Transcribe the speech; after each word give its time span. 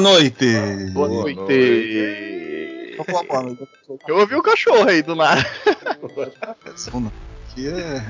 Boa 0.00 0.14
noite! 0.14 0.46
Boa 0.94 1.08
noite! 1.08 2.96
Eu 4.08 4.16
ouvi 4.16 4.34
o 4.34 4.42
cachorro 4.42 4.88
aí 4.88 5.02
do 5.02 5.14
nada. 5.14 5.44
Que 7.54 7.68
é, 7.68 8.02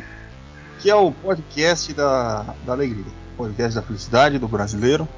que 0.78 0.88
é 0.88 0.94
o 0.94 1.10
podcast 1.10 1.92
da, 1.92 2.54
da 2.64 2.74
alegria, 2.74 3.12
podcast 3.36 3.74
da 3.74 3.82
felicidade 3.82 4.38
do 4.38 4.46
brasileiro. 4.46 5.08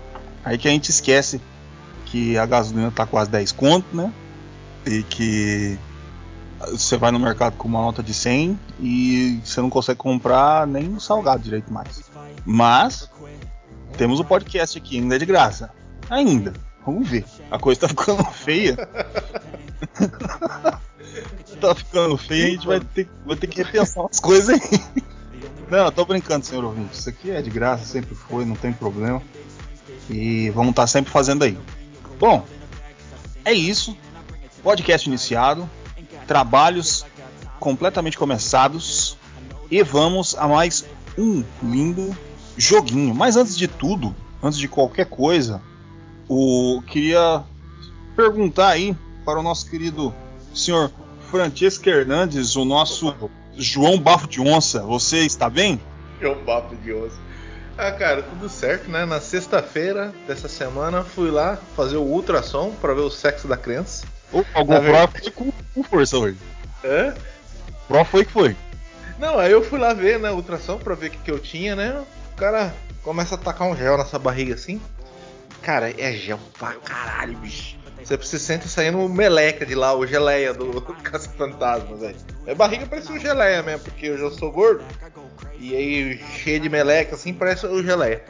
Aí 0.43 0.57
que 0.57 0.67
a 0.67 0.71
gente 0.71 0.89
esquece 0.89 1.43
que 2.07 2.39
a 2.39 2.47
gasolina 2.47 2.91
tá 2.91 3.05
quase 3.05 3.31
10 3.31 3.53
conto, 3.53 3.95
né? 3.95 4.11
E 4.87 5.03
que 5.03 5.79
você 6.71 6.97
vai 6.97 7.11
no 7.11 7.19
mercado 7.19 7.55
com 7.59 7.69
uma 7.69 7.83
nota 7.83 8.03
de 8.03 8.15
100 8.15 8.59
e 8.81 9.41
você 9.45 9.61
não 9.61 9.69
consegue 9.69 9.99
comprar 9.99 10.67
nem 10.67 10.89
um 10.89 10.99
salgado 10.99 11.43
direito 11.43 11.71
mais. 11.71 12.11
Mas 12.47 13.11
temos 13.99 14.19
o 14.21 14.25
podcast 14.25 14.79
aqui, 14.79 14.97
ainda 14.97 15.17
é 15.17 15.19
de 15.19 15.27
graça. 15.27 15.82
Ainda. 16.13 16.53
Vamos 16.85 17.09
ver. 17.09 17.25
A 17.51 17.59
coisa 17.59 17.81
tá 17.81 17.89
ficando 17.89 18.23
feia. 18.25 18.77
tá 21.59 21.75
ficando 21.75 22.19
feia, 22.19 22.47
a 22.47 22.51
gente 22.51 22.67
vai 22.67 22.81
ter, 22.81 23.09
vai 23.25 23.35
ter 23.35 23.47
que 23.47 23.63
repensar 23.63 24.03
umas 24.03 24.21
coisas 24.21 24.51
aí. 24.51 24.61
Não, 25.71 25.87
eu 25.87 25.93
tô 25.93 26.05
brincando, 26.05 26.45
senhor 26.45 26.65
ouvinte. 26.65 26.99
Isso 26.99 27.09
aqui 27.09 27.31
é 27.31 27.41
de 27.41 27.49
graça, 27.49 27.87
sempre 27.87 28.15
foi, 28.15 28.45
não 28.45 28.55
tem 28.55 28.75
problema. 28.75 29.23
E 30.11 30.51
vamos 30.51 30.71
estar 30.71 30.87
sempre 30.87 31.11
fazendo 31.11 31.45
aí. 31.45 31.59
Bom, 32.21 32.45
é 33.43 33.55
isso. 33.55 33.97
Podcast 34.63 35.09
iniciado. 35.09 35.67
Trabalhos 36.27 37.07
completamente 37.59 38.19
começados. 38.19 39.17
E 39.71 39.83
vamos 39.83 40.37
a 40.37 40.47
mais 40.47 40.85
um 41.17 41.43
lindo 41.63 42.15
joguinho. 42.55 43.15
Mas 43.15 43.37
antes 43.37 43.57
de 43.57 43.67
tudo, 43.67 44.15
antes 44.43 44.59
de 44.59 44.69
qualquer 44.69 45.07
coisa, 45.07 45.63
o 46.33 46.83
queria 46.83 47.43
perguntar 48.17 48.69
aí 48.69 48.97
para 49.25 49.39
o 49.39 49.43
nosso 49.43 49.69
querido 49.69 50.15
senhor 50.55 50.91
Francesco 51.31 51.89
Hernandes, 51.89 52.57
o 52.57 52.65
nosso 52.65 53.15
João 53.57 53.99
Bafo 53.99 54.27
de 54.27 54.41
Onça. 54.41 54.83
Você 54.83 55.19
está 55.19 55.51
bem? 55.51 55.81
João 56.21 56.43
Bafo 56.45 56.75
de 56.77 56.93
Onça. 56.95 57.17
Ah, 57.77 57.93
cara, 57.93 58.23
tudo 58.23 58.49
certo, 58.49 58.91
né? 58.91 59.05
Na 59.05 59.21
sexta-feira 59.21 60.13
dessa 60.27 60.49
semana 60.49 61.03
fui 61.03 61.31
lá 61.31 61.57
fazer 61.77 61.97
o 61.97 62.03
ultrassom 62.03 62.73
para 62.81 62.95
ver 62.95 63.01
o 63.01 63.11
sexo 63.11 63.47
da 63.49 63.57
criança. 63.57 64.07
Oh, 64.33 64.45
algum 64.55 64.81
pró 64.81 65.09
foi 65.09 65.31
com, 65.31 65.53
com 65.75 65.83
força 65.83 66.17
hoje. 66.17 66.39
Hã? 66.85 67.15
Pró 67.89 68.05
foi 68.05 68.25
que 68.25 68.33
foi. 68.33 68.57
Não, 69.19 69.39
aí 69.39 69.53
eu 69.53 69.63
fui 69.63 69.79
lá 69.79 69.93
ver, 69.93 70.19
né, 70.19 70.31
o 70.31 70.37
ultrassom 70.37 70.79
pra 70.79 70.95
ver 70.95 71.09
o 71.09 71.11
que, 71.11 71.19
que 71.19 71.31
eu 71.31 71.39
tinha, 71.39 71.77
né? 71.77 72.05
O 72.33 72.37
cara 72.37 72.75
começa 73.03 73.35
a 73.35 73.39
tacar 73.39 73.69
um 73.69 73.77
gel 73.77 73.99
nessa 73.99 74.19
barriga 74.19 74.55
assim. 74.55 74.81
Cara, 75.63 75.91
é 76.01 76.13
gel 76.13 76.41
pra 76.59 76.75
caralho, 76.75 77.37
bicho. 77.39 77.77
Você 78.03 78.19
precisa 78.19 78.43
sentir 78.43 78.69
saindo 78.69 79.09
meleca 79.09 79.65
de 79.65 79.77
lá, 79.77 79.95
o 79.95 80.05
geleia 80.05 80.53
do, 80.53 80.73
do 80.73 80.83
Caça-Fantasma, 81.03 81.97
velho. 81.97 82.17
Minha 82.43 82.57
barriga 82.57 82.87
parece 82.87 83.13
um 83.13 83.19
geleia 83.19 83.63
mesmo, 83.63 83.85
porque 83.85 84.07
eu 84.07 84.19
já 84.19 84.31
sou 84.31 84.51
gordo. 84.51 84.85
E 85.59 85.77
aí, 85.77 86.19
cheio 86.43 86.59
de 86.59 86.69
meleca, 86.69 87.15
assim, 87.15 87.33
parece 87.33 87.65
o 87.65 87.83
geleia. 87.83 88.25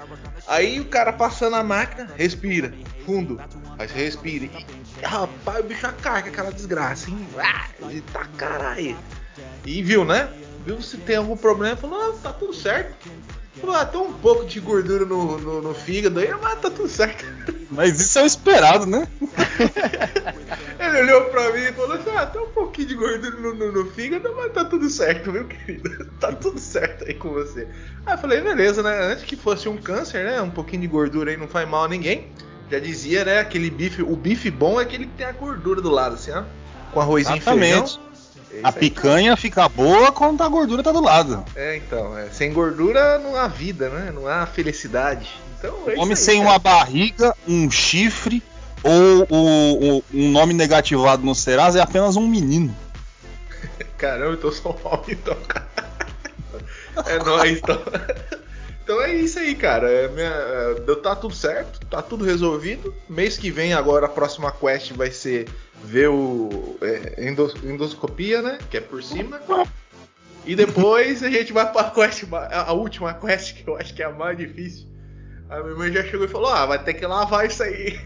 Aí 0.46 0.78
o 0.78 0.84
cara 0.84 1.12
passando 1.12 1.56
a 1.56 1.62
máquina, 1.62 2.10
respira, 2.16 2.74
fundo. 3.06 3.40
Aí 3.78 3.88
você 3.88 3.94
respira. 3.94 4.44
E, 4.44 4.66
rapaz, 5.02 5.60
o 5.60 5.62
bicho 5.62 5.90
carga 6.02 6.28
aquela 6.28 6.52
desgraça, 6.52 7.08
hein? 7.08 7.26
Ah, 7.38 7.66
tá 8.12 8.26
caralho. 8.36 8.98
E 9.64 9.82
viu, 9.82 10.04
né? 10.04 10.28
Viu 10.66 10.82
se 10.82 10.98
tem 10.98 11.16
algum 11.16 11.36
problema, 11.36 11.76
falou, 11.76 11.98
não, 11.98 12.18
tá 12.18 12.32
tudo 12.32 12.52
certo. 12.52 12.94
Falou, 13.60 13.76
ah, 13.76 13.84
tem 13.84 14.00
um 14.00 14.12
pouco 14.14 14.46
de 14.46 14.58
gordura 14.60 15.04
no, 15.04 15.38
no, 15.38 15.60
no 15.60 15.74
fígado 15.74 16.20
aí, 16.20 16.30
mas 16.40 16.60
tá 16.60 16.70
tudo 16.70 16.88
certo. 16.88 17.24
Mas 17.70 18.00
isso 18.00 18.18
é 18.18 18.22
o 18.22 18.26
esperado, 18.26 18.86
né? 18.86 19.06
Ele 20.80 21.02
olhou 21.02 21.24
pra 21.26 21.52
mim 21.52 21.60
e 21.60 21.72
falou 21.72 21.92
assim: 21.92 22.10
ah, 22.10 22.26
tem 22.26 22.40
um 22.40 22.48
pouquinho 22.48 22.88
de 22.88 22.94
gordura 22.94 23.36
no, 23.38 23.54
no, 23.54 23.72
no, 23.72 23.90
fígado, 23.90 24.34
mas 24.34 24.52
tá 24.52 24.64
tudo 24.64 24.88
certo, 24.88 25.30
meu 25.30 25.46
querido. 25.46 26.02
Tá 26.18 26.32
tudo 26.32 26.58
certo 26.58 27.04
aí 27.04 27.14
com 27.14 27.30
você. 27.30 27.66
Aí 28.06 28.14
eu 28.14 28.18
falei, 28.18 28.40
beleza, 28.40 28.82
né? 28.82 29.12
Antes 29.12 29.24
que 29.24 29.36
fosse 29.36 29.68
um 29.68 29.76
câncer, 29.76 30.24
né? 30.24 30.40
Um 30.40 30.50
pouquinho 30.50 30.82
de 30.82 30.88
gordura 30.88 31.30
aí 31.30 31.36
não 31.36 31.48
faz 31.48 31.68
mal 31.68 31.84
a 31.84 31.88
ninguém. 31.88 32.28
Já 32.70 32.78
dizia, 32.78 33.24
né? 33.24 33.40
Aquele 33.40 33.70
bife, 33.70 34.02
o 34.02 34.16
bife 34.16 34.50
bom 34.50 34.80
é 34.80 34.84
aquele 34.84 35.06
que 35.06 35.14
tem 35.16 35.26
a 35.26 35.32
gordura 35.32 35.80
do 35.80 35.90
lado, 35.90 36.14
assim, 36.14 36.30
ó. 36.30 36.44
Com 36.92 37.00
arrozinho 37.00 37.36
Exatamente. 37.36 37.92
feijão. 37.92 38.11
A 38.62 38.72
picanha 38.72 39.36
fica 39.36 39.68
boa 39.68 40.12
quando 40.12 40.42
a 40.42 40.48
gordura 40.48 40.82
tá 40.82 40.92
do 40.92 41.00
lado. 41.00 41.44
É, 41.56 41.76
então, 41.76 42.16
é, 42.16 42.28
sem 42.30 42.52
gordura 42.52 43.18
não 43.18 43.36
há 43.36 43.48
vida, 43.48 43.88
né? 43.88 44.12
Não 44.14 44.26
há 44.26 44.44
felicidade. 44.46 45.30
Então, 45.58 45.74
é 45.86 45.98
Homem 45.98 46.16
sem 46.16 46.38
cara. 46.38 46.50
uma 46.50 46.58
barriga, 46.58 47.34
um 47.46 47.70
chifre 47.70 48.42
ou 48.82 49.26
o, 49.30 49.98
o, 49.98 50.04
um 50.12 50.30
nome 50.30 50.52
negativado 50.52 51.24
no 51.24 51.34
Serasa 51.34 51.78
é 51.78 51.82
apenas 51.82 52.16
um 52.16 52.26
menino. 52.26 52.74
Caramba, 53.96 54.32
eu 54.32 54.36
tô 54.36 54.50
só 54.52 54.76
mal 54.84 55.04
então, 55.08 55.36
cara. 55.48 55.68
É 57.06 57.18
nóis, 57.18 57.58
então. 57.58 57.80
Então 58.92 59.02
é 59.02 59.14
isso 59.14 59.38
aí, 59.38 59.54
cara. 59.54 59.90
É 59.90 60.06
minha, 60.08 60.96
tá 61.02 61.16
tudo 61.16 61.34
certo, 61.34 61.80
tá 61.86 62.02
tudo 62.02 62.26
resolvido. 62.26 62.94
Mês 63.08 63.38
que 63.38 63.50
vem, 63.50 63.72
agora 63.72 64.04
a 64.04 64.08
próxima 64.08 64.52
quest 64.52 64.92
vai 64.92 65.10
ser 65.10 65.48
ver 65.82 66.10
o 66.10 66.76
é, 66.82 67.26
endos, 67.26 67.54
endoscopia, 67.64 68.42
né? 68.42 68.58
Que 68.70 68.76
é 68.76 68.80
por 68.82 69.02
cima. 69.02 69.40
E 70.44 70.54
depois 70.54 71.22
a 71.22 71.30
gente 71.30 71.54
vai 71.54 71.72
pra 71.72 71.84
quest, 71.84 72.24
a 72.30 72.72
última 72.74 73.14
quest, 73.14 73.64
que 73.64 73.66
eu 73.66 73.76
acho 73.78 73.94
que 73.94 74.02
é 74.02 74.04
a 74.04 74.10
mais 74.10 74.36
difícil. 74.36 74.86
A 75.48 75.62
minha 75.62 75.74
mãe 75.74 75.90
já 75.90 76.04
chegou 76.04 76.26
e 76.26 76.28
falou: 76.28 76.50
Ah, 76.50 76.66
vai 76.66 76.84
ter 76.84 76.92
que 76.92 77.06
lavar 77.06 77.46
isso 77.46 77.62
aí. 77.62 77.98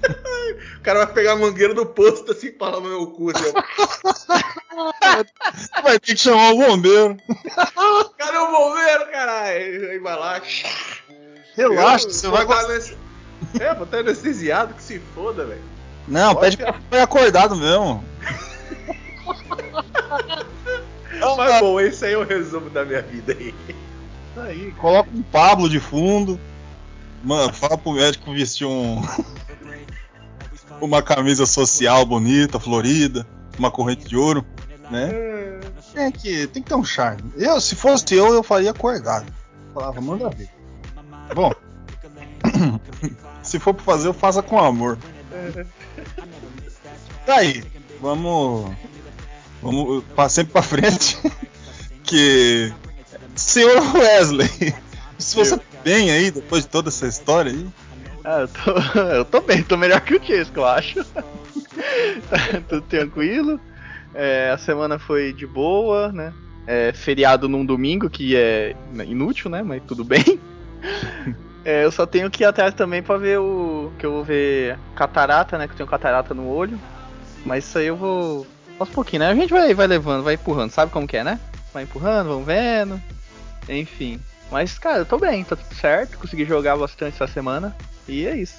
o 0.76 0.80
cara 0.82 1.04
vai 1.04 1.14
pegar 1.14 1.32
a 1.32 1.36
mangueira 1.36 1.74
do 1.74 1.84
posto 1.86 2.32
assim 2.32 2.50
pra 2.52 2.68
lavar 2.68 2.88
meu 2.90 3.06
cu. 3.08 3.30
Assim, 3.30 3.52
vai 5.82 5.98
ter 5.98 6.14
que 6.14 6.20
chamar 6.20 6.52
o 6.52 6.56
bombeiro. 6.58 7.16
Cadê 8.18 8.38
o 8.38 8.50
bombeiro, 8.50 9.06
caralho? 9.10 9.90
Aí 9.90 9.98
vai 9.98 10.16
lá. 10.18 10.40
Relaxa, 11.56 12.06
Eu 12.06 12.10
você 12.12 12.28
vai 12.28 12.46
tá 12.46 12.54
gostar. 12.54 12.68
nesse- 12.68 12.96
É, 13.60 13.74
vou 13.74 13.84
estar 13.84 13.98
anestesiado, 13.98 14.74
que 14.74 14.82
se 14.82 14.98
foda, 15.14 15.44
velho. 15.46 15.62
Não, 16.08 16.34
Pode 16.34 16.56
pede 16.56 16.70
pra 16.70 16.80
ficar 16.80 17.02
acordado 17.02 17.56
mesmo. 17.56 18.04
Mas 21.36 21.60
bom, 21.60 21.80
esse 21.80 22.04
aí 22.04 22.12
é 22.14 22.18
o 22.18 22.24
resumo 22.24 22.70
da 22.70 22.84
minha 22.84 23.02
vida 23.02 23.36
aí. 23.38 23.54
Aí, 24.36 24.72
coloca 24.72 25.10
um 25.12 25.22
Pablo 25.22 25.68
de 25.68 25.80
fundo. 25.80 26.38
Mano, 27.22 27.52
fala 27.52 27.76
pro 27.76 27.92
médico 27.92 28.32
vestir 28.32 28.66
um. 28.66 29.02
uma 30.80 31.02
camisa 31.02 31.44
social 31.44 32.04
bonita, 32.06 32.58
florida, 32.58 33.26
uma 33.58 33.70
corrente 33.70 34.08
de 34.08 34.16
ouro, 34.16 34.44
né? 34.90 35.10
Tem 35.92 36.10
que, 36.10 36.46
tem 36.46 36.62
que 36.62 36.68
ter 36.68 36.74
um 36.74 36.84
charme. 36.84 37.32
Eu, 37.36 37.60
se 37.60 37.74
fosse 37.74 38.14
eu, 38.14 38.32
eu 38.32 38.42
faria 38.42 38.70
acordado. 38.70 39.26
Falava, 39.74 40.00
manda 40.00 40.30
ver. 40.30 40.48
Bom, 41.34 41.52
se 43.42 43.58
for 43.58 43.74
pra 43.74 43.84
fazer, 43.84 44.08
eu 44.08 44.14
faça 44.14 44.42
com 44.42 44.58
amor. 44.58 44.98
Tá 47.26 47.36
aí, 47.36 47.62
vamos. 48.00 48.74
Vamos 49.62 50.04
sempre 50.30 50.52
pra 50.52 50.62
frente. 50.62 51.18
que. 52.02 52.72
Senhor 53.36 53.96
Wesley, 53.96 54.74
se 55.18 55.36
você 55.36 55.56
tá 55.56 55.69
bem 55.84 56.10
aí, 56.10 56.30
depois 56.30 56.64
de 56.64 56.68
toda 56.68 56.88
essa 56.88 57.06
história 57.06 57.52
aí. 57.52 57.66
Ah, 58.24 58.40
eu 58.40 58.48
tô, 58.48 58.98
eu 59.00 59.24
tô 59.24 59.40
bem, 59.40 59.62
tô 59.62 59.76
melhor 59.76 60.00
que 60.00 60.14
o 60.14 60.22
Chesco, 60.22 60.60
eu 60.60 60.66
acho. 60.66 61.04
Tudo 62.68 62.82
tranquilo. 62.82 63.60
É, 64.14 64.50
a 64.50 64.58
semana 64.58 64.98
foi 64.98 65.32
de 65.32 65.46
boa, 65.46 66.12
né? 66.12 66.32
É, 66.66 66.92
feriado 66.92 67.48
num 67.48 67.64
domingo, 67.64 68.10
que 68.10 68.36
é 68.36 68.74
inútil, 69.06 69.50
né? 69.50 69.62
Mas 69.62 69.82
tudo 69.86 70.04
bem. 70.04 70.40
É, 71.62 71.84
eu 71.84 71.92
só 71.92 72.06
tenho 72.06 72.30
que 72.30 72.42
ir 72.42 72.46
atrás 72.46 72.72
também 72.72 73.02
pra 73.02 73.18
ver 73.18 73.38
o. 73.38 73.92
Que 73.98 74.06
eu 74.06 74.12
vou 74.12 74.24
ver 74.24 74.78
catarata, 74.96 75.58
né? 75.58 75.66
Que 75.66 75.74
eu 75.74 75.76
tenho 75.76 75.88
catarata 75.88 76.32
no 76.32 76.48
olho. 76.48 76.80
Mas 77.44 77.66
isso 77.66 77.78
aí 77.78 77.86
eu 77.86 77.96
vou. 77.96 78.46
Aos 78.78 78.88
pouquinho, 78.88 79.20
né? 79.20 79.28
A 79.28 79.34
gente 79.34 79.50
vai, 79.50 79.74
vai 79.74 79.86
levando, 79.86 80.24
vai 80.24 80.34
empurrando, 80.34 80.70
sabe 80.70 80.90
como 80.90 81.06
que 81.06 81.18
é, 81.18 81.22
né? 81.22 81.38
Vai 81.72 81.82
empurrando, 81.82 82.28
vamos 82.28 82.46
vendo. 82.46 82.98
Enfim. 83.68 84.18
Mas, 84.50 84.78
cara, 84.78 84.98
eu 84.98 85.06
tô 85.06 85.18
bem, 85.18 85.44
tá 85.44 85.56
tudo 85.56 85.74
certo. 85.74 86.18
Consegui 86.18 86.44
jogar 86.44 86.76
bastante 86.76 87.14
essa 87.14 87.32
semana. 87.32 87.76
E 88.08 88.26
é 88.26 88.36
isso. 88.36 88.58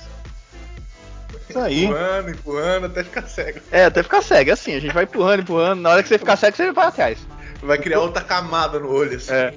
Isso 1.50 1.60
aí. 1.60 1.86
Empurrando, 1.86 2.30
empurrando, 2.30 2.86
até 2.86 3.04
ficar 3.04 3.28
cego. 3.28 3.60
É, 3.72 3.86
até 3.86 4.02
ficar 4.02 4.22
cego, 4.22 4.50
é 4.50 4.54
assim, 4.54 4.74
a 4.74 4.80
gente 4.80 4.94
vai 4.94 5.04
empurrando, 5.04 5.42
empurrando. 5.42 5.82
Na 5.82 5.90
hora 5.90 6.04
que 6.04 6.10
você 6.10 6.18
ficar 6.18 6.38
cego, 6.38 6.56
você 6.56 6.72
vai 6.72 6.88
atrás. 6.88 7.20
Vai 7.62 7.78
criar 7.78 8.00
outra 8.00 8.24
camada 8.24 8.80
no 8.80 8.90
olho, 8.90 9.18
assim. 9.18 9.34
É. 9.34 9.54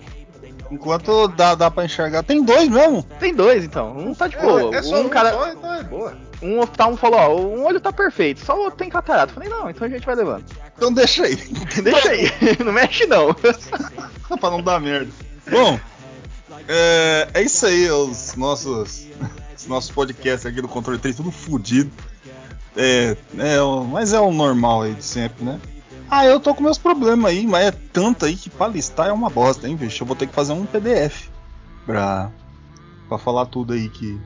Enquanto 0.70 1.28
dá, 1.28 1.54
dá 1.54 1.70
pra 1.70 1.84
enxergar. 1.84 2.22
Tem 2.22 2.42
dois 2.42 2.68
mesmo? 2.68 3.02
Tem 3.20 3.34
dois, 3.34 3.64
então. 3.64 3.96
Um 3.96 4.14
tá 4.14 4.26
de 4.26 4.36
boa. 4.36 4.74
É, 4.74 4.78
é 4.78 4.82
só 4.82 4.96
um 4.96 5.06
um 5.06 5.08
cara. 5.08 5.32
só, 5.32 5.48
então 5.52 5.74
é 5.74 5.82
boa. 5.82 6.16
Um 6.42 6.58
oftalmo 6.60 6.96
falou, 6.96 7.20
ó, 7.20 7.40
um 7.40 7.64
olho 7.64 7.80
tá 7.80 7.92
perfeito, 7.92 8.40
só 8.40 8.56
o 8.56 8.64
outro 8.64 8.78
tem 8.78 8.90
catarata. 8.90 9.30
Eu 9.30 9.34
Falei, 9.34 9.48
não, 9.48 9.70
então 9.70 9.86
a 9.86 9.90
gente 9.90 10.04
vai 10.04 10.14
levando. 10.14 10.44
Então 10.76 10.92
deixa 10.92 11.24
aí. 11.24 11.36
Deixa 11.82 12.10
aí, 12.10 12.28
não 12.64 12.72
mexe 12.72 13.06
não. 13.06 13.32
pra 14.40 14.50
não 14.50 14.62
dar 14.62 14.80
merda. 14.80 15.10
Bom, 15.50 15.78
é, 16.68 17.28
é 17.34 17.42
isso 17.42 17.66
aí, 17.66 17.90
os 17.90 18.34
nossos, 18.36 19.06
os 19.56 19.66
nossos 19.66 19.90
podcasts 19.90 20.46
aqui 20.46 20.60
do 20.60 20.68
Controle 20.68 20.98
3, 20.98 21.16
tudo 21.16 21.30
fudido. 21.30 21.90
É, 22.76 23.16
é, 23.38 23.58
mas 23.90 24.12
é 24.12 24.20
o 24.20 24.32
normal 24.32 24.82
aí 24.82 24.94
de 24.94 25.04
sempre, 25.04 25.44
né? 25.44 25.60
Ah, 26.10 26.26
eu 26.26 26.38
tô 26.38 26.54
com 26.54 26.62
meus 26.62 26.78
problemas 26.78 27.30
aí, 27.30 27.46
mas 27.46 27.66
é 27.66 27.70
tanto 27.70 28.24
aí 28.24 28.36
que 28.36 28.50
pra 28.50 28.68
listar 28.68 29.08
é 29.08 29.12
uma 29.12 29.30
bosta, 29.30 29.66
hein, 29.66 29.76
bicho? 29.76 30.02
Eu 30.02 30.06
vou 30.06 30.16
ter 30.16 30.26
que 30.26 30.34
fazer 30.34 30.52
um 30.52 30.66
PDF 30.66 31.28
pra, 31.86 32.30
pra 33.08 33.18
falar 33.18 33.46
tudo 33.46 33.72
aí 33.72 33.88
que, 33.88 34.20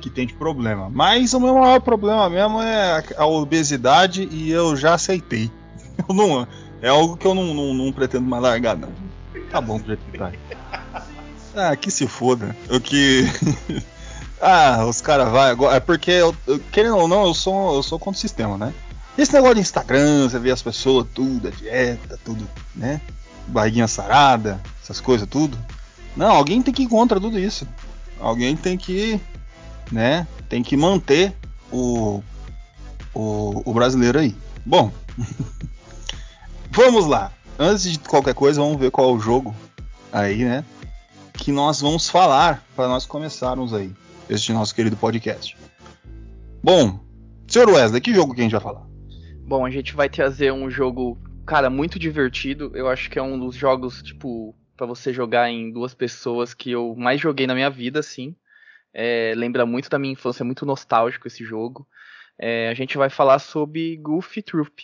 que 0.00 0.10
tem 0.10 0.26
de 0.26 0.34
problema. 0.34 0.90
Mas 0.90 1.32
o 1.32 1.40
meu 1.40 1.54
maior 1.54 1.80
problema 1.80 2.28
mesmo 2.28 2.60
é 2.60 2.98
a, 2.98 3.22
a 3.22 3.26
obesidade 3.26 4.28
e 4.30 4.50
eu 4.50 4.76
já 4.76 4.94
aceitei. 4.94 5.50
Eu 6.08 6.14
não, 6.14 6.46
é 6.82 6.88
algo 6.88 7.16
que 7.16 7.24
eu 7.24 7.34
não, 7.34 7.54
não, 7.54 7.72
não 7.72 7.92
pretendo 7.92 8.26
mais 8.26 8.42
largar, 8.42 8.76
não. 8.76 8.88
Tá 9.48 9.60
bom 9.60 9.78
do 9.78 9.86
jeito 9.86 10.02
que 10.10 10.18
tá. 10.18 10.32
Ah, 11.56 11.76
que 11.76 11.90
se 11.90 12.06
foda. 12.06 12.54
O 12.70 12.80
que. 12.80 13.24
ah, 14.40 14.84
os 14.86 15.00
caras 15.00 15.30
vai 15.30 15.50
agora. 15.50 15.76
É 15.76 15.80
porque, 15.80 16.10
eu, 16.10 16.34
eu- 16.46 16.58
querendo 16.72 16.96
ou 16.96 17.08
não, 17.08 17.26
eu 17.26 17.34
sou, 17.34 17.74
eu 17.76 17.82
sou 17.82 17.98
contra 17.98 18.18
o 18.18 18.20
sistema, 18.20 18.58
né? 18.58 18.72
Esse 19.16 19.32
negócio 19.32 19.54
de 19.54 19.60
Instagram, 19.60 20.28
você 20.28 20.38
vê 20.38 20.50
as 20.50 20.62
pessoas, 20.62 21.06
tudo, 21.14 21.46
a 21.46 21.50
dieta, 21.50 22.18
tudo, 22.24 22.48
né? 22.74 23.00
Barriguinha 23.46 23.86
sarada, 23.86 24.60
essas 24.82 25.00
coisas, 25.00 25.28
tudo. 25.28 25.56
Não, 26.16 26.30
alguém 26.32 26.60
tem 26.60 26.74
que 26.74 26.82
ir 26.82 26.88
contra 26.88 27.20
tudo 27.20 27.38
isso. 27.38 27.66
Alguém 28.20 28.56
tem 28.56 28.76
que, 28.76 29.20
né? 29.92 30.26
Tem 30.48 30.62
que 30.64 30.76
manter 30.76 31.32
o, 31.70 32.22
o, 33.14 33.62
o 33.64 33.72
brasileiro 33.72 34.18
aí. 34.18 34.34
Bom, 34.66 34.90
vamos 36.70 37.06
lá. 37.06 37.30
Antes 37.58 37.92
de 37.92 37.98
qualquer 38.00 38.34
coisa, 38.34 38.60
vamos 38.60 38.78
ver 38.80 38.90
qual 38.90 39.10
é 39.10 39.12
o 39.12 39.20
jogo 39.20 39.54
aí, 40.12 40.44
né? 40.44 40.64
Que 41.44 41.52
nós 41.52 41.78
vamos 41.78 42.08
falar 42.08 42.64
para 42.74 42.88
nós 42.88 43.04
começarmos 43.04 43.74
aí 43.74 43.92
este 44.30 44.50
nosso 44.50 44.74
querido 44.74 44.96
podcast. 44.96 45.54
Bom, 46.62 46.98
senhor 47.46 47.68
Wesley, 47.68 48.00
que 48.00 48.14
jogo 48.14 48.34
que 48.34 48.40
a 48.40 48.44
gente 48.44 48.52
vai 48.52 48.62
falar? 48.62 48.86
Bom, 49.46 49.66
a 49.66 49.68
gente 49.68 49.94
vai 49.94 50.08
trazer 50.08 50.50
um 50.54 50.70
jogo, 50.70 51.18
cara, 51.44 51.68
muito 51.68 51.98
divertido. 51.98 52.72
Eu 52.74 52.88
acho 52.88 53.10
que 53.10 53.18
é 53.18 53.22
um 53.22 53.38
dos 53.38 53.54
jogos, 53.54 54.02
tipo, 54.02 54.56
pra 54.74 54.86
você 54.86 55.12
jogar 55.12 55.50
em 55.50 55.70
duas 55.70 55.92
pessoas 55.92 56.54
que 56.54 56.70
eu 56.70 56.96
mais 56.96 57.20
joguei 57.20 57.46
na 57.46 57.54
minha 57.54 57.68
vida, 57.68 58.00
assim. 58.00 58.34
É, 58.94 59.34
lembra 59.36 59.66
muito 59.66 59.90
da 59.90 59.98
minha 59.98 60.14
infância, 60.14 60.42
é 60.42 60.46
muito 60.46 60.64
nostálgico 60.64 61.28
esse 61.28 61.44
jogo. 61.44 61.86
É, 62.38 62.70
a 62.70 62.74
gente 62.74 62.96
vai 62.96 63.10
falar 63.10 63.38
sobre 63.38 63.98
Goofy 63.98 64.40
Troop. 64.40 64.82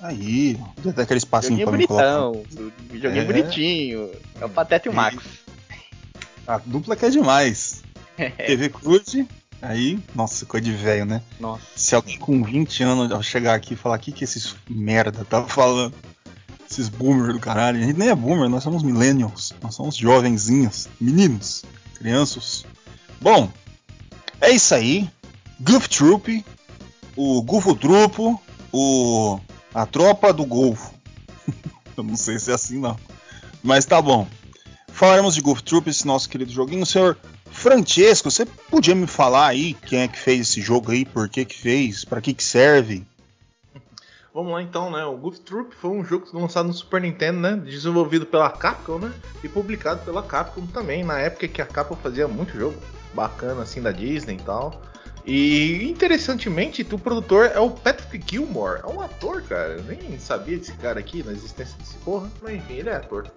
Aí, 0.00 0.58
até 0.88 1.02
aquele 1.02 1.18
espacinho 1.18 1.58
Joguinho 1.58 1.68
pra 1.68 1.78
mim 1.78 1.86
colocar. 1.86 2.20
bonitão, 2.20 2.44
joguinho 3.00 3.22
É. 3.22 3.24
bonitinho. 3.24 4.10
É 4.40 4.44
o 4.44 4.48
Pateta 4.48 4.88
e 4.88 4.90
o 4.90 4.94
Max. 4.94 5.18
A 6.46 6.58
dupla 6.58 6.94
que 6.96 7.04
é 7.04 7.10
demais. 7.10 7.82
TV 8.46 8.68
Cruz, 8.68 9.16
aí, 9.60 9.98
nossa, 10.14 10.46
coisa 10.46 10.64
de 10.64 10.72
velho, 10.72 11.04
né? 11.04 11.20
Nossa. 11.38 11.62
Se 11.76 11.94
alguém 11.94 12.18
com 12.18 12.42
20 12.42 12.82
anos 12.82 13.10
ao 13.12 13.22
chegar 13.22 13.54
aqui 13.54 13.74
e 13.74 13.76
falar 13.76 13.96
o 13.96 13.98
que, 14.00 14.12
que 14.12 14.24
esses 14.24 14.54
merda 14.68 15.24
tá 15.24 15.42
falando, 15.44 15.94
esses 16.70 16.88
boomer 16.88 17.32
do 17.32 17.40
caralho, 17.40 17.78
a 17.78 17.84
gente 17.84 17.98
nem 17.98 18.08
é 18.08 18.14
boomer, 18.14 18.48
nós 18.48 18.62
somos 18.62 18.82
millennials, 18.82 19.52
nós 19.62 19.74
somos 19.74 19.96
jovenzinhos, 19.96 20.88
meninos, 21.00 21.64
crianças. 21.96 22.64
Bom, 23.20 23.50
é 24.40 24.50
isso 24.50 24.74
aí. 24.74 25.08
Goof 25.60 25.88
Troop, 25.88 26.44
o 27.16 27.42
Gufo 27.42 27.74
Trupo, 27.74 28.40
o 28.72 29.40
a 29.74 29.86
tropa 29.86 30.32
do 30.32 30.44
Golfo. 30.44 30.94
Eu 31.96 32.04
não 32.04 32.16
sei 32.16 32.38
se 32.38 32.50
é 32.50 32.54
assim 32.54 32.78
não, 32.78 32.98
mas 33.62 33.84
tá 33.84 34.00
bom. 34.00 34.26
Falaremos 34.88 35.34
de 35.34 35.40
Goof 35.40 35.62
Troop, 35.62 35.88
esse 35.88 36.06
nosso 36.06 36.28
querido 36.28 36.50
joguinho. 36.50 36.84
Senhor 36.84 37.16
Francesco, 37.50 38.30
você 38.30 38.44
podia 38.44 38.94
me 38.94 39.06
falar 39.06 39.48
aí 39.48 39.74
quem 39.74 40.00
é 40.00 40.08
que 40.08 40.18
fez 40.18 40.40
esse 40.40 40.60
jogo 40.60 40.90
aí, 40.90 41.04
por 41.04 41.28
que 41.28 41.44
que 41.44 41.56
fez, 41.56 42.04
pra 42.04 42.20
que 42.20 42.34
que 42.34 42.42
serve? 42.42 43.06
Vamos 44.32 44.52
lá 44.52 44.62
então, 44.62 44.90
né? 44.90 45.04
O 45.04 45.16
Goof 45.16 45.40
Troop 45.40 45.74
foi 45.74 45.90
um 45.90 46.04
jogo 46.04 46.26
lançado 46.32 46.66
no 46.66 46.72
Super 46.72 47.00
Nintendo, 47.00 47.40
né? 47.40 47.56
Desenvolvido 47.56 48.26
pela 48.26 48.50
Capcom, 48.50 48.98
né? 48.98 49.12
E 49.42 49.48
publicado 49.48 50.04
pela 50.04 50.22
Capcom 50.22 50.66
também, 50.66 51.02
na 51.02 51.18
época 51.18 51.48
que 51.48 51.60
a 51.60 51.66
Capcom 51.66 51.96
fazia 51.96 52.28
muito 52.28 52.56
jogo 52.56 52.76
bacana 53.14 53.62
assim 53.62 53.82
da 53.82 53.90
Disney 53.90 54.36
e 54.36 54.42
tal. 54.42 54.80
E 55.30 55.84
interessantemente, 55.90 56.80
o 56.90 56.98
produtor 56.98 57.50
é 57.54 57.60
o 57.60 57.68
Patrick 57.70 58.24
Gilmore, 58.34 58.80
é 58.82 58.86
um 58.86 59.02
ator, 59.02 59.42
cara. 59.42 59.74
Eu 59.74 59.82
nem 59.84 60.18
sabia 60.18 60.56
desse 60.56 60.72
cara 60.72 60.98
aqui, 60.98 61.22
na 61.22 61.32
existência 61.32 61.76
desse 61.78 61.96
porra, 61.98 62.30
mas 62.40 62.54
enfim, 62.54 62.76
ele 62.76 62.88
é 62.88 62.94
ator. 62.94 63.30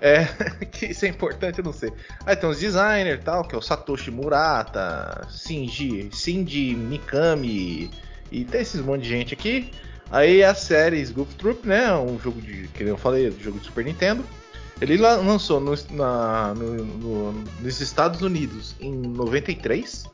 É, 0.00 0.24
que 0.70 0.86
isso 0.86 1.04
é 1.04 1.08
importante, 1.08 1.58
eu 1.58 1.64
não 1.64 1.72
sei. 1.72 1.92
Aí 2.24 2.36
tem 2.36 2.48
os 2.48 2.60
designers 2.60 3.20
e 3.20 3.24
tal, 3.24 3.42
que 3.42 3.56
é 3.56 3.58
o 3.58 3.60
Satoshi 3.60 4.12
Murata, 4.12 5.26
Shinji, 5.30 6.10
Shinji 6.12 6.76
Mikami, 6.76 7.90
e 8.30 8.44
tem 8.44 8.60
esses 8.60 8.80
monte 8.80 9.02
de 9.02 9.08
gente 9.08 9.34
aqui. 9.34 9.72
Aí 10.12 10.44
a 10.44 10.54
série 10.54 11.04
Goof 11.06 11.34
Troop, 11.34 11.66
né? 11.66 11.92
Um 11.96 12.20
jogo 12.20 12.40
de. 12.40 12.68
Que 12.68 12.84
eu 12.84 12.96
falei, 12.96 13.28
um 13.30 13.40
jogo 13.40 13.58
de 13.58 13.66
Super 13.66 13.84
Nintendo. 13.84 14.24
Ele 14.80 14.96
la- 14.96 15.16
lançou 15.16 15.58
no- 15.58 15.74
na- 15.90 16.54
no- 16.54 16.84
no- 16.84 17.32
nos 17.60 17.80
Estados 17.80 18.20
Unidos 18.22 18.76
em 18.80 18.92
93. 18.92 20.04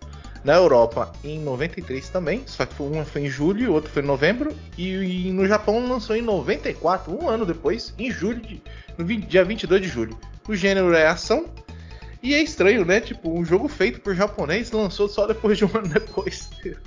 Na 0.44 0.54
Europa 0.54 1.12
em 1.24 1.38
93 1.40 2.08
também. 2.08 2.42
Só 2.46 2.64
que 2.64 2.74
foi- 2.74 2.86
um 2.86 3.04
foi 3.04 3.22
em 3.22 3.28
julho, 3.28 3.70
o 3.70 3.74
outro 3.74 3.90
foi 3.90 4.02
em 4.02 4.06
novembro. 4.06 4.54
E, 4.76 5.26
e 5.28 5.32
no 5.32 5.46
Japão 5.46 5.86
lançou 5.88 6.14
em 6.16 6.22
94, 6.22 7.12
um 7.12 7.28
ano 7.28 7.44
depois, 7.44 7.92
em 7.98 8.10
julho, 8.10 8.40
de, 8.40 8.62
no 8.96 9.04
20 9.04 9.26
dia 9.26 9.44
22 9.44 9.82
de 9.82 9.88
julho. 9.88 10.16
O 10.48 10.54
gênero 10.54 10.94
é 10.94 11.06
ação. 11.06 11.46
E 12.22 12.34
é 12.34 12.42
estranho, 12.42 12.84
né? 12.84 13.00
Tipo, 13.00 13.30
um 13.36 13.44
jogo 13.44 13.68
feito 13.68 14.00
por 14.00 14.14
japonês 14.14 14.70
lançou 14.72 15.08
só 15.08 15.26
depois 15.26 15.56
de 15.58 15.64
um 15.64 15.70
ano 15.74 15.88
depois. 15.88 16.48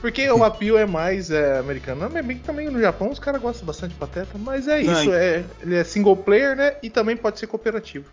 Porque 0.00 0.28
o 0.30 0.44
appeal 0.44 0.76
é 0.78 0.84
mais 0.86 1.30
é, 1.30 1.58
americano. 1.58 2.08
Mas 2.12 2.24
bem 2.24 2.36
que 2.38 2.44
também 2.44 2.68
no 2.68 2.80
Japão 2.80 3.10
os 3.10 3.18
caras 3.18 3.40
gostam 3.40 3.66
bastante 3.66 3.92
de 3.92 3.98
pateta, 3.98 4.36
mas 4.38 4.68
é 4.68 4.82
Não, 4.82 4.92
isso. 5.00 5.10
e- 5.10 5.14
É, 5.14 5.44
ele 5.62 5.74
é 5.76 5.82
single 5.84 6.16
player, 6.16 6.54
né? 6.54 6.74
E 6.82 6.90
também 6.90 7.16
pode 7.16 7.38
ser 7.38 7.46
cooperativo. 7.46 8.04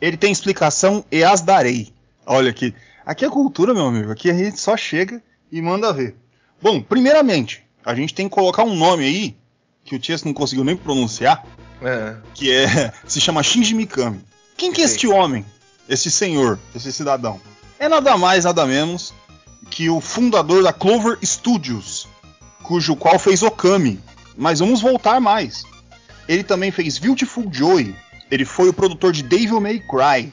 Ele 0.00 0.16
tem 0.16 0.30
explicação 0.32 1.04
e 1.10 1.22
as 1.24 1.40
darei. 1.40 1.92
Olha 2.26 2.50
aqui. 2.50 2.74
Aqui 3.06 3.24
é 3.24 3.30
cultura, 3.30 3.72
meu 3.72 3.86
amigo. 3.86 4.10
Aqui 4.10 4.28
a 4.28 4.34
gente 4.34 4.60
só 4.60 4.76
chega 4.76 5.22
e 5.52 5.62
manda 5.62 5.92
ver. 5.92 6.16
Bom, 6.60 6.82
primeiramente, 6.82 7.62
a 7.84 7.94
gente 7.94 8.12
tem 8.12 8.28
que 8.28 8.34
colocar 8.34 8.64
um 8.64 8.74
nome 8.74 9.04
aí 9.04 9.36
que 9.84 9.94
o 9.94 9.98
Tias 9.98 10.24
não 10.24 10.34
conseguiu 10.34 10.64
nem 10.64 10.76
pronunciar. 10.76 11.46
É. 11.80 12.16
que 12.34 12.50
é 12.50 12.92
se 13.06 13.20
chama 13.20 13.44
Shinji 13.44 13.74
Mikami. 13.74 14.20
Quem 14.56 14.72
que 14.72 14.82
é 14.82 14.88
Sim. 14.88 14.94
este 14.94 15.06
homem? 15.06 15.46
Esse 15.88 16.10
senhor, 16.10 16.58
esse 16.74 16.92
cidadão? 16.92 17.40
É 17.78 17.88
nada 17.88 18.16
mais, 18.16 18.44
nada 18.44 18.66
menos 18.66 19.14
que 19.70 19.88
o 19.88 20.00
fundador 20.00 20.62
da 20.64 20.72
Clover 20.72 21.18
Studios, 21.22 22.08
cujo 22.62 22.96
qual 22.96 23.20
fez 23.20 23.42
Okami. 23.42 24.00
Mas 24.36 24.58
vamos 24.58 24.80
voltar 24.80 25.20
mais. 25.20 25.64
Ele 26.28 26.42
também 26.42 26.72
fez 26.72 26.98
Beautiful 26.98 27.46
Joy. 27.52 27.94
Ele 28.30 28.44
foi 28.44 28.68
o 28.68 28.72
produtor 28.72 29.12
de 29.12 29.22
Devil 29.22 29.60
May 29.60 29.78
Cry. 29.78 30.32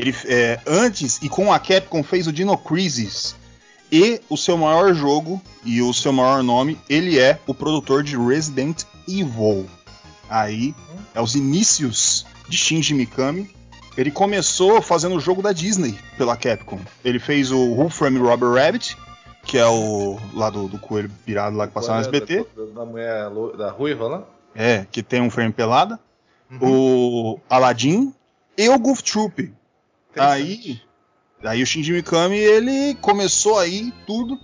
Ele 0.00 0.16
é, 0.24 0.58
antes 0.66 1.18
e 1.22 1.28
com 1.28 1.52
a 1.52 1.58
Capcom 1.58 2.02
fez 2.02 2.26
o 2.26 2.32
Dino 2.32 2.56
Crisis. 2.56 3.36
E 3.92 4.20
o 4.30 4.36
seu 4.36 4.56
maior 4.56 4.94
jogo 4.94 5.42
e 5.64 5.82
o 5.82 5.92
seu 5.92 6.12
maior 6.12 6.42
nome, 6.42 6.78
ele 6.88 7.18
é 7.18 7.38
o 7.46 7.52
produtor 7.52 8.02
de 8.02 8.16
Resident 8.16 8.84
Evil. 9.06 9.68
Aí 10.28 10.74
é 11.14 11.20
os 11.20 11.34
inícios 11.34 12.24
de 12.48 12.56
Shinji 12.56 12.94
Mikami. 12.94 13.50
Ele 13.96 14.10
começou 14.10 14.80
fazendo 14.80 15.16
o 15.16 15.20
jogo 15.20 15.42
da 15.42 15.52
Disney 15.52 15.98
pela 16.16 16.36
Capcom. 16.36 16.78
Ele 17.04 17.18
fez 17.18 17.50
o 17.50 17.58
Who 17.58 17.90
Framed 17.90 18.22
Robert 18.22 18.52
Rabbit, 18.52 18.96
que 19.44 19.58
é 19.58 19.66
o 19.66 20.18
lá 20.32 20.48
do, 20.48 20.68
do 20.68 20.78
coelho 20.78 21.10
pirado 21.26 21.56
lá 21.56 21.66
que 21.66 21.74
passava 21.74 21.96
no 21.96 22.00
SBT. 22.02 22.46
Da, 22.56 22.80
da 22.80 22.84
mulher 22.86 23.28
da 23.58 23.70
ruiva 23.70 24.06
lá. 24.06 24.24
É, 24.54 24.86
que 24.90 25.02
tem 25.02 25.20
um 25.20 25.30
frame 25.30 25.52
pelada. 25.52 25.98
Uhum. 26.50 27.34
O 27.34 27.40
Aladdin 27.50 28.14
e 28.56 28.68
o 28.68 28.78
Goof 28.78 29.02
Troop. 29.02 29.52
Aí, 30.16 30.80
aí 31.44 31.62
o 31.62 31.66
Shinji 31.66 31.92
Mikami 31.92 32.38
ele 32.38 32.94
começou 33.00 33.58
aí 33.58 33.92
tudo. 34.06 34.38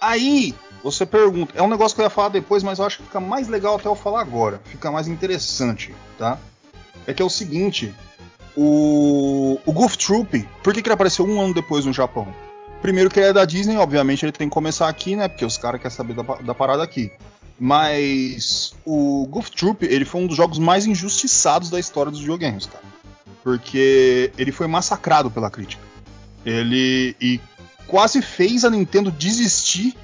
Aí 0.00 0.54
você 0.82 1.04
pergunta, 1.04 1.52
é 1.56 1.62
um 1.62 1.68
negócio 1.68 1.94
que 1.94 2.00
eu 2.00 2.04
ia 2.04 2.10
falar 2.10 2.28
depois, 2.28 2.62
mas 2.62 2.78
eu 2.78 2.84
acho 2.84 2.98
que 2.98 3.04
fica 3.04 3.20
mais 3.20 3.48
legal 3.48 3.76
até 3.76 3.88
eu 3.88 3.96
falar 3.96 4.20
agora. 4.20 4.60
Fica 4.64 4.90
mais 4.90 5.08
interessante, 5.08 5.94
tá? 6.16 6.38
É 7.06 7.12
que 7.12 7.22
é 7.22 7.24
o 7.24 7.30
seguinte, 7.30 7.94
o, 8.56 9.58
o 9.64 9.72
Goof 9.72 9.96
Troop, 9.96 10.48
por 10.62 10.72
que, 10.72 10.82
que 10.82 10.88
ele 10.88 10.94
apareceu 10.94 11.26
um 11.26 11.40
ano 11.40 11.54
depois 11.54 11.84
no 11.84 11.92
Japão? 11.92 12.28
Primeiro 12.82 13.10
que 13.10 13.18
ele 13.18 13.28
é 13.28 13.32
da 13.32 13.44
Disney, 13.44 13.76
obviamente 13.76 14.24
ele 14.24 14.32
tem 14.32 14.48
que 14.48 14.54
começar 14.54 14.88
aqui, 14.88 15.16
né? 15.16 15.26
Porque 15.26 15.44
os 15.44 15.58
caras 15.58 15.80
querem 15.80 15.96
saber 15.96 16.14
da, 16.14 16.22
da 16.22 16.54
parada 16.54 16.82
aqui. 16.82 17.10
Mas 17.58 18.72
o 18.84 19.26
Goof 19.28 19.50
Troop, 19.50 19.84
ele 19.84 20.04
foi 20.04 20.20
um 20.20 20.26
dos 20.28 20.36
jogos 20.36 20.58
mais 20.58 20.86
injustiçados 20.86 21.70
da 21.70 21.80
história 21.80 22.10
dos 22.12 22.20
videogames, 22.20 22.66
cara. 22.66 22.84
Porque 23.48 24.30
ele 24.36 24.52
foi 24.52 24.66
massacrado 24.66 25.30
pela 25.30 25.50
crítica. 25.50 25.82
Ele 26.44 27.16
e 27.18 27.40
quase 27.86 28.20
fez 28.20 28.62
a 28.62 28.68
Nintendo 28.68 29.10
desistir 29.10 29.96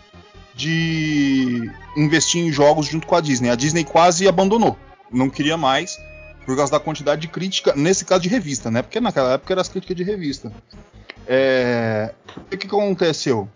de 0.54 1.70
investir 1.94 2.42
em 2.42 2.50
jogos 2.50 2.86
junto 2.86 3.06
com 3.06 3.14
a 3.14 3.20
Disney. 3.20 3.50
A 3.50 3.54
Disney 3.54 3.84
quase 3.84 4.26
abandonou, 4.26 4.78
não 5.12 5.28
queria 5.28 5.58
mais 5.58 6.00
por 6.46 6.56
causa 6.56 6.72
da 6.72 6.80
quantidade 6.80 7.20
de 7.20 7.28
crítica, 7.28 7.74
nesse 7.76 8.06
caso 8.06 8.22
de 8.22 8.30
revista, 8.30 8.70
né? 8.70 8.80
Porque 8.80 8.98
naquela 8.98 9.34
época 9.34 9.52
era 9.52 9.60
as 9.60 9.68
críticas 9.68 9.94
de 9.94 10.04
revista. 10.04 10.50
É... 11.26 12.14
O 12.50 12.56
que, 12.56 12.66
aconteceu? 12.66 13.46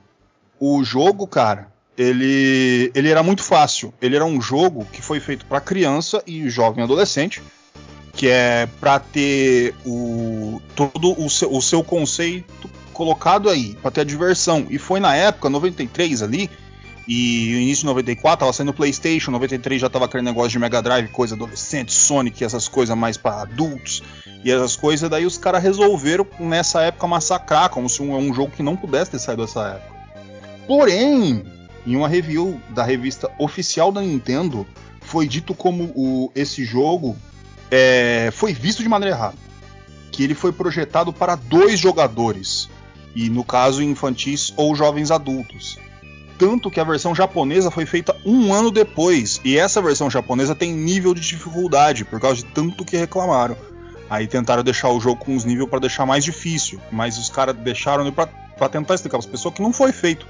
O 0.61 0.85
jogo, 0.85 1.27
cara, 1.27 1.73
ele, 1.97 2.93
ele 2.95 3.09
era 3.09 3.23
muito 3.23 3.43
fácil. 3.43 3.95
Ele 4.03 4.17
era 4.17 4.25
um 4.27 4.39
jogo 4.39 4.85
que 4.93 5.01
foi 5.01 5.19
feito 5.19 5.47
para 5.47 5.63
criança 5.63 6.23
e 6.27 6.47
jovem 6.51 6.85
adolescente, 6.85 7.43
que 8.19 8.27
é 8.27 8.69
para 8.81 8.99
ter 8.99 9.77
o 9.87 10.61
todo 10.75 11.13
o 11.25 11.31
seu, 11.31 11.55
o 11.55 11.63
seu 11.63 11.85
conceito 11.85 12.69
colocado 12.93 13.49
aí, 13.49 13.77
para 13.81 13.93
ter 13.93 14.01
a 14.01 14.05
diversão. 14.05 14.67
E 14.69 14.77
foi 14.77 14.99
na 14.99 15.15
época 15.15 15.49
93 15.49 16.21
ali, 16.21 16.51
e 17.07 17.53
início 17.63 17.83
de 17.83 17.87
94 17.87 18.41
tava 18.41 18.53
saindo 18.53 18.75
PlayStation, 18.75 19.31
93 19.31 19.81
já 19.81 19.89
tava 19.89 20.07
aquele 20.07 20.25
negócio 20.25 20.51
de 20.51 20.59
Mega 20.59 20.83
Drive, 20.83 21.07
coisa 21.11 21.37
adolescente, 21.37 21.93
Sonic, 21.93 22.43
essas 22.43 22.67
coisas 22.67 22.99
mais 22.99 23.17
para 23.17 23.43
adultos 23.43 24.03
e 24.45 24.51
essas 24.51 24.75
coisas. 24.75 25.09
Daí 25.09 25.25
os 25.25 25.39
caras 25.39 25.63
resolveram 25.63 26.27
nessa 26.41 26.83
época 26.83 27.07
massacrar, 27.07 27.71
como 27.71 27.89
se 27.89 28.03
um, 28.03 28.17
um 28.17 28.35
jogo 28.35 28.51
que 28.51 28.65
não 28.65 28.77
pudesse 28.77 29.13
ter 29.13 29.21
saído 29.21 29.47
dessa 29.47 29.61
época. 29.61 29.97
Porém, 30.67 31.45
em 31.87 31.95
uma 31.95 32.09
review 32.09 32.61
da 32.71 32.83
revista 32.83 33.31
oficial 33.39 33.93
da 33.93 34.01
Nintendo, 34.01 34.67
foi 35.03 35.29
dito 35.29 35.55
como 35.55 35.85
o, 35.95 36.33
esse 36.35 36.65
jogo 36.65 37.17
é, 37.71 38.31
foi 38.33 38.53
visto 38.53 38.83
de 38.83 38.89
maneira 38.89 39.15
errada. 39.15 39.37
Que 40.11 40.25
ele 40.25 40.35
foi 40.35 40.53
projetado 40.53 41.13
para 41.13 41.37
dois 41.37 41.79
jogadores, 41.79 42.69
e 43.15 43.29
no 43.29 43.45
caso 43.45 43.83
infantis 43.83 44.53
ou 44.57 44.75
jovens 44.75 45.11
adultos 45.11 45.79
tanto 46.39 46.71
que 46.71 46.79
a 46.79 46.85
versão 46.85 47.15
japonesa 47.15 47.71
foi 47.71 47.85
feita 47.85 48.17
um 48.25 48.55
ano 48.55 48.71
depois. 48.71 49.41
E 49.45 49.59
essa 49.59 49.83
versão 49.83 50.09
japonesa 50.09 50.55
tem 50.55 50.73
nível 50.73 51.13
de 51.13 51.21
dificuldade, 51.21 52.05
por 52.05 52.21
causa 52.21 52.37
de 52.37 52.45
tanto 52.45 52.85
que 52.85 52.97
reclamaram. 52.97 53.57
Aí 54.09 54.27
tentaram 54.27 54.63
deixar 54.63 54.89
o 54.89 55.01
jogo 55.01 55.23
com 55.23 55.35
os 55.35 55.45
níveis 55.45 55.69
para 55.69 55.81
deixar 55.81 56.07
mais 56.07 56.25
difícil. 56.25 56.81
Mas 56.91 57.19
os 57.19 57.29
caras 57.29 57.57
deixaram 57.57 58.11
para 58.13 58.69
tentar 58.69 58.95
explicar 58.95 59.19
para 59.19 59.27
as 59.27 59.31
pessoas 59.31 59.55
que 59.55 59.61
não 59.61 59.73
foi 59.73 59.93
feito 59.93 60.27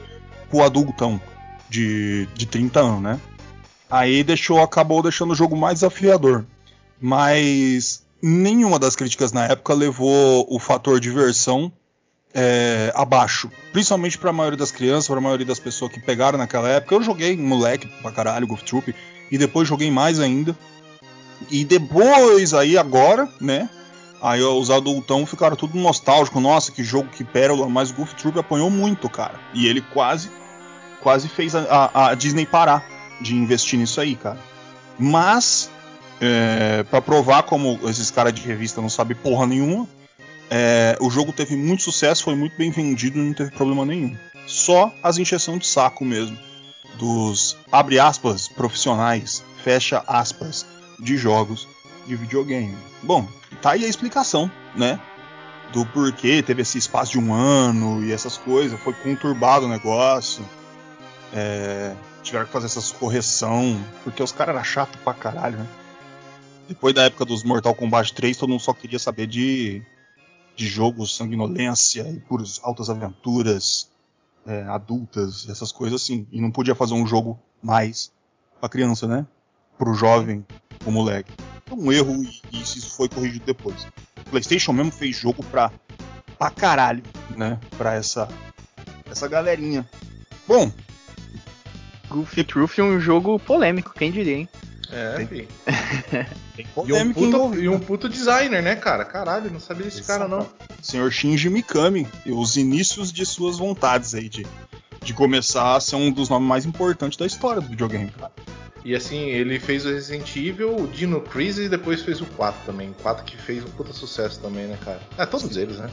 pro 0.51 0.63
adultão 0.63 1.21
de, 1.69 2.27
de 2.35 2.47
30 2.47 2.81
anos, 2.81 3.03
né? 3.03 3.21
Aí 3.91 4.25
deixou, 4.25 4.61
acabou 4.61 5.03
deixando 5.03 5.33
o 5.33 5.35
jogo 5.35 5.57
mais 5.57 5.75
desafiador. 5.75 6.45
Mas 7.01 8.03
nenhuma 8.23 8.79
das 8.79 8.97
críticas 8.97 9.33
na 9.33 9.45
época 9.45 9.75
levou 9.75 10.47
o 10.49 10.59
fator 10.59 10.99
diversão 11.01 11.73
é, 12.35 12.93
abaixo. 12.95 13.51
Principalmente 13.73 14.19
para 14.19 14.31
a 14.31 14.33
maioria 14.33 14.59
das 14.59 14.71
crianças, 14.71 15.09
para 15.09 15.19
a 15.19 15.21
maioria 15.21 15.47
das 15.47 15.59
pessoas 15.59 15.93
que 15.93 16.01
pegaram 16.01 16.39
naquela 16.39 16.69
época. 16.69 16.95
Eu 16.95 17.03
joguei 17.03 17.37
moleque 17.37 17.89
pra 18.03 18.13
caralho, 18.13 18.47
Golf 18.47 18.63
Troop, 18.63 18.95
e 19.31 19.39
depois 19.39 19.69
joguei 19.69 19.91
mais 19.91 20.21
ainda. 20.21 20.57
E 21.51 21.65
depois, 21.65 22.53
aí 22.53 22.77
agora, 22.77 23.29
né? 23.41 23.69
Aí 24.21 24.43
os 24.43 24.71
adultão 24.71 25.25
ficaram 25.25 25.57
tudo 25.57 25.79
nostálgico. 25.79 26.41
Nossa, 26.41 26.73
que 26.73 26.83
jogo, 26.83 27.09
que 27.09 27.23
pérola. 27.23 27.69
Mas 27.69 27.91
o 27.91 27.95
Golf 27.95 28.13
Troop 28.15 28.39
apanhou 28.39 28.69
muito, 28.69 29.09
cara. 29.09 29.39
E 29.55 29.67
ele 29.67 29.81
quase, 29.81 30.31
quase 31.01 31.29
fez 31.29 31.55
a, 31.55 31.91
a, 31.95 32.09
a 32.09 32.15
Disney 32.15 32.45
parar 32.45 32.85
de 33.21 33.35
investir 33.35 33.79
nisso 33.79 34.01
aí, 34.01 34.17
cara. 34.17 34.39
Mas, 34.99 35.71
é, 36.21 36.83
para 36.85 37.01
provar 37.01 37.43
como 37.45 37.79
esses 37.89 38.11
caras 38.11 38.35
de 38.35 38.43
revista 38.43 38.81
não 38.81 38.89
sabem 38.89 39.17
porra 39.17 39.47
nenhuma, 39.47 39.87
é, 40.51 40.97
o 41.01 41.11
jogo 41.11 41.33
teve 41.33 41.57
muito 41.57 41.83
sucesso, 41.83 42.25
foi 42.25 42.35
muito 42.35 42.57
bem 42.57 42.71
vendido, 42.71 43.19
não 43.19 43.35
teve 43.35 43.51
problema 43.51 43.85
nenhum. 43.85 44.17
Só 44.47 44.93
as 45.03 45.19
injeções 45.19 45.61
de 45.61 45.67
saco 45.67 46.05
mesmo 46.05 46.39
dos 46.99 47.57
abre 47.71 47.99
aspas 48.01 48.49
profissionais, 48.49 49.45
fecha 49.63 50.03
aspas 50.07 50.67
de 50.99 51.17
jogos 51.17 51.69
de 52.07 52.17
videogame. 52.17 52.77
Bom, 53.03 53.29
tá 53.63 53.73
aí 53.73 53.85
a 53.85 53.89
explicação, 53.89 54.51
né? 54.75 54.99
Do 55.73 55.85
porquê 55.87 56.43
teve 56.43 56.63
esse 56.63 56.79
espaço 56.79 57.13
de 57.13 57.19
um 57.19 57.33
ano 57.33 58.05
e 58.05 58.13
essas 58.13 58.37
coisas, 58.39 58.81
foi 58.81 58.95
conturbado 58.95 59.67
o 59.67 59.69
negócio. 59.69 60.45
É, 61.33 61.95
tiveram 62.23 62.47
que 62.47 62.53
fazer 62.53 62.67
essas 62.67 62.91
correção, 62.91 63.79
porque 64.03 64.23
os 64.23 64.33
caras 64.33 64.55
eram 64.55 64.65
chato 64.65 64.99
pra 65.05 65.13
caralho, 65.13 65.59
né? 65.59 65.67
Depois 66.69 66.95
da 66.95 67.05
época 67.05 67.25
dos 67.25 67.43
Mortal 67.43 67.75
Kombat 67.75 68.13
3, 68.13 68.37
todo 68.37 68.51
mundo 68.51 68.61
só 68.61 68.75
queria 68.75 68.99
saber 68.99 69.27
de 69.27 69.83
de 70.59 70.67
jogos, 70.67 71.17
sanguinolência 71.17 72.03
e 72.11 72.19
puras 72.19 72.61
altas 72.65 72.91
aventuras 72.91 73.89
é, 74.45 74.65
adultas, 74.65 75.49
essas 75.49 75.71
coisas 75.71 76.03
assim. 76.03 76.27
E 76.33 76.41
não 76.41 76.51
podia 76.51 76.75
fazer 76.75 76.95
um 76.95 77.07
jogo 77.07 77.39
mais 77.63 78.13
pra 78.59 78.69
criança, 78.69 79.07
né? 79.07 79.25
Pro 79.79 79.95
jovem, 79.95 80.45
pro 80.81 80.91
moleque. 80.91 81.33
É 81.71 81.75
um 81.75 81.93
erro 81.93 82.25
e, 82.25 82.43
e 82.51 82.61
isso 82.61 82.91
foi 82.91 83.09
corrigido 83.09 83.47
depois. 83.47 83.87
O 84.27 84.31
PlayStation 84.31 84.73
mesmo 84.73 84.91
fez 84.91 85.15
jogo 85.15 85.45
pra, 85.45 85.71
pra 86.37 86.51
caralho, 86.51 87.05
né? 87.37 87.61
Pra 87.77 87.95
essa, 87.95 88.29
essa 89.09 89.29
galerinha. 89.29 89.89
Bom, 90.49 90.73
Goofy 92.09 92.43
Truth 92.43 92.79
é 92.79 92.83
um 92.83 92.99
jogo 92.99 93.39
polêmico, 93.39 93.95
quem 93.95 94.11
diria, 94.11 94.39
hein? 94.39 94.49
É, 94.91 95.17
Tem- 95.17 95.27
fi. 95.27 95.49
tem 96.57 96.67
E 96.87 96.93
um, 96.93 97.55
e 97.55 97.69
um 97.69 97.79
puto 97.79 98.09
designer, 98.09 98.63
né, 98.63 98.75
cara? 98.77 99.05
Caralho, 99.05 99.51
não 99.51 99.61
sabia 99.61 99.85
desse 99.85 100.03
cara, 100.03 100.27
não. 100.27 100.49
Senhor 100.83 101.11
Shinji 101.11 101.49
Mikami, 101.51 102.07
e 102.25 102.33
os 102.33 102.57
inícios 102.57 103.13
de 103.13 103.25
suas 103.27 103.59
vontades 103.59 104.15
aí 104.15 104.29
de, 104.29 104.47
de 105.03 105.13
começar 105.15 105.77
a 105.77 105.81
ser 105.81 105.97
um 105.97 106.11
dos 106.11 106.29
nomes 106.29 106.49
mais 106.49 106.65
importantes 106.67 107.19
da 107.19 107.27
história 107.27 107.61
do 107.61 107.69
videogame, 107.69 108.11
cara. 108.11 108.33
E 108.85 108.95
assim, 108.95 109.25
ele 109.27 109.59
fez 109.61 109.85
o 109.85 109.91
Resident 109.91 110.35
Evil, 110.37 110.75
o 110.77 110.87
Dino 110.87 111.21
Crisis 111.21 111.67
e 111.67 111.69
depois 111.69 112.01
fez 112.03 112.21
o 112.21 112.27
4 112.27 112.61
também. 112.65 112.91
O 112.91 112.95
4 112.95 113.25
que 113.25 113.37
fez 113.37 113.63
um 113.65 113.69
puta 113.71 113.93
sucesso 113.93 114.41
também, 114.41 114.67
né, 114.67 114.79
cara? 114.83 115.01
É, 115.19 115.27
todos 115.27 115.57
eles, 115.57 115.79
né? 115.79 115.91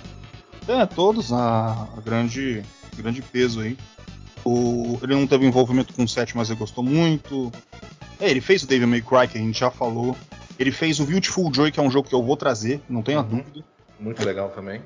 É, 0.67 0.85
todos 0.85 1.33
a, 1.33 1.89
a 1.97 2.01
grande, 2.01 2.63
grande 2.95 3.21
peso 3.21 3.59
aí. 3.59 3.77
O, 4.43 4.99
ele 5.01 5.15
não 5.15 5.25
teve 5.25 5.45
envolvimento 5.45 5.93
com 5.93 6.03
o 6.03 6.07
7, 6.07 6.35
mas 6.37 6.49
ele 6.49 6.59
gostou 6.59 6.83
muito. 6.83 7.51
É, 8.19 8.29
ele 8.29 8.41
fez 8.41 8.63
o 8.63 8.67
Devil 8.67 8.87
May 8.87 9.01
Cry, 9.01 9.27
que 9.27 9.37
a 9.37 9.41
gente 9.41 9.59
já 9.59 9.71
falou. 9.71 10.15
Ele 10.57 10.71
fez 10.71 10.99
o 10.99 11.05
Beautiful 11.05 11.53
Joy, 11.53 11.71
que 11.71 11.79
é 11.79 11.83
um 11.83 11.91
jogo 11.91 12.07
que 12.07 12.15
eu 12.15 12.23
vou 12.23 12.37
trazer, 12.37 12.81
não 12.87 13.01
tenha 13.01 13.19
Uhum. 13.19 13.27
dúvida. 13.27 13.65
Muito 13.99 14.23
legal 14.25 14.49
também. 14.49 14.81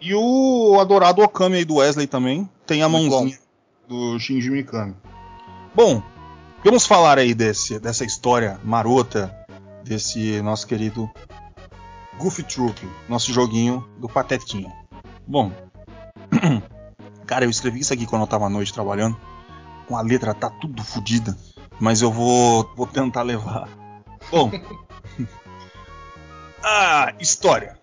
E 0.00 0.14
o 0.14 0.78
adorado 0.80 1.22
Okami 1.22 1.56
aí 1.56 1.64
do 1.64 1.76
Wesley 1.76 2.06
também 2.06 2.48
tem 2.66 2.82
a 2.82 2.88
Muito 2.88 3.10
mãozinha 3.10 3.38
do 3.88 4.18
Shinji 4.18 4.50
Mikami. 4.50 4.94
Bom, 5.74 6.02
vamos 6.64 6.86
falar 6.86 7.18
aí 7.18 7.34
desse, 7.34 7.78
dessa 7.78 8.04
história 8.04 8.58
marota 8.64 9.34
desse 9.84 10.40
nosso 10.42 10.66
querido 10.66 11.10
Goofy 12.18 12.42
Troop, 12.42 12.80
nosso 13.08 13.32
joguinho 13.32 13.86
do 13.98 14.08
Patetinha. 14.08 14.72
Bom, 15.26 15.50
cara, 17.30 17.44
eu 17.44 17.50
escrevi 17.50 17.78
isso 17.78 17.92
aqui 17.94 18.06
quando 18.06 18.22
eu 18.22 18.26
tava 18.26 18.46
à 18.46 18.50
noite 18.50 18.74
trabalhando. 18.74 19.16
Com 19.86 19.96
a 19.96 20.02
letra 20.02 20.34
tá 20.34 20.50
tudo 20.50 20.82
fodida, 20.82 21.38
mas 21.78 22.02
eu 22.02 22.10
vou, 22.10 22.68
vou 22.76 22.88
tentar 22.88 23.22
levar. 23.22 23.68
Bom, 24.32 24.50
ah, 26.60 27.14
história. 27.20 27.78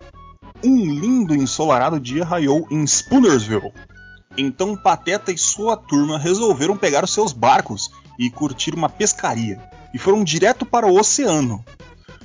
Um 0.62 0.84
lindo 0.84 1.34
e 1.34 1.38
ensolarado 1.38 1.98
dia 1.98 2.26
raiou 2.26 2.68
em 2.70 2.86
Spoonersville. 2.86 3.72
Então 4.36 4.76
Pateta 4.76 5.32
e 5.32 5.38
sua 5.38 5.78
turma 5.78 6.18
resolveram 6.18 6.76
pegar 6.76 7.02
os 7.02 7.14
seus 7.14 7.32
barcos 7.32 7.90
e 8.18 8.28
curtir 8.28 8.74
uma 8.74 8.90
pescaria, 8.90 9.58
e 9.94 9.98
foram 9.98 10.22
direto 10.24 10.66
para 10.66 10.86
o 10.86 10.98
oceano. 10.98 11.64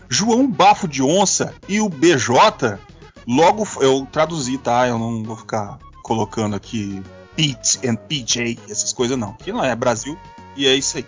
João 0.10 0.46
Bafo 0.46 0.90
de 0.90 1.02
Onça 1.02 1.56
e 1.70 1.80
o 1.80 1.88
BJ, 1.88 2.78
logo 3.26 3.66
eu 3.80 4.06
traduzi, 4.12 4.58
tá? 4.58 4.88
Eu 4.88 5.00
não 5.00 5.24
vou 5.24 5.38
ficar 5.38 5.80
colocando 6.04 6.56
aqui 6.56 7.02
Pete 7.36 7.80
and 7.88 7.96
PJ, 7.96 8.60
essas 8.70 8.94
coisas 8.94 9.18
não, 9.18 9.34
que 9.34 9.52
não 9.52 9.64
é 9.64 9.76
Brasil, 9.76 10.16
e 10.56 10.68
é 10.68 10.76
isso 10.76 10.98
aí. 10.98 11.06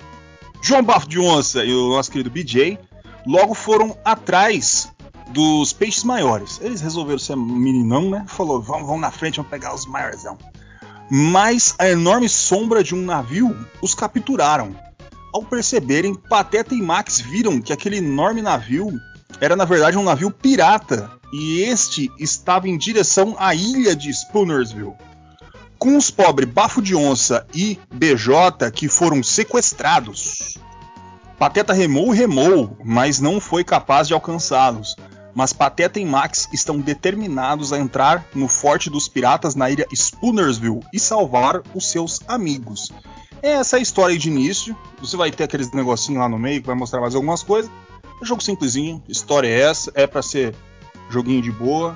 João 0.61 0.81
Bafo 0.81 1.07
de 1.07 1.19
Onça 1.19 1.63
e 1.63 1.71
o 1.71 1.89
nosso 1.89 2.09
querido 2.09 2.31
BJ 2.31 2.79
logo 3.27 3.53
foram 3.53 3.95
atrás 4.03 4.91
dos 5.29 5.73
peixes 5.73 6.03
maiores. 6.03 6.59
Eles 6.61 6.81
resolveram 6.81 7.19
ser 7.19 7.35
meninão, 7.35 8.09
né? 8.09 8.25
Falou, 8.27 8.61
vamos, 8.61 8.87
vamos 8.87 9.01
na 9.01 9.11
frente, 9.11 9.35
vamos 9.35 9.51
pegar 9.51 9.75
os 9.75 9.85
maiorzão. 9.85 10.37
Mas 11.09 11.75
a 11.77 11.87
enorme 11.87 12.27
sombra 12.27 12.83
de 12.83 12.95
um 12.95 13.01
navio 13.01 13.55
os 13.81 13.93
capturaram. 13.93 14.75
Ao 15.31 15.43
perceberem, 15.43 16.15
Pateta 16.15 16.73
e 16.73 16.81
Max 16.81 17.19
viram 17.19 17.61
que 17.61 17.73
aquele 17.73 17.97
enorme 17.97 18.41
navio 18.41 18.91
era 19.39 19.55
na 19.55 19.65
verdade 19.65 19.97
um 19.97 20.03
navio 20.03 20.31
pirata 20.31 21.11
e 21.33 21.61
este 21.61 22.11
estava 22.19 22.67
em 22.67 22.77
direção 22.77 23.35
à 23.37 23.53
ilha 23.53 23.95
de 23.95 24.11
Spoonersville. 24.11 24.93
Com 25.77 25.97
os 25.97 26.09
pobres 26.09 26.49
Bafo 26.49 26.81
de 26.81 26.95
Onça 26.95 27.45
e 27.53 27.79
BJ 27.93 28.71
que 28.73 28.87
foram 28.87 29.21
sequestrados. 29.21 30.57
Pateta 31.37 31.73
remou 31.73 32.13
e 32.13 32.17
remou, 32.17 32.77
mas 32.83 33.19
não 33.19 33.41
foi 33.41 33.63
capaz 33.63 34.07
de 34.07 34.13
alcançá-los 34.13 34.95
mas 35.35 35.51
Pateta 35.51 35.99
e 35.99 36.05
Max 36.05 36.47
estão 36.53 36.79
determinados 36.79 37.73
a 37.73 37.77
entrar 37.77 38.25
no 38.33 38.47
forte 38.47 38.89
dos 38.89 39.09
piratas 39.09 39.53
na 39.53 39.69
ilha 39.69 39.85
Spoonersville 39.93 40.79
e 40.93 40.99
salvar 40.99 41.61
os 41.75 41.91
seus 41.91 42.21
amigos. 42.25 42.89
Essa 43.41 43.75
é 43.75 43.79
a 43.79 43.81
história 43.81 44.17
de 44.17 44.29
início. 44.29 44.75
Você 45.01 45.17
vai 45.17 45.29
ter 45.29 45.43
aqueles 45.43 45.71
negocinhos 45.73 46.21
lá 46.21 46.29
no 46.29 46.39
meio 46.39 46.61
que 46.61 46.67
vai 46.67 46.75
mostrar 46.75 47.01
mais 47.01 47.13
algumas 47.13 47.43
coisas. 47.43 47.69
Jogo 48.25 48.41
simplesinho, 48.41 49.03
história 49.07 49.47
é 49.47 49.61
essa, 49.61 49.91
é 49.93 50.07
para 50.07 50.21
ser 50.21 50.55
joguinho 51.11 51.41
de 51.41 51.51
boa, 51.51 51.95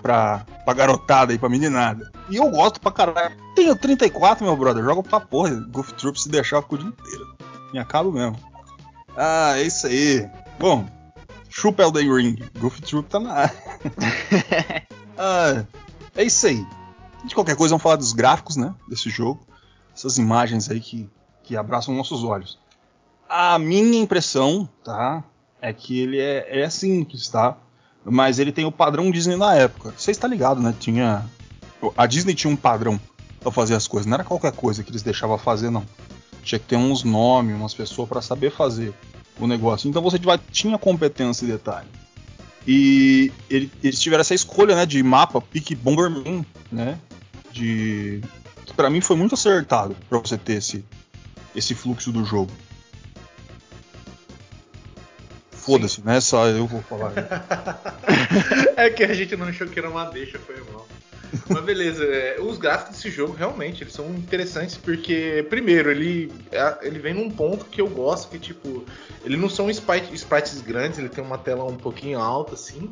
pra, 0.00 0.46
pra 0.64 0.74
garotada 0.74 1.34
e 1.34 1.38
pra 1.38 1.48
meninada. 1.48 2.10
E 2.30 2.36
eu 2.36 2.50
gosto 2.50 2.80
pra 2.80 2.90
caralho. 2.90 3.36
Tenho 3.54 3.76
34, 3.76 4.44
meu 4.44 4.56
brother, 4.56 4.82
jogo 4.82 5.02
pra 5.02 5.20
porra. 5.20 5.50
Goof 5.70 5.92
Troop 5.92 6.18
se 6.18 6.28
deixar 6.28 6.60
o 6.60 6.78
dia 6.78 6.88
inteiro. 6.88 7.36
Me 7.72 7.78
acabo 7.78 8.10
mesmo. 8.10 8.38
Ah, 9.14 9.58
é 9.58 9.62
isso 9.62 9.86
aí. 9.86 10.28
Bom, 10.58 10.88
Chupa 11.50 11.82
Elden 11.82 12.14
Ring. 12.14 12.38
Goof 12.58 12.80
Troop 12.80 13.08
tá 13.08 13.20
na 13.20 13.32
área. 13.32 13.54
ah, 15.18 15.64
é 16.16 16.24
isso 16.24 16.46
aí. 16.46 16.66
De 17.24 17.34
qualquer 17.34 17.56
coisa, 17.56 17.72
vamos 17.72 17.82
falar 17.82 17.96
dos 17.96 18.12
gráficos, 18.12 18.56
né? 18.56 18.74
Desse 18.88 19.10
jogo. 19.10 19.40
Essas 19.94 20.16
imagens 20.16 20.70
aí 20.70 20.80
que, 20.80 21.10
que 21.42 21.56
abraçam 21.56 21.94
nossos 21.94 22.22
olhos. 22.24 22.58
A 23.28 23.58
minha 23.58 24.00
impressão, 24.00 24.68
tá? 24.82 25.24
É 25.60 25.72
que 25.72 26.00
ele 26.00 26.18
é, 26.18 26.60
é 26.60 26.70
simples, 26.70 27.28
tá? 27.28 27.56
Mas 28.04 28.38
ele 28.38 28.52
tem 28.52 28.64
o 28.64 28.72
padrão 28.72 29.10
Disney 29.10 29.36
na 29.36 29.54
época. 29.54 29.92
Você 29.96 30.10
está 30.10 30.26
ligado, 30.26 30.60
né? 30.60 30.74
Tinha. 30.78 31.24
A 31.96 32.06
Disney 32.06 32.34
tinha 32.34 32.52
um 32.52 32.56
padrão 32.56 32.98
para 33.40 33.52
fazer 33.52 33.74
as 33.74 33.86
coisas. 33.86 34.06
Não 34.06 34.14
era 34.14 34.24
qualquer 34.24 34.52
coisa 34.52 34.82
que 34.82 34.90
eles 34.90 35.02
deixavam 35.02 35.38
fazer, 35.38 35.70
não. 35.70 35.84
Tinha 36.42 36.58
que 36.58 36.66
ter 36.66 36.76
uns 36.76 37.04
nomes, 37.04 37.54
umas 37.54 37.74
pessoas 37.74 38.08
para 38.08 38.22
saber 38.22 38.50
fazer 38.50 38.94
o 39.38 39.46
negócio. 39.46 39.88
Então 39.88 40.02
você 40.02 40.18
tinha 40.50 40.78
competência 40.78 41.44
e 41.44 41.48
detalhe. 41.48 41.88
E 42.66 43.32
ele, 43.48 43.70
eles 43.82 44.00
tiveram 44.00 44.20
essa 44.20 44.34
escolha, 44.34 44.76
né, 44.76 44.84
de 44.84 45.02
mapa 45.02 45.40
pique 45.40 45.74
Bomberman, 45.74 46.44
né? 46.70 46.98
De 47.52 48.20
para 48.76 48.90
mim 48.90 49.00
foi 49.00 49.16
muito 49.16 49.34
acertado 49.34 49.96
para 50.08 50.18
você 50.18 50.36
ter 50.36 50.54
esse 50.54 50.84
esse 51.56 51.74
fluxo 51.74 52.12
do 52.12 52.24
jogo. 52.24 52.52
Foda-se, 55.68 56.00
né? 56.02 56.18
Só 56.18 56.46
eu 56.46 56.66
vou 56.66 56.80
falar. 56.80 57.12
é 58.74 58.88
que 58.88 59.04
a 59.04 59.12
gente 59.12 59.36
não 59.36 59.46
achou 59.46 59.66
que 59.66 59.78
era 59.78 59.90
uma 59.90 60.06
deixa, 60.06 60.38
foi 60.38 60.56
mal. 60.72 60.88
Mas 61.46 61.62
beleza, 61.62 62.04
é, 62.04 62.40
os 62.40 62.56
gráficos 62.56 62.96
desse 62.96 63.10
jogo 63.10 63.34
realmente 63.34 63.82
eles 63.82 63.92
são 63.92 64.06
interessantes 64.14 64.78
porque, 64.78 65.46
primeiro, 65.50 65.90
ele, 65.90 66.32
é, 66.50 66.78
ele 66.80 66.98
vem 66.98 67.12
num 67.12 67.30
ponto 67.30 67.66
que 67.66 67.82
eu 67.82 67.86
gosto, 67.86 68.30
que 68.30 68.38
tipo, 68.38 68.82
ele 69.22 69.36
não 69.36 69.50
são 69.50 69.68
sprite, 69.68 70.14
sprites 70.14 70.58
grandes, 70.62 70.98
ele 70.98 71.10
tem 71.10 71.22
uma 71.22 71.36
tela 71.36 71.64
um 71.64 71.76
pouquinho 71.76 72.18
alta 72.18 72.54
assim, 72.54 72.88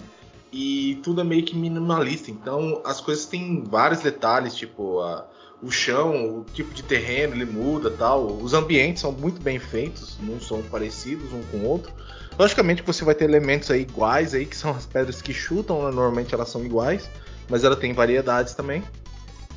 e 0.52 1.00
tudo 1.02 1.22
é 1.22 1.24
meio 1.24 1.44
que 1.44 1.56
minimalista. 1.56 2.30
Então 2.30 2.82
as 2.84 3.00
coisas 3.00 3.24
têm 3.24 3.64
vários 3.64 4.00
detalhes, 4.00 4.54
tipo 4.54 5.00
a, 5.00 5.26
o 5.62 5.70
chão, 5.70 6.40
o 6.40 6.44
tipo 6.52 6.74
de 6.74 6.82
terreno 6.82 7.34
ele 7.34 7.46
muda 7.46 7.90
tal. 7.90 8.26
Os 8.26 8.52
ambientes 8.52 9.00
são 9.00 9.12
muito 9.12 9.40
bem 9.40 9.58
feitos, 9.58 10.18
não 10.20 10.38
são 10.40 10.62
parecidos 10.62 11.32
um 11.32 11.42
com 11.44 11.58
o 11.58 11.64
outro. 11.64 11.92
Logicamente 12.38 12.82
você 12.82 13.04
vai 13.04 13.14
ter 13.14 13.24
elementos 13.24 13.70
aí 13.70 13.82
iguais 13.82 14.34
aí, 14.34 14.44
que 14.44 14.56
são 14.56 14.70
as 14.70 14.84
pedras 14.86 15.22
que 15.22 15.32
chutam, 15.32 15.78
né? 15.84 15.90
normalmente 15.90 16.34
elas 16.34 16.48
são 16.48 16.64
iguais 16.64 17.08
mas 17.48 17.64
ela 17.64 17.76
tem 17.76 17.92
variedades 17.92 18.54
também. 18.54 18.82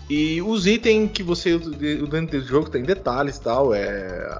E 0.10 0.42
os 0.42 0.66
itens 0.66 1.12
que 1.12 1.22
você 1.22 1.58
dentro 1.60 2.40
do 2.40 2.46
jogo 2.46 2.70
tem 2.70 2.82
detalhes 2.82 3.38
tal, 3.38 3.76
é, 3.76 4.40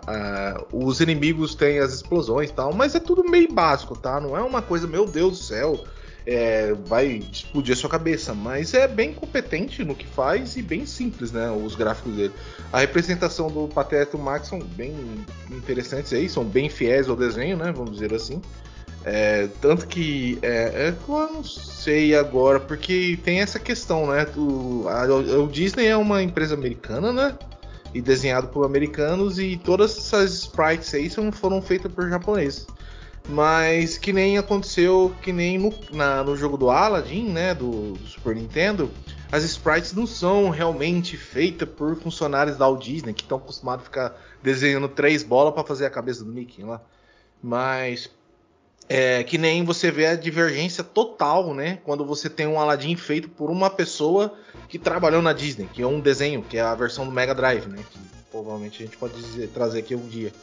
os 0.74 1.00
inimigos 1.00 1.54
têm 1.54 1.78
as 1.78 1.94
explosões 1.94 2.50
tal, 2.50 2.74
mas 2.74 2.96
é 2.96 3.00
tudo 3.00 3.24
meio 3.24 3.54
básico, 3.54 3.96
tá? 3.96 4.20
Não 4.20 4.36
é 4.36 4.42
uma 4.42 4.64
coisa, 4.64 4.88
meu 4.88 5.06
Deus 5.06 5.38
do 5.38 5.44
céu, 5.44 5.84
é, 6.26 6.74
vai 6.86 7.24
explodir 7.32 7.74
a 7.74 7.78
sua 7.78 7.90
cabeça, 7.90 8.34
mas 8.34 8.74
é 8.74 8.88
bem 8.88 9.14
competente 9.14 9.84
no 9.84 9.96
que 9.96 10.06
faz 10.06 10.56
e 10.58 10.62
bem 10.62 10.86
simples, 10.86 11.32
né? 11.32 11.50
Os 11.50 11.76
gráficos 11.76 12.16
dele. 12.16 12.34
A 12.72 12.80
representação 12.80 13.48
do 13.50 13.68
Pateta 13.68 14.16
e 14.16 14.20
o 14.20 14.24
Max 14.24 14.48
são 14.48 14.60
bem 14.60 14.94
interessantes 15.50 16.14
aí, 16.14 16.30
são 16.30 16.44
bem 16.44 16.70
fiéis 16.70 17.10
ao 17.10 17.16
desenho, 17.16 17.58
né? 17.58 17.72
Vamos 17.72 17.92
dizer 17.92 18.14
assim. 18.14 18.42
É, 19.06 19.48
tanto 19.62 19.88
que 19.88 20.38
é, 20.42 20.90
é, 20.90 20.96
eu 21.08 21.34
não 21.34 21.44
sei 21.44 22.16
agora, 22.16 22.60
porque 22.60 23.18
tem 23.24 23.40
essa 23.40 23.58
questão, 23.58 24.08
né? 24.08 24.28
O, 24.36 24.86
a, 24.88 25.06
o 25.40 25.48
Disney 25.48 25.88
é 25.88 25.96
uma 25.96 26.22
empresa 26.22 26.54
americana, 26.54 27.14
né? 27.14 27.38
E 27.94 28.02
desenhado 28.02 28.50
por 28.50 28.66
americanos, 28.66 29.40
e 29.40 29.58
todas 29.58 29.98
essas 29.98 30.34
sprites 30.34 30.94
aí 30.94 31.10
são, 31.10 31.32
foram 31.32 31.62
feitas 31.62 31.92
por 31.92 32.08
japoneses. 32.08 32.68
Mas 33.30 33.96
que 33.96 34.12
nem 34.12 34.40
aconteceu, 34.40 35.14
que 35.22 35.32
nem 35.32 35.60
no, 35.60 35.72
na, 35.92 36.24
no 36.24 36.36
jogo 36.36 36.58
do 36.58 36.72
Aladdin, 36.72 37.30
né? 37.30 37.54
Do, 37.54 37.94
do, 37.94 38.08
Super 38.08 38.36
Nintendo, 38.36 38.90
as 39.32 39.44
sprites 39.44 39.94
não 39.94 40.08
são 40.08 40.50
realmente 40.50 41.16
feitas 41.16 41.70
por 41.70 41.96
funcionários 41.96 42.58
da 42.58 42.66
Walt 42.66 42.84
Disney, 42.84 43.14
que 43.14 43.22
estão 43.22 43.38
acostumados 43.38 43.84
a 43.84 43.86
ficar 43.86 44.22
desenhando 44.42 44.90
três 44.90 45.22
bolas 45.22 45.54
para 45.54 45.64
fazer 45.64 45.86
a 45.86 45.92
cabeça 45.92 46.24
do 46.24 46.32
Mickey 46.32 46.64
lá. 46.64 46.82
Mas 47.42 48.10
é, 48.90 49.24
que 49.24 49.38
nem 49.38 49.64
você 49.64 49.92
vê 49.92 50.08
a 50.08 50.16
divergência 50.16 50.84
total, 50.84 51.54
né? 51.54 51.78
Quando 51.84 52.04
você 52.04 52.28
tem 52.28 52.48
um 52.48 52.60
Aladdin 52.60 52.96
feito 52.96 53.30
por 53.30 53.52
uma 53.52 53.70
pessoa 53.70 54.34
que 54.68 54.80
trabalhou 54.80 55.22
na 55.22 55.34
Disney, 55.34 55.70
que 55.72 55.84
é 55.84 55.88
um 55.88 56.00
desenho, 56.00 56.42
que 56.42 56.58
é 56.58 56.62
a 56.62 56.74
versão 56.74 57.06
do 57.06 57.12
Mega 57.12 57.36
Drive, 57.36 57.68
né? 57.68 57.86
Que 57.92 58.00
provavelmente 58.32 58.82
a 58.82 58.86
gente 58.88 58.98
pode 58.98 59.14
dizer, 59.14 59.50
trazer 59.50 59.80
aqui 59.80 59.94
um 59.94 60.08
dia. 60.08 60.34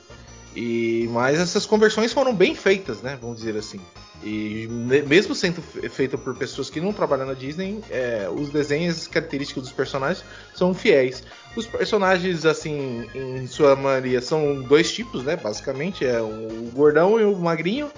E 0.56 1.06
mas 1.12 1.38
essas 1.38 1.66
conversões 1.66 2.14
foram 2.14 2.34
bem 2.34 2.54
feitas, 2.54 3.02
né? 3.02 3.18
Vamos 3.20 3.36
dizer 3.36 3.56
assim. 3.56 3.78
E 4.24 4.66
mesmo 5.06 5.34
sendo 5.34 5.60
feita 5.60 6.16
por 6.16 6.34
pessoas 6.34 6.70
que 6.70 6.80
não 6.80 6.94
trabalham 6.94 7.26
na 7.26 7.34
Disney, 7.34 7.84
é, 7.90 8.26
os 8.34 8.48
desenhos, 8.48 8.96
as 8.96 9.06
características 9.06 9.64
dos 9.64 9.72
personagens 9.72 10.24
são 10.54 10.72
fiéis. 10.72 11.22
Os 11.54 11.66
personagens, 11.66 12.46
assim, 12.46 13.06
em 13.14 13.46
sua 13.46 13.76
maioria, 13.76 14.22
são 14.22 14.62
dois 14.62 14.90
tipos, 14.90 15.22
né? 15.22 15.36
Basicamente, 15.36 16.06
é 16.06 16.20
o 16.20 16.70
gordão 16.74 17.20
e 17.20 17.24
o 17.24 17.36
magrinho 17.36 17.90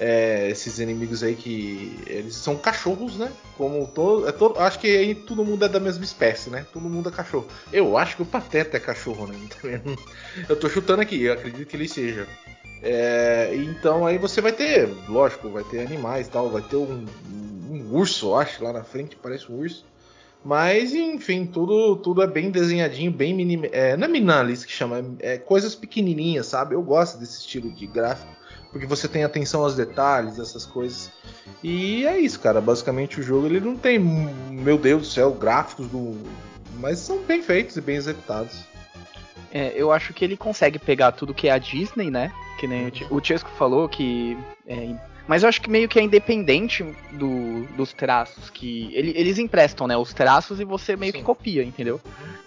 é, 0.00 0.48
esses 0.48 0.78
inimigos 0.78 1.22
aí 1.22 1.36
que 1.36 1.94
eles 2.06 2.34
são 2.34 2.56
cachorros, 2.56 3.18
né? 3.18 3.30
Como 3.58 3.86
todo, 3.86 4.26
é 4.26 4.32
todo, 4.32 4.58
acho 4.58 4.78
que 4.78 4.86
aí 4.88 5.14
todo 5.14 5.44
mundo 5.44 5.66
é 5.66 5.68
da 5.68 5.78
mesma 5.78 6.02
espécie, 6.02 6.48
né? 6.48 6.66
Todo 6.72 6.88
mundo 6.88 7.10
é 7.10 7.12
cachorro. 7.12 7.46
Eu 7.70 7.98
acho 7.98 8.16
que 8.16 8.22
o 8.22 8.26
Pateta 8.26 8.78
é 8.78 8.80
cachorro, 8.80 9.26
né? 9.26 9.36
Eu 10.48 10.58
tô 10.58 10.70
chutando 10.70 11.02
aqui, 11.02 11.22
eu 11.22 11.34
acredito 11.34 11.68
que 11.68 11.76
ele 11.76 11.86
seja. 11.86 12.26
É, 12.82 13.50
então 13.54 14.06
aí 14.06 14.16
você 14.16 14.40
vai 14.40 14.52
ter, 14.52 14.88
lógico, 15.06 15.50
vai 15.50 15.64
ter 15.64 15.80
animais 15.80 16.28
tal, 16.28 16.48
vai 16.48 16.62
ter 16.62 16.76
um, 16.76 17.04
um 17.70 17.94
urso, 17.94 18.34
acho, 18.34 18.64
lá 18.64 18.72
na 18.72 18.82
frente, 18.82 19.16
parece 19.16 19.52
um 19.52 19.58
urso. 19.58 19.84
Mas, 20.42 20.94
enfim, 20.94 21.44
tudo, 21.44 21.96
tudo 21.96 22.22
é 22.22 22.26
bem 22.26 22.50
desenhadinho, 22.50 23.12
bem 23.12 23.34
minim... 23.34 23.68
é, 23.70 23.98
não 23.98 24.06
é 24.06 24.08
minimalista 24.08 24.66
que 24.66 24.72
chama, 24.72 25.04
é 25.18 25.36
coisas 25.36 25.74
pequenininhas, 25.74 26.46
sabe? 26.46 26.74
Eu 26.74 26.80
gosto 26.80 27.18
desse 27.18 27.40
estilo 27.40 27.70
de 27.70 27.86
gráfico, 27.86 28.39
porque 28.70 28.86
você 28.86 29.08
tem 29.08 29.24
atenção 29.24 29.62
aos 29.62 29.74
detalhes, 29.74 30.38
essas 30.38 30.64
coisas. 30.64 31.10
E 31.62 32.06
é 32.06 32.18
isso, 32.18 32.40
cara. 32.40 32.60
Basicamente 32.60 33.20
o 33.20 33.22
jogo 33.22 33.46
ele 33.46 33.60
não 33.60 33.76
tem, 33.76 33.98
meu 33.98 34.78
Deus 34.78 35.02
do 35.02 35.08
céu, 35.08 35.32
gráficos 35.32 35.86
do, 35.88 36.16
mas 36.78 36.98
são 36.98 37.22
bem 37.22 37.42
feitos 37.42 37.76
e 37.76 37.80
bem 37.80 37.96
executados. 37.96 38.64
É, 39.52 39.72
eu 39.74 39.90
acho 39.90 40.14
que 40.14 40.24
ele 40.24 40.36
consegue 40.36 40.78
pegar 40.78 41.12
tudo 41.12 41.34
que 41.34 41.48
é 41.48 41.50
a 41.50 41.58
Disney, 41.58 42.10
né? 42.10 42.32
Que 42.58 42.66
nem 42.66 42.88
o, 43.10 43.16
o 43.16 43.24
Chesco 43.24 43.50
falou 43.58 43.88
que 43.88 44.38
é, 44.66 44.94
mas 45.30 45.44
eu 45.44 45.48
acho 45.48 45.60
que 45.60 45.70
meio 45.70 45.88
que 45.88 45.96
é 45.96 46.02
independente 46.02 46.84
do, 47.12 47.64
dos 47.76 47.92
traços 47.92 48.50
que. 48.50 48.90
Ele, 48.92 49.12
eles 49.16 49.38
emprestam, 49.38 49.86
né? 49.86 49.96
Os 49.96 50.12
traços 50.12 50.58
e 50.58 50.64
você 50.64 50.96
meio 50.96 51.12
Sim. 51.12 51.18
que 51.18 51.24
copia, 51.24 51.62
entendeu? 51.62 52.00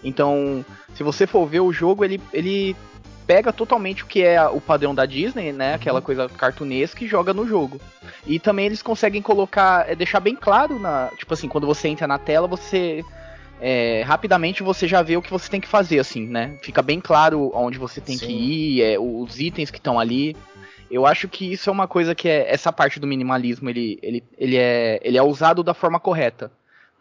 Então, 0.04 0.62
se 0.94 1.02
você 1.02 1.26
for 1.26 1.46
ver 1.46 1.60
o 1.60 1.72
jogo, 1.72 2.04
ele, 2.04 2.20
ele 2.30 2.76
pega 3.26 3.52
totalmente 3.52 4.04
o 4.04 4.06
que 4.06 4.22
é 4.22 4.42
o 4.46 4.60
padrão 4.60 4.94
da 4.94 5.06
Disney, 5.06 5.52
né? 5.52 5.74
Aquela 5.74 5.98
uhum. 5.98 6.04
coisa 6.04 6.28
cartunesca 6.28 7.04
e 7.04 7.08
joga 7.08 7.32
no 7.32 7.46
jogo. 7.46 7.80
E 8.26 8.38
também 8.38 8.66
eles 8.66 8.82
conseguem 8.82 9.22
colocar, 9.22 9.88
é, 9.88 9.94
deixar 9.94 10.20
bem 10.20 10.36
claro 10.36 10.78
na, 10.78 11.10
tipo 11.16 11.32
assim, 11.32 11.48
quando 11.48 11.66
você 11.66 11.88
entra 11.88 12.06
na 12.06 12.18
tela, 12.18 12.46
você 12.46 13.04
é, 13.60 14.02
rapidamente 14.02 14.62
você 14.62 14.86
já 14.86 15.02
vê 15.02 15.16
o 15.16 15.22
que 15.22 15.30
você 15.30 15.50
tem 15.50 15.60
que 15.60 15.68
fazer, 15.68 15.98
assim, 15.98 16.26
né? 16.26 16.58
Fica 16.62 16.82
bem 16.82 17.00
claro 17.00 17.50
onde 17.54 17.78
você 17.78 18.00
tem 18.00 18.16
Sim. 18.16 18.26
que 18.26 18.32
ir, 18.32 18.82
é, 18.82 18.98
os 18.98 19.40
itens 19.40 19.70
que 19.70 19.78
estão 19.78 19.98
ali. 19.98 20.36
Eu 20.90 21.06
acho 21.06 21.28
que 21.28 21.50
isso 21.50 21.70
é 21.70 21.72
uma 21.72 21.88
coisa 21.88 22.14
que 22.14 22.28
é 22.28 22.52
essa 22.52 22.72
parte 22.72 23.00
do 23.00 23.06
minimalismo 23.06 23.68
ele, 23.70 23.98
ele, 24.02 24.22
ele, 24.36 24.56
é, 24.56 25.00
ele 25.02 25.16
é 25.16 25.22
usado 25.22 25.62
da 25.62 25.74
forma 25.74 25.98
correta. 25.98 26.52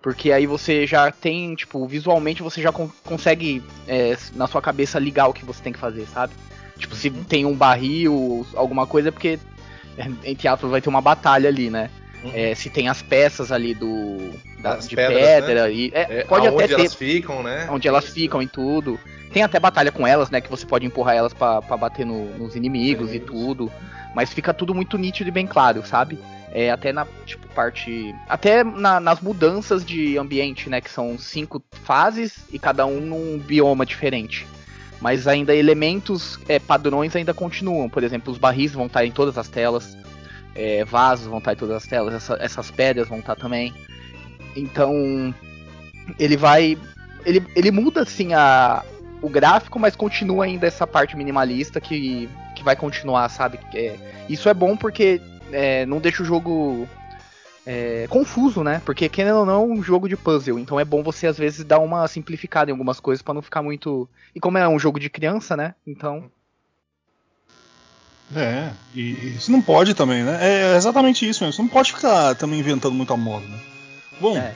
Porque 0.04 0.34
aí 0.34 0.46
você 0.46 0.86
já 0.86 1.10
tem, 1.10 1.56
tipo, 1.56 1.88
visualmente 1.88 2.44
você 2.44 2.62
já 2.62 2.74
con 2.74 2.92
consegue 3.06 3.63
é, 3.88 4.18
na 4.36 4.48
sua 4.48 4.62
cabeça 4.62 5.00
ligar 5.00 5.28
o 5.28 5.34
que 5.34 5.46
você 5.46 5.63
tem 5.63 5.72
que 5.72 5.80
fazer, 5.80 6.06
sabe? 6.13 6.34
Tipo, 6.78 6.94
se 6.94 7.08
uhum. 7.08 7.24
tem 7.24 7.46
um 7.46 7.56
barril, 7.56 8.46
alguma 8.54 8.86
coisa, 8.86 9.08
é 9.08 9.12
porque, 9.12 9.39
entre 10.26 10.46
aspas, 10.50 10.70
vai 10.70 10.82
ter 10.82 10.89
uma 10.89 11.00
batalha 11.00 11.48
ali, 11.48 11.70
né? 11.70 11.89
Uhum. 12.22 12.32
É, 12.34 12.54
se 12.54 12.70
tem 12.70 12.89
as 12.89 13.02
peças 13.02 13.50
ali 13.50 13.74
do 13.74 14.32
da, 14.62 14.76
de 14.76 14.94
pedras, 14.94 15.22
pedra 15.22 15.63
né? 15.68 15.74
e 15.74 15.92
é, 15.94 16.20
é, 16.20 16.24
pode 16.26 16.48
até 16.48 16.68
ter 16.68 16.74
elas 16.74 16.94
ficam, 16.94 17.42
né? 17.42 17.70
Onde 17.72 17.88
elas 17.88 18.10
ficam 18.10 18.42
e 18.42 18.48
tudo. 18.48 19.00
Tem 19.32 19.42
até 19.42 19.58
batalha 19.58 19.92
com 19.92 20.06
elas, 20.06 20.30
né? 20.30 20.42
Que 20.42 20.50
você 20.50 20.66
pode 20.66 20.86
empurrar 20.86 21.16
elas 21.16 21.34
para 21.34 21.62
bater 21.78 22.06
no, 22.06 22.26
nos 22.38 22.58
inimigos 22.58 23.13
e 23.13 23.20
tudo. 23.22 23.72
Mas 24.13 24.34
fica 24.34 24.54
tudo 24.54 24.76
muito 24.76 24.98
nítido 24.98 25.30
e 25.30 25.32
bem 25.32 25.48
claro, 25.48 25.86
sabe? 25.86 26.20
É, 26.56 26.70
até 26.70 26.94
na 26.94 27.08
tipo, 27.26 27.48
parte. 27.48 28.13
Até 28.30 28.63
na, 28.63 29.00
nas 29.00 29.20
mudanças 29.20 29.84
de 29.84 30.20
ambiente, 30.20 30.70
né? 30.70 30.80
Que 30.80 30.89
são 30.89 31.18
cinco 31.18 31.63
fases 31.84 32.46
e 32.52 32.60
cada 32.60 32.86
um 32.86 33.02
num 33.02 33.39
bioma 33.39 33.84
diferente. 33.88 34.46
Mas 35.02 35.28
ainda 35.28 35.56
elementos, 35.56 36.39
é, 36.48 36.60
padrões 36.60 37.16
ainda 37.16 37.34
continuam. 37.34 37.89
Por 37.89 38.04
exemplo, 38.04 38.32
os 38.32 38.38
barris 38.38 38.72
vão 38.72 38.86
estar 38.86 39.04
em 39.04 39.12
todas 39.12 39.36
as 39.36 39.48
telas. 39.48 39.98
É, 40.54 40.86
vasos 40.86 41.26
vão 41.26 41.39
estar 41.39 41.54
em 41.54 41.56
todas 41.58 41.76
as 41.76 41.88
telas. 41.88 42.13
Essa, 42.13 42.38
essas 42.39 42.70
pedras 42.70 43.08
vão 43.08 43.18
estar 43.18 43.36
também. 43.36 43.74
Então. 44.56 45.34
Ele 46.20 46.38
vai. 46.38 46.78
Ele, 47.26 47.44
ele 47.56 47.72
muda 47.72 48.02
assim 48.02 48.34
a, 48.36 48.84
o 49.24 49.30
gráfico, 49.30 49.80
mas 49.80 49.96
continua 49.96 50.46
ainda 50.46 50.68
essa 50.68 50.86
parte 50.86 51.18
minimalista 51.18 51.82
que, 51.82 52.30
que 52.56 52.63
vai 52.63 52.76
continuar, 52.76 53.28
sabe? 53.30 53.58
É, 53.74 53.96
isso 54.30 54.50
é 54.50 54.54
bom 54.54 54.78
porque 54.78 55.20
é, 55.54 55.86
não 55.86 56.00
deixa 56.00 56.24
o 56.24 56.26
jogo 56.26 56.88
é, 57.66 58.08
confuso, 58.10 58.63
né? 58.63 58.82
Porque 58.86 59.08
querendo 59.08 59.39
ou 59.39 59.46
não, 59.46 59.62
é 59.62 59.66
um 59.66 59.84
jogo 59.84 60.10
de 60.10 60.18
puzzle. 60.18 60.60
Então 60.60 60.80
é 60.80 60.86
bom 60.86 61.02
você 61.02 61.28
às 61.28 61.38
vezes 61.38 61.63
dar 61.63 61.80
uma 61.80 62.08
simplificada 62.08 62.70
em 62.70 62.74
algumas 62.74 63.00
coisas 63.00 63.22
para 63.22 63.34
não 63.34 63.42
ficar 63.42 63.62
muito. 63.62 64.10
E 64.36 64.39
como 64.39 64.58
é 64.58 64.68
um 64.68 64.80
jogo 64.80 65.00
de 65.00 65.10
criança, 65.10 65.56
né? 65.56 65.76
Então. 65.86 66.30
É, 68.36 68.72
e 68.96 69.36
isso 69.36 69.52
não 69.52 69.62
pode 69.62 69.94
também, 69.94 70.24
né? 70.24 70.39
É 70.42 70.76
exatamente 70.76 71.28
isso, 71.28 71.46
Você 71.46 71.62
não 71.62 71.70
pode 71.70 71.94
ficar 71.94 72.36
também 72.36 72.60
inventando 72.60 72.94
muita 72.94 73.16
moda, 73.16 73.46
né? 73.46 73.60
Bom. 74.20 74.38
É. 74.38 74.56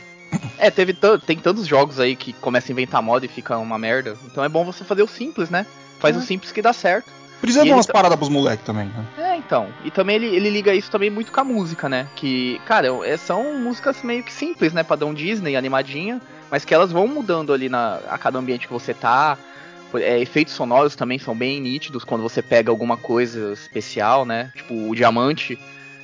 É, 0.58 0.70
teve 0.70 0.94
tem 1.26 1.38
tantos 1.38 1.66
jogos 1.66 2.00
aí 2.00 2.16
que 2.16 2.34
começa 2.34 2.70
a 2.70 2.74
inventar 2.74 3.02
moda 3.02 3.26
e 3.26 3.30
fica 3.30 3.58
uma 3.58 3.78
merda. 3.78 4.18
Então 4.26 4.44
é 4.44 4.50
bom 4.50 4.66
você 4.66 4.84
fazer 4.84 5.04
o 5.04 5.08
simples, 5.08 5.50
né? 5.50 5.66
Faz 6.00 6.16
é. 6.16 6.20
o 6.20 6.22
simples 6.22 6.52
que 6.52 6.62
dá 6.62 6.74
certo. 6.74 7.10
Precisa 7.41 7.63
de 7.63 7.71
umas 7.71 7.86
tá... 7.86 7.93
paradas 7.93 8.17
pros 8.17 8.30
moleques 8.30 8.65
também, 8.65 8.88
né? 8.88 9.06
É, 9.17 9.38
então. 9.38 9.67
E 9.86 9.91
também 9.91 10.15
ele, 10.15 10.28
ele 10.28 10.50
liga 10.50 10.73
isso 10.73 10.89
também 10.89 11.10
muito 11.10 11.32
com 11.32 11.39
a 11.39 11.43
música, 11.43 11.88
né? 11.88 12.08
Que, 12.15 12.60
cara, 12.65 12.88
é, 13.06 13.17
são 13.17 13.60
músicas 13.60 14.02
meio 14.02 14.23
que 14.23 14.34
simples, 14.34 14.73
né? 14.73 14.84
Padrão 14.84 15.13
Disney, 15.13 15.56
animadinha, 15.56 16.21
mas 16.50 16.65
que 16.65 16.73
elas 16.73 16.91
vão 16.91 17.08
mudando 17.08 17.54
ali 17.54 17.69
na, 17.69 18.00
a 18.10 18.17
cada 18.17 18.39
ambiente 18.39 18.67
que 18.67 18.73
você 18.73 18.93
tá. 18.93 19.38
É, 19.93 20.19
efeitos 20.19 20.54
sonoros 20.54 20.95
também 20.95 21.17
são 21.17 21.36
bem 21.36 21.62
nítidos 21.62 22.04
quando 22.04 22.21
você 22.21 22.41
pega 22.41 22.69
alguma 22.69 22.97
coisa 22.97 23.54
especial, 23.54 24.26
né? 24.26 24.52
Tipo 24.56 24.89
o 24.89 24.95
diamante 24.95 25.58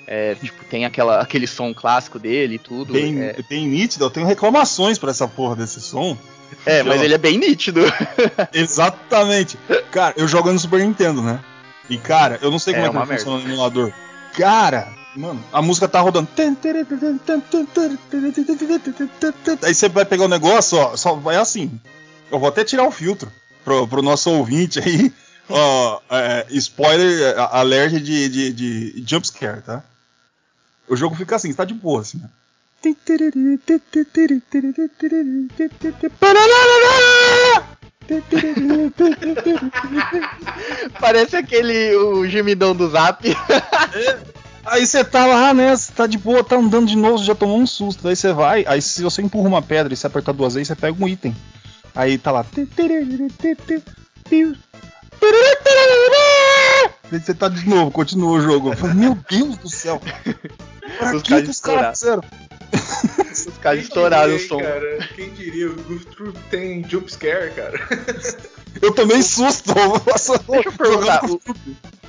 é, 0.06 0.36
tipo, 0.36 0.64
tem 0.66 0.86
aquela, 0.86 1.22
aquele 1.22 1.48
som 1.48 1.74
clássico 1.74 2.20
dele 2.20 2.56
e 2.56 2.60
tudo. 2.60 2.94
Bem, 2.94 3.22
é... 3.22 3.36
bem 3.48 3.68
nítido, 3.68 4.06
eu 4.06 4.10
tenho 4.10 4.26
reclamações 4.26 4.98
para 4.98 5.12
essa 5.12 5.28
porra 5.28 5.56
desse 5.56 5.82
som. 5.82 6.18
É, 6.66 6.84
mas 6.84 7.02
ele 7.02 7.14
é 7.14 7.18
bem 7.18 7.38
nítido. 7.38 7.82
Exatamente. 8.54 9.58
Cara, 9.92 10.14
eu 10.18 10.28
jogo 10.28 10.52
no 10.52 10.60
Super 10.60 10.80
Nintendo, 10.80 11.22
né? 11.22 11.40
E 11.90 11.98
cara, 11.98 12.40
eu 12.42 12.50
não 12.50 12.60
sei 12.60 12.74
como 12.74 12.86
é, 12.86 12.90
é 12.90 12.92
que 12.92 13.14
funciona 13.14 13.44
no 13.44 13.50
emulador. 13.50 13.92
Cara, 14.34 14.88
mano, 15.16 15.44
a 15.52 15.62
música 15.62 15.88
tá 15.88 16.00
rodando. 16.00 16.28
Aí 19.68 19.74
você 19.74 19.90
vai 19.90 20.06
pegar 20.06 20.26
o 20.26 20.30
negócio, 20.30 20.78
ó, 20.78 20.96
só 20.96 21.14
vai 21.16 21.36
assim. 21.36 21.80
Eu 22.32 22.40
vou 22.40 22.50
até 22.50 22.64
tirar 22.64 22.88
o 22.88 22.92
filtro 22.92 23.32
pro, 23.64 23.88
pro 23.88 24.02
nosso 24.02 24.32
ouvinte 24.32 24.80
aí. 24.80 25.14
Ó, 25.50 26.00
é, 26.10 26.46
spoiler, 26.52 27.38
alert 27.52 27.94
de, 28.00 28.30
de, 28.30 28.54
de 28.54 29.04
jumpscare, 29.06 29.62
tá? 29.62 29.84
O 30.88 30.96
jogo 30.96 31.16
fica 31.16 31.36
assim, 31.36 31.50
está 31.50 31.66
de 31.66 31.74
boa, 31.74 32.02
assim. 32.02 32.22
Parece 41.00 41.38
aquele 41.38 41.96
o 41.96 42.28
gemidão 42.28 42.76
do 42.76 42.90
zap. 42.90 43.24
Aí 44.66 44.86
você 44.86 45.04
tá 45.04 45.26
lá, 45.26 45.54
né? 45.54 45.76
Você 45.76 45.92
tá 45.92 46.08
de 46.08 46.18
boa, 46.18 46.44
tá 46.44 46.56
andando 46.56 46.88
de 46.88 46.96
novo, 46.96 47.24
já 47.24 47.36
tomou 47.36 47.60
um 47.60 47.68
susto. 47.68 48.08
Aí 48.08 48.16
você 48.16 48.32
vai, 48.32 48.66
aí 48.68 48.82
se 48.82 49.04
você 49.04 49.22
empurra 49.22 49.48
uma 49.48 49.62
pedra 49.62 49.94
e 49.94 49.98
se 49.98 50.08
apertar 50.08 50.34
duas 50.34 50.54
vezes, 50.54 50.68
você 50.68 50.76
pega 50.76 51.04
um 51.04 51.08
item. 51.08 51.36
Aí 51.96 52.18
tá 52.18 52.32
lá. 52.32 52.46
Você 57.12 57.34
tá 57.34 57.48
de 57.48 57.68
novo, 57.70 57.92
continua 57.92 58.32
o 58.32 58.42
jogo. 58.42 58.72
Meu 58.96 59.18
Deus 59.30 59.58
do 59.58 59.70
céu! 59.70 60.02
Pra 60.98 61.16
os 61.16 61.22
que, 61.22 61.42
que 61.44 61.50
os 61.50 61.60
caras 61.60 62.00
fizeram? 62.00 62.24
Os 63.34 63.58
caras 63.58 63.82
estouraram 63.82 64.36
o 64.36 64.40
som. 64.40 64.60
Cara, 64.60 65.08
quem 65.16 65.30
diria, 65.32 65.70
o 65.70 65.76
Goof 65.84 66.06
Troop 66.06 66.40
tem 66.50 66.88
jumpscare, 66.88 67.52
cara. 67.54 67.80
Eu 68.82 68.94
tomei 68.94 69.22
susto. 69.22 69.74
Deixa 70.50 70.70
eu 70.70 70.74
perguntar, 70.74 71.24
o, 71.26 71.42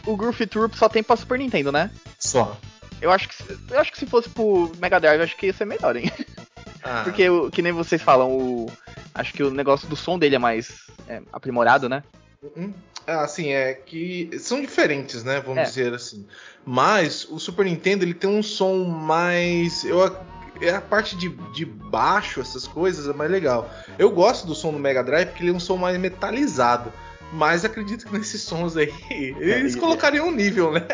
o 0.07 0.17
Groove 0.17 0.47
Troop 0.47 0.77
só 0.77 0.89
tem 0.89 1.03
pra 1.03 1.17
Super 1.17 1.39
Nintendo, 1.39 1.71
né? 1.71 1.91
Só. 2.19 2.59
Eu 3.01 3.11
acho 3.11 3.29
que, 3.29 3.35
eu 3.71 3.79
acho 3.79 3.93
que 3.93 3.99
se 3.99 4.07
fosse 4.07 4.29
pro 4.29 4.73
Mega 4.79 4.99
Drive, 4.99 5.21
acho 5.21 5.37
que 5.37 5.47
ia 5.47 5.53
ser 5.53 5.67
melhor, 5.67 5.97
hein? 5.97 6.11
Ah. 6.83 7.03
Porque, 7.03 7.25
que 7.51 7.63
nem 7.63 7.73
vocês 7.73 8.01
falam, 8.03 8.31
o, 8.31 8.71
acho 9.15 9.33
que 9.33 9.43
o 9.43 9.51
negócio 9.51 9.89
do 9.89 9.97
som 9.97 10.19
dele 10.19 10.37
é 10.37 10.39
mais 10.39 10.87
é, 11.09 11.23
aprimorado, 11.33 11.89
né? 11.89 12.03
Uhum. 12.43 12.73
Assim, 13.07 13.53
é 13.53 13.75
que 13.75 14.31
são 14.39 14.61
diferentes, 14.61 15.25
né? 15.25 15.41
Vamos 15.41 15.59
é. 15.59 15.65
dizer 15.65 15.95
assim. 15.95 16.27
Mas 16.65 17.27
o 17.31 17.39
Super 17.39 17.67
Nintendo 17.67 18.05
ele 18.05 18.15
tem 18.15 18.31
um 18.31 18.43
som 18.43 18.85
mais. 18.85 19.85
Eu, 19.85 20.15
é 20.61 20.71
a 20.71 20.81
parte 20.81 21.17
de, 21.17 21.29
de 21.29 21.65
baixo, 21.65 22.41
essas 22.41 22.67
coisas, 22.67 23.09
é 23.09 23.13
mais 23.13 23.31
legal. 23.31 23.71
Eu 23.99 24.11
gosto 24.11 24.47
do 24.47 24.55
som 24.55 24.73
do 24.73 24.79
Mega 24.79 25.03
Drive 25.03 25.29
porque 25.29 25.43
ele 25.43 25.51
é 25.51 25.55
um 25.55 25.61
som 25.61 25.77
mais 25.77 25.99
metalizado. 25.99 26.93
Mas 27.33 27.65
acredito 27.65 28.07
que 28.07 28.17
nesses 28.17 28.43
sons 28.43 28.77
aí 28.77 28.93
eles 29.11 29.75
é, 29.75 29.79
colocariam 29.79 30.29
um 30.29 30.31
nível, 30.31 30.73
né? 30.73 30.87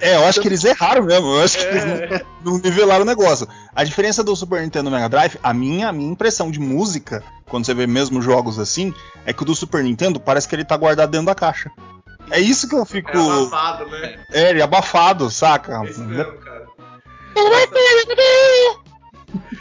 É, 0.00 0.16
eu 0.16 0.26
acho 0.26 0.40
que 0.40 0.48
eles 0.48 0.64
erraram 0.64 1.04
mesmo. 1.04 1.28
Eu 1.28 1.42
acho 1.42 1.58
que 1.58 1.64
eles 1.64 1.84
é. 1.84 2.24
não, 2.44 2.58
nivelaram 2.58 3.02
o 3.02 3.06
negócio. 3.06 3.46
A 3.74 3.84
diferença 3.84 4.24
do 4.24 4.34
Super 4.34 4.60
Nintendo 4.60 4.90
e 4.90 4.92
Mega 4.92 5.08
Drive, 5.08 5.38
a 5.42 5.54
minha, 5.54 5.88
a 5.88 5.92
minha 5.92 6.10
impressão 6.10 6.50
de 6.50 6.58
música, 6.58 7.22
quando 7.46 7.64
você 7.64 7.74
vê 7.74 7.86
mesmo 7.86 8.20
jogos 8.20 8.58
assim, 8.58 8.92
é 9.24 9.32
que 9.32 9.42
o 9.42 9.46
do 9.46 9.54
Super 9.54 9.84
Nintendo 9.84 10.18
parece 10.18 10.48
que 10.48 10.54
ele 10.56 10.64
tá 10.64 10.76
guardado 10.76 11.10
dentro 11.10 11.26
da 11.26 11.34
caixa. 11.34 11.70
É 12.30 12.40
isso 12.40 12.68
que 12.68 12.74
eu 12.74 12.84
fico. 12.84 13.10
É 13.10 13.20
abafado, 13.20 13.86
né? 13.86 14.18
É, 14.32 14.50
ele 14.50 14.60
é 14.60 14.64
abafado, 14.64 15.30
saca? 15.30 15.74
É 15.74 15.78
mesmo, 15.78 16.32
cara. 16.38 16.66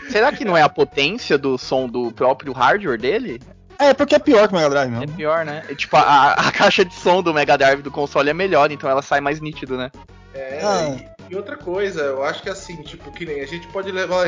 Será 0.10 0.32
que 0.32 0.46
não 0.46 0.56
é 0.56 0.62
a 0.62 0.70
potência 0.70 1.38
do 1.38 1.58
som 1.58 1.88
do 1.88 2.12
próprio 2.12 2.54
hardware 2.54 3.00
dele? 3.00 3.42
É, 3.80 3.94
porque 3.94 4.16
é 4.16 4.20
pior 4.20 4.48
que 4.48 4.54
o 4.54 4.58
Mega 4.58 4.70
Drive 4.70 4.90
mesmo. 4.90 5.04
É 5.04 5.08
pior, 5.08 5.46
né? 5.46 5.64
É, 5.68 5.76
tipo, 5.76 5.96
a, 5.98 6.34
a 6.34 6.52
caixa 6.52 6.86
de 6.86 6.94
som 6.94 7.22
do 7.22 7.34
Mega 7.34 7.58
Drive 7.58 7.82
do 7.82 7.92
console 7.92 8.30
é 8.30 8.34
melhor, 8.34 8.72
então 8.72 8.90
ela 8.90 9.02
sai 9.02 9.20
mais 9.20 9.40
nítido, 9.40 9.78
né? 9.78 9.92
É, 10.34 10.62
ah. 10.64 11.14
E 11.30 11.36
outra 11.36 11.56
coisa, 11.58 12.02
eu 12.02 12.24
acho 12.24 12.44
que 12.44 12.50
assim, 12.50 12.82
tipo, 12.84 13.12
que 13.12 13.26
nem 13.26 13.42
a 13.42 13.46
gente 13.46 13.68
pode 13.68 13.92
levar. 13.92 14.28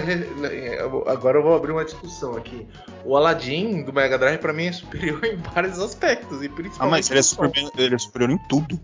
Agora 1.08 1.39
eu 1.39 1.43
vou 1.43 1.55
abrir 1.55 1.71
uma 1.71 1.86
discussão 1.86 2.36
aqui. 2.36 2.65
O 3.03 3.15
Aladdin 3.15 3.84
do 3.84 3.93
Mega 3.93 4.17
Drive 4.17 4.39
pra 4.39 4.53
mim 4.53 4.67
é 4.67 4.71
superior 4.71 5.23
em 5.25 5.38
vários 5.38 5.79
aspectos. 5.79 6.41
E 6.41 6.49
principalmente. 6.49 6.79
Ah, 6.79 6.88
mas 6.88 7.10
ele 7.10 7.19
é, 7.19 7.23
super, 7.23 7.51
ele 7.77 7.95
é 7.95 7.97
superior 7.97 8.31
em 8.31 8.38
tudo. 8.47 8.79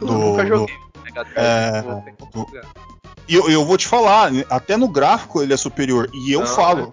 Eu 0.00 0.06
nunca 0.06 0.46
joguei 0.46 0.74
Mega 1.04 1.24
Drive. 1.24 1.36
É, 1.36 1.82
que 2.12 2.26
do- 2.32 2.38
jogar. 2.40 2.66
E 3.28 3.34
eu, 3.34 3.50
eu 3.50 3.64
vou 3.64 3.76
te 3.76 3.86
falar, 3.88 4.30
até 4.48 4.76
no 4.76 4.86
gráfico 4.88 5.42
ele 5.42 5.52
é 5.52 5.56
superior. 5.56 6.08
E 6.14 6.32
eu 6.32 6.40
Não, 6.40 6.46
falo, 6.46 6.92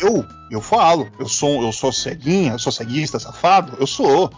eu, 0.00 0.24
eu 0.50 0.60
falo, 0.60 1.08
eu 1.18 1.26
sou, 1.28 1.62
eu 1.62 1.72
sou 1.72 1.90
ceguinha, 1.90 2.52
eu 2.52 2.58
sou 2.58 2.70
ceguista, 2.70 3.18
safado, 3.18 3.76
eu 3.80 3.86
sou. 3.86 4.30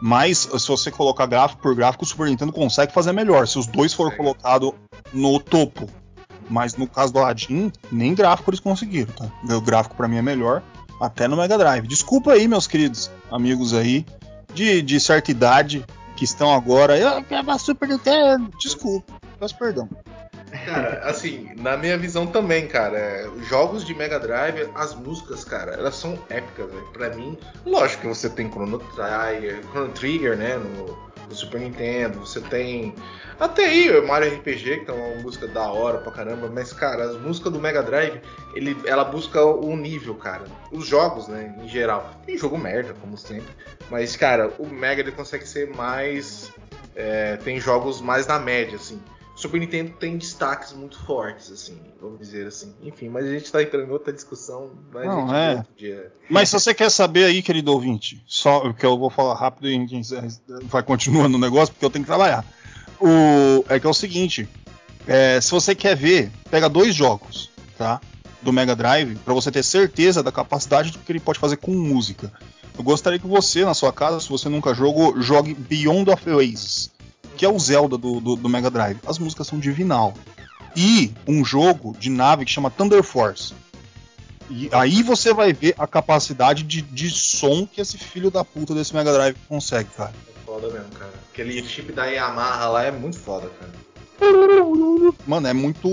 Mas 0.00 0.38
se 0.38 0.68
você 0.68 0.90
colocar 0.90 1.26
gráfico 1.26 1.60
por 1.62 1.74
gráfico, 1.74 2.04
o 2.04 2.06
Super 2.06 2.26
Nintendo 2.28 2.52
consegue 2.52 2.92
fazer 2.92 3.12
melhor. 3.12 3.46
Se 3.48 3.58
os 3.58 3.66
dois 3.66 3.92
forem 3.92 4.16
colocados 4.16 4.72
no 5.12 5.38
topo. 5.40 5.88
Mas 6.50 6.76
no 6.76 6.86
caso 6.86 7.12
do 7.12 7.18
Aladdin, 7.18 7.70
nem 7.92 8.14
gráfico 8.14 8.50
eles 8.50 8.60
conseguiram, 8.60 9.12
tá? 9.12 9.26
O 9.54 9.60
gráfico 9.60 9.94
pra 9.96 10.08
mim 10.08 10.16
é 10.16 10.22
melhor, 10.22 10.62
até 11.00 11.28
no 11.28 11.36
Mega 11.36 11.58
Drive. 11.58 11.86
Desculpa 11.86 12.32
aí, 12.32 12.48
meus 12.48 12.66
queridos 12.66 13.10
amigos 13.30 13.74
aí, 13.74 14.06
de, 14.54 14.80
de 14.82 14.98
certa 14.98 15.30
idade, 15.30 15.84
que 16.18 16.24
estão 16.24 16.52
agora. 16.52 16.98
Eu 16.98 17.22
quero 17.22 17.58
Super 17.58 17.88
Nintendo. 17.88 18.50
Desculpa, 18.58 19.14
peço 19.38 19.56
perdão. 19.56 19.88
Cara, 20.64 21.02
assim, 21.04 21.50
na 21.58 21.76
minha 21.76 21.96
visão 21.96 22.26
também, 22.26 22.66
cara, 22.66 22.98
é, 22.98 23.28
jogos 23.48 23.84
de 23.84 23.94
Mega 23.94 24.18
Drive, 24.18 24.68
as 24.74 24.94
músicas, 24.94 25.44
cara, 25.44 25.72
elas 25.74 25.94
são 25.94 26.18
épicas, 26.30 26.70
velho. 26.70 26.86
Pra 26.92 27.10
mim, 27.10 27.38
lógico 27.66 28.02
que 28.02 28.08
você 28.08 28.30
tem 28.30 28.50
Chrono 28.50 28.78
Trigger, 28.78 29.62
Chrono 29.70 29.92
Trigger, 29.92 30.36
né, 30.36 30.56
no, 30.56 30.98
no 31.28 31.34
Super 31.34 31.60
Nintendo, 31.60 32.20
você 32.20 32.40
tem 32.40 32.94
até 33.38 33.66
aí 33.66 33.96
o 33.96 34.06
Mario 34.06 34.34
RPG, 34.34 34.84
que 34.84 34.90
é 34.90 34.94
uma 34.94 35.22
música 35.22 35.46
da 35.46 35.70
hora 35.70 35.98
pra 35.98 36.10
caramba, 36.10 36.50
mas, 36.52 36.72
cara, 36.72 37.04
as 37.04 37.16
músicas 37.20 37.52
do 37.52 37.60
Mega 37.60 37.82
Drive, 37.82 38.20
ele, 38.52 38.76
ela 38.84 39.04
busca 39.04 39.44
um 39.44 39.76
nível, 39.76 40.16
cara. 40.16 40.44
Os 40.72 40.86
jogos, 40.86 41.28
né, 41.28 41.54
em 41.62 41.68
geral. 41.68 42.10
Tem 42.26 42.36
jogo 42.36 42.58
merda, 42.58 42.94
como 43.00 43.16
sempre, 43.16 43.48
mas, 43.90 44.16
cara, 44.16 44.52
o 44.58 44.66
Mega 44.66 45.02
ele 45.02 45.12
consegue 45.12 45.46
ser 45.46 45.68
mais. 45.74 46.50
é, 46.96 47.36
tem 47.36 47.60
jogos 47.60 48.00
mais 48.00 48.26
na 48.26 48.40
média, 48.40 48.74
assim. 48.74 49.00
Super 49.38 49.60
Nintendo 49.60 49.92
tem 49.92 50.18
destaques 50.18 50.72
muito 50.72 50.98
fortes, 51.04 51.52
assim, 51.52 51.78
vamos 52.02 52.18
dizer 52.18 52.48
assim. 52.48 52.74
Enfim, 52.82 53.08
mas 53.08 53.24
a 53.24 53.30
gente 53.30 53.52
tá 53.52 53.62
entrando 53.62 53.86
em 53.86 53.92
outra 53.92 54.12
discussão, 54.12 54.70
mas 54.92 55.04
a 55.04 55.06
Não, 55.06 55.28
gente 55.28 55.36
é. 55.36 55.64
dia. 55.76 56.12
Mas 56.28 56.48
se 56.48 56.58
você 56.58 56.74
quer 56.74 56.90
saber 56.90 57.24
aí, 57.24 57.40
querido 57.40 57.72
ouvinte, 57.72 58.20
só 58.26 58.72
que 58.72 58.84
eu 58.84 58.98
vou 58.98 59.08
falar 59.08 59.36
rápido 59.36 59.68
e 59.68 59.86
gente 59.86 60.08
vai 60.64 60.82
continuando 60.82 61.36
o 61.36 61.40
negócio, 61.40 61.72
porque 61.72 61.84
eu 61.84 61.90
tenho 61.90 62.04
que 62.04 62.08
trabalhar. 62.10 62.44
O, 63.00 63.64
é 63.68 63.78
que 63.78 63.86
é 63.86 63.90
o 63.90 63.94
seguinte: 63.94 64.48
é, 65.06 65.40
se 65.40 65.52
você 65.52 65.72
quer 65.72 65.94
ver, 65.96 66.32
pega 66.50 66.68
dois 66.68 66.92
jogos, 66.92 67.48
tá? 67.76 68.00
Do 68.42 68.52
Mega 68.52 68.74
Drive, 68.74 69.14
pra 69.24 69.32
você 69.34 69.52
ter 69.52 69.62
certeza 69.62 70.20
da 70.20 70.32
capacidade 70.32 70.90
do 70.90 70.98
que 70.98 71.12
ele 71.12 71.20
pode 71.20 71.38
fazer 71.38 71.58
com 71.58 71.70
música. 71.70 72.32
Eu 72.76 72.82
gostaria 72.82 73.20
que 73.20 73.26
você, 73.26 73.64
na 73.64 73.74
sua 73.74 73.92
casa, 73.92 74.18
se 74.18 74.28
você 74.28 74.48
nunca 74.48 74.74
jogou, 74.74 75.20
jogue 75.22 75.54
Beyond 75.54 76.10
of 76.10 76.28
Oasis, 76.28 76.90
que 77.38 77.44
é 77.46 77.48
o 77.48 77.58
Zelda 77.58 77.96
do, 77.96 78.20
do, 78.20 78.34
do 78.34 78.48
Mega 78.48 78.68
Drive. 78.68 78.98
As 79.06 79.18
músicas 79.18 79.46
são 79.46 79.60
divinal. 79.60 80.12
E 80.76 81.14
um 81.26 81.44
jogo 81.44 81.96
de 81.98 82.10
nave 82.10 82.44
que 82.44 82.50
chama 82.50 82.68
Thunder 82.68 83.02
Force. 83.02 83.54
E 84.50 84.68
aí 84.72 85.02
você 85.02 85.32
vai 85.32 85.52
ver 85.52 85.74
a 85.78 85.86
capacidade 85.86 86.64
de, 86.64 86.82
de 86.82 87.08
som 87.10 87.64
que 87.64 87.80
esse 87.80 87.96
filho 87.96 88.30
da 88.30 88.44
puta 88.44 88.74
desse 88.74 88.94
Mega 88.94 89.12
Drive 89.12 89.36
consegue, 89.48 89.88
cara. 89.96 90.12
É 90.28 90.44
foda 90.44 90.68
mesmo, 90.68 90.90
cara. 90.98 91.12
Aquele 91.32 91.62
chip 91.64 91.92
da 91.92 92.06
Yamaha 92.06 92.68
lá 92.68 92.84
é 92.84 92.90
muito 92.90 93.18
foda, 93.18 93.48
cara. 93.48 93.72
Mano, 95.24 95.46
é 95.46 95.52
muito. 95.52 95.88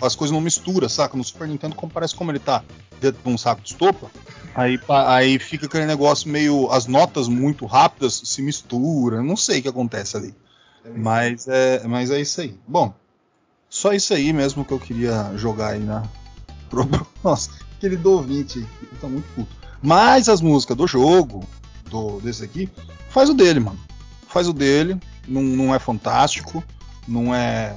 As 0.00 0.16
coisas 0.16 0.32
não 0.32 0.40
misturam, 0.40 0.88
saca? 0.88 1.14
No 1.14 1.24
Super 1.24 1.46
Nintendo, 1.46 1.74
como 1.74 1.92
parece 1.92 2.14
como 2.14 2.30
ele 2.30 2.38
tá 2.38 2.64
dentro 2.98 3.20
de 3.22 3.28
um 3.28 3.36
saco 3.36 3.60
de 3.60 3.72
estopa. 3.72 4.10
Aí, 4.54 4.80
aí 4.88 5.38
fica 5.38 5.66
aquele 5.66 5.84
negócio 5.84 6.30
meio. 6.30 6.70
As 6.70 6.86
notas 6.86 7.28
muito 7.28 7.66
rápidas 7.66 8.22
se 8.24 8.40
misturam. 8.40 9.22
Não 9.22 9.36
sei 9.36 9.58
o 9.58 9.62
que 9.62 9.68
acontece 9.68 10.16
ali. 10.16 10.34
Mas 10.94 11.48
é, 11.48 11.86
mas 11.86 12.10
é 12.10 12.20
isso 12.20 12.40
aí. 12.40 12.58
Bom, 12.66 12.94
só 13.68 13.92
isso 13.92 14.14
aí 14.14 14.32
mesmo 14.32 14.64
que 14.64 14.72
eu 14.72 14.78
queria 14.78 15.32
jogar 15.36 15.70
aí 15.72 15.80
na. 15.80 16.04
Nossa, 17.22 17.50
querido 17.80 18.12
ouvinte, 18.12 18.58
aí, 18.58 18.88
tá 19.00 19.08
muito 19.08 19.26
puto. 19.34 19.54
Mas 19.82 20.28
as 20.28 20.40
músicas 20.40 20.76
do 20.76 20.86
jogo, 20.86 21.44
do, 21.90 22.20
desse 22.20 22.44
aqui, 22.44 22.68
faz 23.10 23.28
o 23.30 23.34
dele, 23.34 23.60
mano. 23.60 23.78
Faz 24.28 24.48
o 24.48 24.52
dele, 24.52 24.98
não, 25.26 25.42
não 25.42 25.74
é 25.74 25.78
fantástico, 25.78 26.62
não 27.06 27.34
é, 27.34 27.76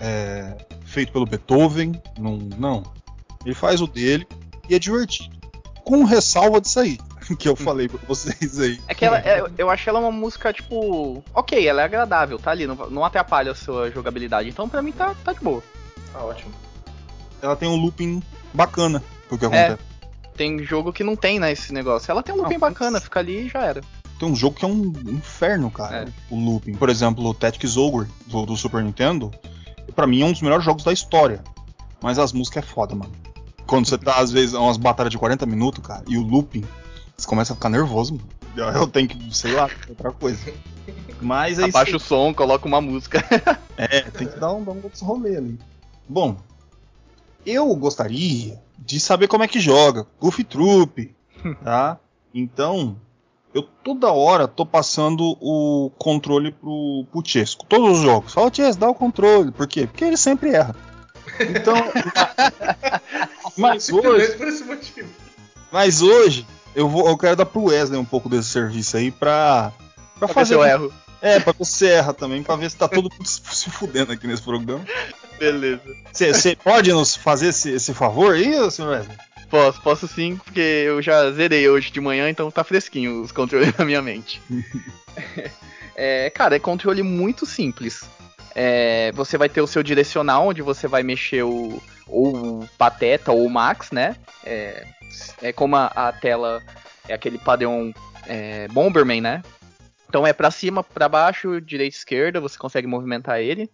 é 0.00 0.56
feito 0.84 1.12
pelo 1.12 1.26
Beethoven, 1.26 2.00
não, 2.18 2.38
não. 2.58 2.82
Ele 3.44 3.54
faz 3.54 3.80
o 3.80 3.86
dele 3.86 4.26
e 4.68 4.74
é 4.74 4.78
divertido. 4.78 5.36
Com 5.84 6.04
ressalva 6.04 6.60
disso 6.60 6.80
aí, 6.80 6.98
que 7.36 7.48
eu 7.48 7.56
falei 7.56 7.88
pra 7.88 7.98
vocês 8.06 8.58
aí. 8.58 8.80
É 8.88 8.94
que 8.94 9.04
ela, 9.04 9.18
é- 9.26 9.44
eu 9.58 9.70
achei 9.70 9.90
ela 9.90 10.00
uma 10.00 10.10
música, 10.10 10.52
tipo. 10.52 11.22
Ok, 11.34 11.66
ela 11.66 11.82
é 11.82 11.84
agradável, 11.84 12.38
tá 12.38 12.50
ali, 12.50 12.66
não, 12.66 12.74
não 12.90 13.04
atrapalha 13.04 13.52
a 13.52 13.54
sua 13.54 13.90
jogabilidade. 13.90 14.48
Então 14.48 14.68
pra 14.68 14.82
mim 14.82 14.92
tá, 14.92 15.14
tá 15.24 15.32
de 15.32 15.40
boa. 15.40 15.62
Tá 16.12 16.20
ótimo. 16.22 16.52
Ela 17.40 17.56
tem 17.56 17.68
um 17.68 17.76
looping 17.76 18.22
bacana, 18.54 19.02
porque 19.28 19.44
É. 19.44 19.48
acontece. 19.48 19.92
Tem 20.36 20.62
jogo 20.64 20.92
que 20.92 21.04
não 21.04 21.14
tem, 21.14 21.38
né, 21.38 21.52
esse 21.52 21.72
negócio. 21.72 22.10
Ela 22.10 22.22
tem 22.22 22.34
um 22.34 22.38
looping 22.38 22.54
Não, 22.54 22.60
bacana, 22.60 23.00
fica 23.00 23.20
ali 23.20 23.46
e 23.46 23.48
já 23.48 23.62
era. 23.64 23.80
Tem 24.18 24.28
um 24.28 24.34
jogo 24.36 24.56
que 24.56 24.64
é 24.64 24.68
um 24.68 24.92
inferno, 25.06 25.70
cara. 25.70 26.04
É. 26.08 26.34
O 26.34 26.38
looping. 26.38 26.74
Por 26.74 26.88
exemplo, 26.88 27.24
o 27.24 27.34
Tactics 27.34 27.76
Ogre 27.76 28.08
do, 28.26 28.46
do 28.46 28.56
Super 28.56 28.82
Nintendo. 28.82 29.30
Pra 29.94 30.06
mim 30.06 30.22
é 30.22 30.24
um 30.24 30.32
dos 30.32 30.40
melhores 30.40 30.64
jogos 30.64 30.84
da 30.84 30.92
história. 30.92 31.42
Mas 32.00 32.18
as 32.18 32.32
músicas 32.32 32.64
é 32.64 32.66
foda, 32.66 32.94
mano. 32.94 33.12
Quando 33.66 33.86
você 33.88 33.98
tá, 33.98 34.14
às 34.18 34.30
vezes, 34.30 34.54
umas 34.54 34.76
batalhas 34.76 35.10
de 35.10 35.18
40 35.18 35.44
minutos, 35.44 35.84
cara, 35.84 36.02
e 36.06 36.16
o 36.16 36.22
looping, 36.22 36.64
você 37.22 37.28
começa 37.28 37.52
a 37.52 37.56
ficar 37.56 37.68
nervoso, 37.68 38.14
mano. 38.14 38.28
Eu, 38.56 38.86
tenho 38.86 39.08
que, 39.08 39.34
sei 39.36 39.52
lá, 39.52 39.70
outra 39.88 40.10
coisa. 40.10 40.52
Mas 41.20 41.58
é 41.58 41.68
isso. 41.68 41.76
Abaixa 41.76 41.96
o 41.96 42.00
som, 42.00 42.34
coloca 42.34 42.66
uma 42.66 42.80
música. 42.80 43.24
É, 43.74 44.02
tem 44.02 44.28
que 44.28 44.38
dar 44.38 44.52
um, 44.52 44.62
dar 44.62 44.72
um 44.72 44.80
outro 44.84 45.04
rolê 45.04 45.34
ali. 45.34 45.58
Bom, 46.06 46.36
eu 47.44 47.74
gostaria 47.74 48.60
de 48.78 49.00
saber 49.00 49.26
como 49.26 49.42
é 49.42 49.48
que 49.48 49.58
joga. 49.58 50.06
Goofy 50.20 50.44
Troop, 50.44 51.12
tá? 51.64 51.98
Então, 52.32 52.96
eu 53.52 53.62
toda 53.62 54.12
hora 54.12 54.46
tô 54.46 54.64
passando 54.64 55.36
o 55.40 55.90
controle 55.98 56.52
pro, 56.52 57.06
pro 57.10 57.22
Chesco. 57.24 57.64
Todos 57.66 57.98
os 57.98 58.04
jogos. 58.04 58.34
Fala, 58.34 58.54
Chesco, 58.54 58.80
dá 58.80 58.90
o 58.90 58.94
controle. 58.94 59.50
Por 59.50 59.66
quê? 59.66 59.86
Porque 59.86 60.04
ele 60.04 60.18
sempre 60.18 60.50
erra. 60.50 60.76
Então, 61.40 61.74
mas 63.56 63.88
hoje, 63.88 64.36
mas 65.72 66.02
hoje 66.02 66.46
eu, 66.74 66.88
vou, 66.88 67.08
eu 67.08 67.16
quero 67.16 67.36
dar 67.36 67.46
pro 67.46 67.64
Wesley 67.64 67.98
um 67.98 68.04
pouco 68.04 68.28
desse 68.28 68.48
serviço 68.48 68.96
aí 68.96 69.10
pra, 69.10 69.72
pra 70.18 70.26
Pra 70.26 70.26
ver 70.28 70.32
se 70.32 70.34
fazer 70.34 70.54
eu 70.54 70.64
erro. 70.64 70.92
é, 71.20 71.40
pra 71.40 71.52
ver 71.52 71.64
se 71.64 71.86
erra 71.86 72.12
também, 72.12 72.42
pra 72.42 72.56
ver 72.56 72.70
se 72.70 72.76
tá 72.76 72.88
todo 72.88 73.10
mundo 73.12 73.26
se 73.26 73.70
fudendo 73.70 74.12
aqui 74.12 74.26
nesse 74.26 74.42
programa. 74.42 74.84
Beleza. 75.38 75.82
Você 76.12 76.54
pode 76.56 76.92
nos 76.92 77.16
fazer 77.16 77.48
esse, 77.48 77.70
esse 77.70 77.92
favor 77.92 78.34
aí, 78.34 78.70
senhor 78.70 78.90
Wesley? 78.92 79.16
Posso, 79.50 79.82
posso 79.82 80.08
sim, 80.08 80.36
porque 80.36 80.60
eu 80.60 81.02
já 81.02 81.30
zerei 81.32 81.68
hoje 81.68 81.90
de 81.90 82.00
manhã, 82.00 82.30
então 82.30 82.50
tá 82.50 82.64
fresquinho 82.64 83.20
os 83.22 83.32
controles 83.32 83.72
na 83.76 83.84
minha 83.84 84.00
mente. 84.02 84.40
É, 85.94 86.30
cara, 86.30 86.56
é 86.56 86.58
controle 86.58 87.02
muito 87.02 87.44
simples. 87.44 88.02
É, 88.54 89.12
você 89.12 89.36
vai 89.36 89.48
ter 89.48 89.60
o 89.60 89.66
seu 89.66 89.82
direcional, 89.82 90.48
onde 90.48 90.62
você 90.62 90.88
vai 90.88 91.02
mexer 91.02 91.42
o, 91.42 91.82
ou 92.08 92.34
o 92.62 92.68
Pateta 92.78 93.30
ou 93.30 93.44
o 93.44 93.50
Max, 93.50 93.90
né? 93.90 94.16
É, 94.44 94.86
é 95.40 95.52
como 95.52 95.76
a, 95.76 95.86
a 95.86 96.12
tela 96.12 96.62
é 97.08 97.14
aquele 97.14 97.38
padrão 97.38 97.92
é, 98.26 98.68
Bomberman, 98.68 99.20
né? 99.20 99.42
Então 100.08 100.26
é 100.26 100.32
pra 100.32 100.50
cima, 100.50 100.84
pra 100.84 101.08
baixo, 101.08 101.60
direita, 101.60 101.96
esquerda, 101.96 102.40
você 102.40 102.58
consegue 102.58 102.86
movimentar 102.86 103.40
ele. 103.40 103.70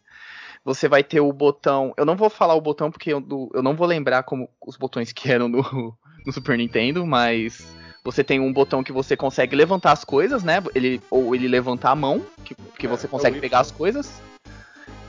Você 0.65 0.89
vai 0.89 1.03
ter 1.03 1.21
o 1.21 1.33
botão. 1.33 1.93
Eu 1.97 2.05
não 2.05 2.17
vou 2.17 2.31
falar 2.31 2.55
o 2.55 2.61
botão 2.61 2.91
porque 2.91 3.13
eu, 3.13 3.51
eu 3.55 3.63
não 3.63 3.75
vou 3.75 3.87
lembrar 3.87 4.23
como 4.23 4.49
os 4.65 4.77
botões 4.77 5.13
que 5.13 5.31
eram 5.31 5.49
no, 5.49 5.63
no 6.27 6.33
Super 6.33 6.59
Nintendo, 6.59 7.07
mas 7.07 7.67
você 8.05 8.23
tem 8.23 8.39
um 8.39 8.53
botão 8.53 8.83
que 8.85 8.93
você 8.93 9.17
consegue 9.17 9.57
levantar 9.57 9.93
as 9.93 10.05
coisas, 10.05 10.43
né? 10.45 10.63
Ele, 10.75 11.01
ou 11.11 11.35
ele 11.35 11.49
levantar 11.49 11.91
a 11.91 11.97
mão, 11.97 12.25
que, 12.45 12.55
que 12.79 12.87
É, 12.87 12.89
você 12.89 13.07
é 13.07 13.09
consegue 13.09 13.37
Y. 13.39 13.41
pegar 13.41 13.61
as 13.61 13.71
coisas. 13.71 14.21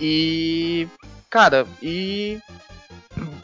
E. 0.01 0.87
Cara, 1.29 1.67
e. 1.81 2.39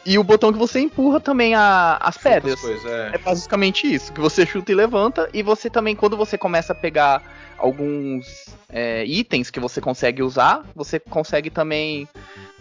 E 0.05 0.19
o 0.19 0.23
botão 0.23 0.53
que 0.53 0.59
você 0.59 0.79
empurra 0.79 1.19
também 1.19 1.55
a- 1.55 1.97
as 1.99 2.15
pedras. 2.17 2.61
Coisas, 2.61 2.85
é. 2.85 3.11
É 3.15 3.17
basicamente 3.17 3.91
isso, 3.91 4.13
que 4.13 4.21
você 4.21 4.45
chuta 4.45 4.71
e 4.71 4.75
levanta, 4.75 5.27
e 5.33 5.41
você 5.41 5.69
também, 5.69 5.95
quando 5.95 6.15
você 6.15 6.37
começa 6.37 6.73
a 6.73 6.75
pegar 6.75 7.23
alguns 7.57 8.45
é, 8.69 9.05
itens 9.05 9.49
que 9.49 9.59
você 9.59 9.79
consegue 9.79 10.21
usar, 10.21 10.63
você 10.75 10.99
consegue 10.99 11.49
também 11.49 12.07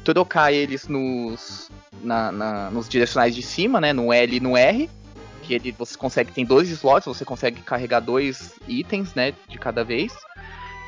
trocar 0.05 0.53
eles 0.53 0.87
nos, 0.87 1.71
na- 2.03 2.31
na- 2.31 2.71
nos 2.71 2.89
direcionais 2.89 3.35
de 3.35 3.43
cima, 3.43 3.81
né? 3.81 3.93
No 3.93 4.13
L 4.13 4.37
e 4.37 4.41
no 4.41 4.57
R. 4.57 4.89
Que 5.43 5.55
ele, 5.55 5.73
você 5.73 5.99
consegue, 5.99 6.33
tem 6.33 6.45
dois 6.45 6.71
slots, 6.71 7.07
você 7.07 7.25
consegue 7.25 7.61
carregar 7.63 8.01
dois 8.01 8.55
itens, 8.67 9.15
né? 9.15 9.35
De 9.49 9.59
cada 9.59 9.85
vez. 9.85 10.15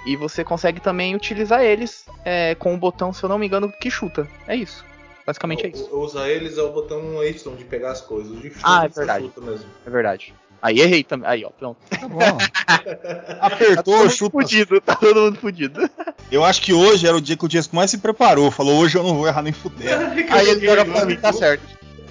E 0.06 0.16
você 0.16 0.42
consegue 0.44 0.80
também 0.80 1.14
utilizar 1.14 1.62
eles 1.62 2.06
é, 2.24 2.54
com 2.54 2.72
o 2.74 2.78
botão, 2.78 3.12
se 3.12 3.22
eu 3.22 3.28
não 3.28 3.38
me 3.38 3.46
engano, 3.46 3.70
que 3.80 3.90
chuta. 3.90 4.26
É 4.46 4.54
isso. 4.56 4.84
Basicamente 5.26 5.66
é 5.66 5.68
isso. 5.70 5.88
Usar 5.92 6.28
eles 6.28 6.56
é 6.56 6.62
o 6.62 6.70
botão 6.72 7.22
Y 7.24 7.56
de 7.56 7.64
pegar 7.64 7.90
as 7.90 8.00
coisas. 8.00 8.30
O 8.30 8.36
de 8.36 8.50
chuta 8.50 8.60
Ah, 8.62 8.84
é 8.84 8.88
verdade. 8.88 9.24
chuta 9.26 9.40
mesmo. 9.40 9.66
É 9.84 9.90
verdade. 9.90 10.34
Aí 10.62 10.80
errei 10.80 11.02
também. 11.04 11.28
Aí, 11.28 11.44
ó, 11.44 11.50
pronto. 11.50 11.78
Tá 11.90 12.08
bom. 12.08 12.18
Apertou, 13.40 14.08
chuta. 14.08 14.32
fudido, 14.32 14.80
tá 14.80 14.94
todo 14.96 15.20
mundo 15.20 15.38
fudido. 15.38 15.88
Eu 16.30 16.44
acho 16.44 16.62
que 16.62 16.72
hoje 16.72 17.06
era 17.06 17.16
o 17.16 17.20
dia 17.20 17.36
que 17.36 17.44
o 17.44 17.48
Dias 17.48 17.68
mais 17.68 17.90
se 17.90 17.98
preparou. 17.98 18.50
Falou, 18.50 18.78
hoje 18.78 18.96
eu 18.96 19.02
não 19.02 19.16
vou 19.16 19.26
errar 19.26 19.42
nem 19.42 19.52
fuder. 19.52 19.98
Aí 20.32 20.48
ele 20.48 20.64
joga 20.66 20.84
pra 20.84 21.04
mim, 21.04 21.16
tá 21.16 21.32
certo. 21.32 21.62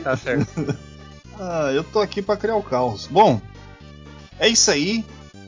Tá 0.03 0.15
certo. 0.17 0.47
Ah, 1.37 1.69
eu 1.73 1.83
tô 1.83 1.99
aqui 1.99 2.21
pra 2.21 2.37
criar 2.37 2.55
o 2.55 2.63
caos. 2.63 3.07
Bom, 3.07 3.41
é 4.39 4.47
isso 4.47 4.71
aí. 4.71 5.03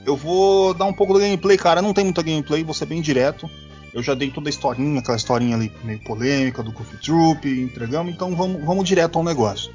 Eu 0.05 0.17
vou 0.17 0.73
dar 0.73 0.83
um 0.83 0.91
pouco 0.91 1.13
do 1.13 1.19
gameplay, 1.19 1.57
cara. 1.57 1.81
Não 1.81 1.93
tem 1.93 2.03
muita 2.03 2.21
gameplay, 2.21 2.61
vou 2.61 2.73
ser 2.73 2.85
bem 2.87 3.01
direto. 3.01 3.49
Eu 3.97 4.03
já 4.03 4.13
dei 4.13 4.29
toda 4.29 4.47
a 4.47 4.51
historinha, 4.51 4.99
aquela 4.99 5.17
historinha 5.17 5.55
ali 5.55 5.71
meio 5.83 5.97
polêmica 6.03 6.61
do 6.61 6.71
Goofy 6.71 6.97
Troop, 6.97 7.49
entregamos, 7.49 8.13
então 8.13 8.35
vamos, 8.35 8.63
vamos 8.63 8.87
direto 8.87 9.17
ao 9.17 9.25
negócio. 9.25 9.73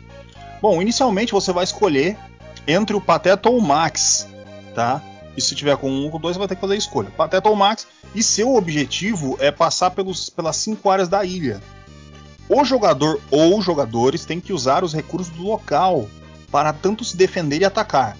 Bom, 0.60 0.80
inicialmente 0.80 1.32
você 1.32 1.52
vai 1.52 1.64
escolher 1.64 2.16
entre 2.64 2.94
o 2.94 3.00
Pateta 3.00 3.48
ou 3.50 3.58
o 3.58 3.60
Max, 3.60 4.28
tá? 4.76 5.02
E 5.36 5.40
se 5.40 5.56
tiver 5.56 5.76
com 5.76 5.90
um 5.90 6.08
ou 6.08 6.20
dois, 6.20 6.36
vai 6.36 6.46
ter 6.46 6.54
que 6.54 6.60
fazer 6.60 6.74
a 6.74 6.76
escolha. 6.76 7.10
Pateta 7.10 7.48
ou 7.48 7.56
Max, 7.56 7.88
e 8.14 8.22
seu 8.22 8.54
objetivo 8.54 9.36
é 9.40 9.50
passar 9.50 9.90
pelos, 9.90 10.30
pelas 10.30 10.54
cinco 10.54 10.88
áreas 10.88 11.08
da 11.08 11.24
ilha. 11.24 11.60
O 12.48 12.64
jogador 12.64 13.20
ou 13.28 13.60
jogadores 13.60 14.24
têm 14.24 14.38
que 14.38 14.52
usar 14.52 14.84
os 14.84 14.94
recursos 14.94 15.34
do 15.34 15.42
local 15.42 16.08
para 16.48 16.72
tanto 16.72 17.04
se 17.04 17.16
defender 17.16 17.62
e 17.62 17.64
atacar, 17.64 18.16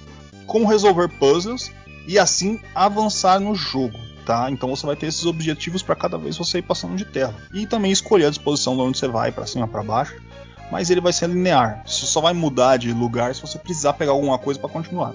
como 0.48 0.66
resolver 0.66 1.06
puzzles 1.20 1.70
e 2.08 2.18
assim 2.18 2.58
avançar 2.74 3.38
no 3.38 3.54
jogo, 3.54 4.00
tá? 4.24 4.50
Então 4.50 4.68
você 4.68 4.86
vai 4.86 4.96
ter 4.96 5.06
esses 5.06 5.26
objetivos 5.26 5.82
para 5.82 5.94
cada 5.94 6.16
vez 6.16 6.36
você 6.36 6.58
ir 6.58 6.62
passando 6.62 6.96
de 6.96 7.04
tela 7.04 7.34
e 7.52 7.66
também 7.66 7.90
escolher 7.90 8.26
a 8.26 8.30
disposição 8.30 8.74
de 8.74 8.82
onde 8.82 8.98
você 8.98 9.08
vai, 9.08 9.32
para 9.32 9.46
cima, 9.46 9.68
para 9.68 9.82
baixo. 9.82 10.14
Mas 10.70 10.88
ele 10.88 11.00
vai 11.00 11.12
ser 11.12 11.28
linear. 11.28 11.82
Você 11.86 12.06
só 12.06 12.20
vai 12.20 12.32
mudar 12.32 12.78
de 12.78 12.92
lugar 12.92 13.34
se 13.34 13.42
você 13.42 13.58
precisar 13.58 13.92
pegar 13.92 14.12
alguma 14.12 14.38
coisa 14.38 14.58
para 14.58 14.70
continuar. 14.70 15.12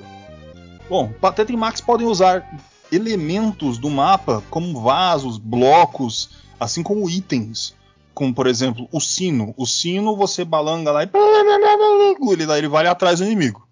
Bom, 0.88 1.12
Pateta 1.20 1.52
e 1.52 1.58
Max 1.58 1.82
podem 1.82 2.08
usar 2.08 2.48
elementos 2.92 3.78
do 3.78 3.90
mapa 3.90 4.44
como 4.50 4.82
vasos, 4.82 5.38
blocos, 5.38 6.30
assim 6.60 6.84
como 6.84 7.10
itens, 7.10 7.76
como 8.14 8.34
por 8.34 8.48
exemplo 8.48 8.88
o 8.92 9.02
sino. 9.02 9.54
O 9.58 9.66
sino 9.66 10.16
você 10.16 10.46
balanga 10.46 10.92
lá 10.92 11.04
e 11.04 11.10
ele, 12.32 12.52
ele 12.52 12.68
vai 12.68 12.88
atrás 12.88 13.20
do 13.20 13.26
inimigo. 13.26 13.68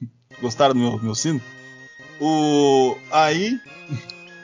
Gostaram 0.42 0.74
do 0.74 0.80
meu, 0.80 0.98
meu 0.98 1.14
sino? 1.14 1.40
O 2.20 2.96
aí 3.12 3.58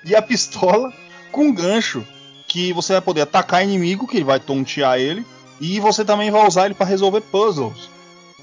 e 0.05 0.15
a 0.15 0.23
pistola 0.23 0.93
com 1.33 1.53
gancho 1.53 2.07
que 2.47 2.73
você 2.73 2.93
vai 2.93 3.03
poder 3.03 3.23
atacar 3.23 3.65
inimigo 3.65 4.07
que 4.07 4.17
ele 4.17 4.25
vai 4.25 4.39
tontear 4.39 4.99
ele 4.99 5.27
e 5.61 5.81
você 5.81 6.05
também 6.05 6.31
vai 6.31 6.47
usar 6.47 6.67
ele 6.67 6.75
para 6.75 6.87
resolver 6.87 7.21
puzzles. 7.23 7.89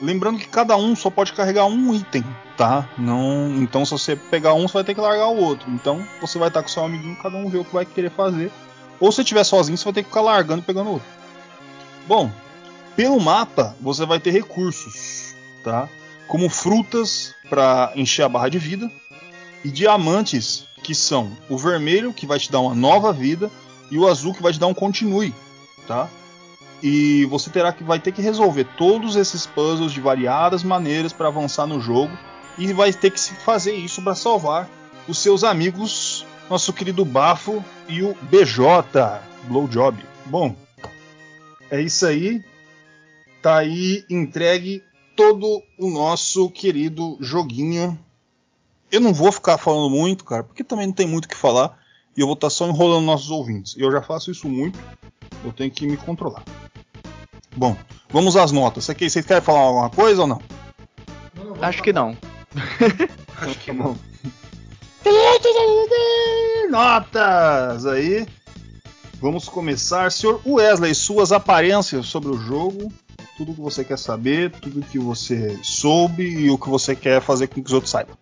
Lembrando 0.02 0.40
que 0.40 0.48
cada 0.48 0.76
um 0.76 0.96
só 0.96 1.10
pode 1.12 1.32
carregar 1.32 1.66
um 1.66 1.94
item, 1.94 2.26
tá? 2.58 2.90
Não, 2.98 3.56
então 3.62 3.86
se 3.86 3.92
você 3.92 4.16
pegar 4.16 4.56
um, 4.56 4.68
você 4.68 4.74
vai 4.74 4.84
ter 4.84 4.96
que 4.96 5.02
largar 5.02 5.28
o 5.28 5.38
outro. 5.38 5.70
Então 5.70 6.06
você 6.20 6.40
vai 6.40 6.48
estar 6.48 6.64
com 6.64 6.70
seu 6.70 6.84
amiguinho, 6.84 7.16
cada 7.18 7.38
um 7.38 7.48
vê 7.48 7.60
o 7.60 7.66
que 7.66 7.74
vai 7.74 7.86
querer 7.86 8.10
fazer. 8.10 8.52
Ou 9.00 9.12
se 9.12 9.22
estiver 9.22 9.44
sozinho, 9.44 9.78
você 9.78 9.84
vai 9.84 9.94
ter 9.94 10.04
que 10.04 10.10
ficar 10.10 10.22
largando 10.22 10.62
e 10.62 10.66
pegando 10.66 10.92
outro. 10.92 11.08
Bom, 12.08 12.32
pelo 12.96 13.20
mapa 13.20 13.76
você 13.80 14.06
vai 14.06 14.20
ter 14.20 14.32
recursos, 14.32 15.36
tá? 15.64 15.88
Como 16.28 16.50
frutas 16.50 17.36
para 17.50 17.92
encher 17.96 18.24
a 18.24 18.30
barra 18.30 18.50
de 18.50 18.58
vida 18.58 18.92
e 19.64 19.70
diamantes 19.70 20.66
que 20.84 20.96
são 20.96 21.32
o 21.50 21.58
vermelho 21.58 22.14
que 22.14 22.26
vai 22.26 22.40
te 22.40 22.52
dar 22.52 22.60
uma 22.60 22.76
nova 22.76 23.14
vida 23.14 23.52
e 23.90 23.98
o 23.98 24.08
azul 24.08 24.34
que 24.34 24.42
vai 24.42 24.54
te 24.54 24.60
dar 24.60 24.68
um 24.68 24.74
continue, 24.74 25.34
tá? 25.88 26.10
E 26.82 27.26
você 27.26 27.50
terá 27.50 27.72
que 27.72 27.84
vai 27.84 28.00
ter 28.00 28.12
que 28.12 28.22
resolver 28.22 28.66
todos 28.78 29.16
esses 29.16 29.46
puzzles 29.46 29.92
de 29.92 30.02
variadas 30.02 30.64
maneiras 30.64 31.14
para 31.14 31.28
avançar 31.28 31.68
no 31.68 31.80
jogo 31.80 32.12
e 32.58 32.74
vai 32.74 32.92
ter 32.92 33.12
que 33.12 33.20
fazer 33.20 33.74
isso 33.74 34.02
para 34.02 34.16
salvar 34.16 34.70
os 35.08 35.20
seus 35.20 35.44
amigos, 35.44 36.26
nosso 36.50 36.74
querido 36.74 37.06
Bafo 37.06 37.64
e 37.88 38.02
o 38.02 38.16
BJ 38.22 39.22
Blowjob. 39.44 40.04
Bom, 40.26 40.56
é 41.70 41.82
isso 41.82 42.06
aí. 42.06 42.44
Tá 43.42 43.58
aí 43.58 44.06
entregue 44.10 44.84
todo 45.16 45.62
o 45.78 45.90
nosso 45.90 46.50
querido 46.50 47.18
joguinho. 47.20 47.98
Eu 48.92 49.00
não 49.00 49.14
vou 49.14 49.32
ficar 49.32 49.58
falando 49.58 49.90
muito, 49.90 50.24
cara, 50.26 50.44
porque 50.44 50.64
também 50.64 50.88
não 50.88 50.94
tem 50.94 51.08
muito 51.08 51.26
o 51.26 51.30
que 51.30 51.36
falar 51.38 51.80
e 52.16 52.20
eu 52.22 52.28
vou 52.28 52.34
estar 52.34 52.50
só 52.50 52.68
enrolando 52.68 53.06
nossos 53.06 53.30
ouvintes. 53.32 53.76
Eu 53.78 53.92
já 53.92 54.02
faço 54.02 54.32
isso 54.32 54.48
muito. 54.50 54.78
Eu 55.44 55.52
tenho 55.54 55.72
que 55.72 55.86
me 55.88 55.96
controlar. 55.98 56.44
Bom, 57.56 57.76
vamos 58.10 58.36
às 58.36 58.52
notas. 58.52 58.86
Você 58.86 58.94
quer- 58.96 59.10
Vocês 59.10 59.26
querem 59.26 59.42
falar 59.42 59.60
alguma 59.62 59.90
coisa 59.90 60.22
ou 60.22 60.28
não? 60.28 60.42
Não, 61.36 61.44
não, 61.44 61.50
vamos 61.54 61.64
Acho 61.64 61.82
que 61.82 61.94
não. 61.94 62.18
Acho 63.38 63.58
que 63.60 63.68
Tá 63.68 63.74
não. 63.74 63.98
Notas 66.70 67.86
aí. 67.86 68.28
Vamos 69.22 69.48
começar, 69.48 70.12
senhor 70.12 70.42
Wesley, 70.46 70.96
suas 70.96 71.32
aparências 71.32 72.08
sobre 72.08 72.30
o 72.30 72.38
jogo, 72.38 72.92
tudo 73.38 73.54
que 73.54 73.62
você 73.62 73.84
quer 73.84 73.98
saber, 73.98 74.50
tudo 74.52 74.82
que 74.82 74.98
você 74.98 75.60
soube 75.62 76.24
e 76.24 76.50
o 76.50 76.58
que 76.58 76.68
você 76.70 76.96
quer 76.96 77.22
fazer 77.22 77.48
com 77.48 77.56
que 77.62 77.68
os 77.68 77.74
outros 77.74 77.92
saibam. 77.92 78.18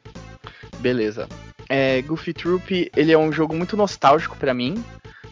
Beleza. 0.79 1.27
É, 1.67 2.01
Goofy 2.01 2.33
Troop, 2.33 2.91
ele 2.95 3.11
é 3.11 3.17
um 3.17 3.31
jogo 3.31 3.55
muito 3.55 3.77
nostálgico 3.77 4.35
pra 4.37 4.53
mim, 4.53 4.83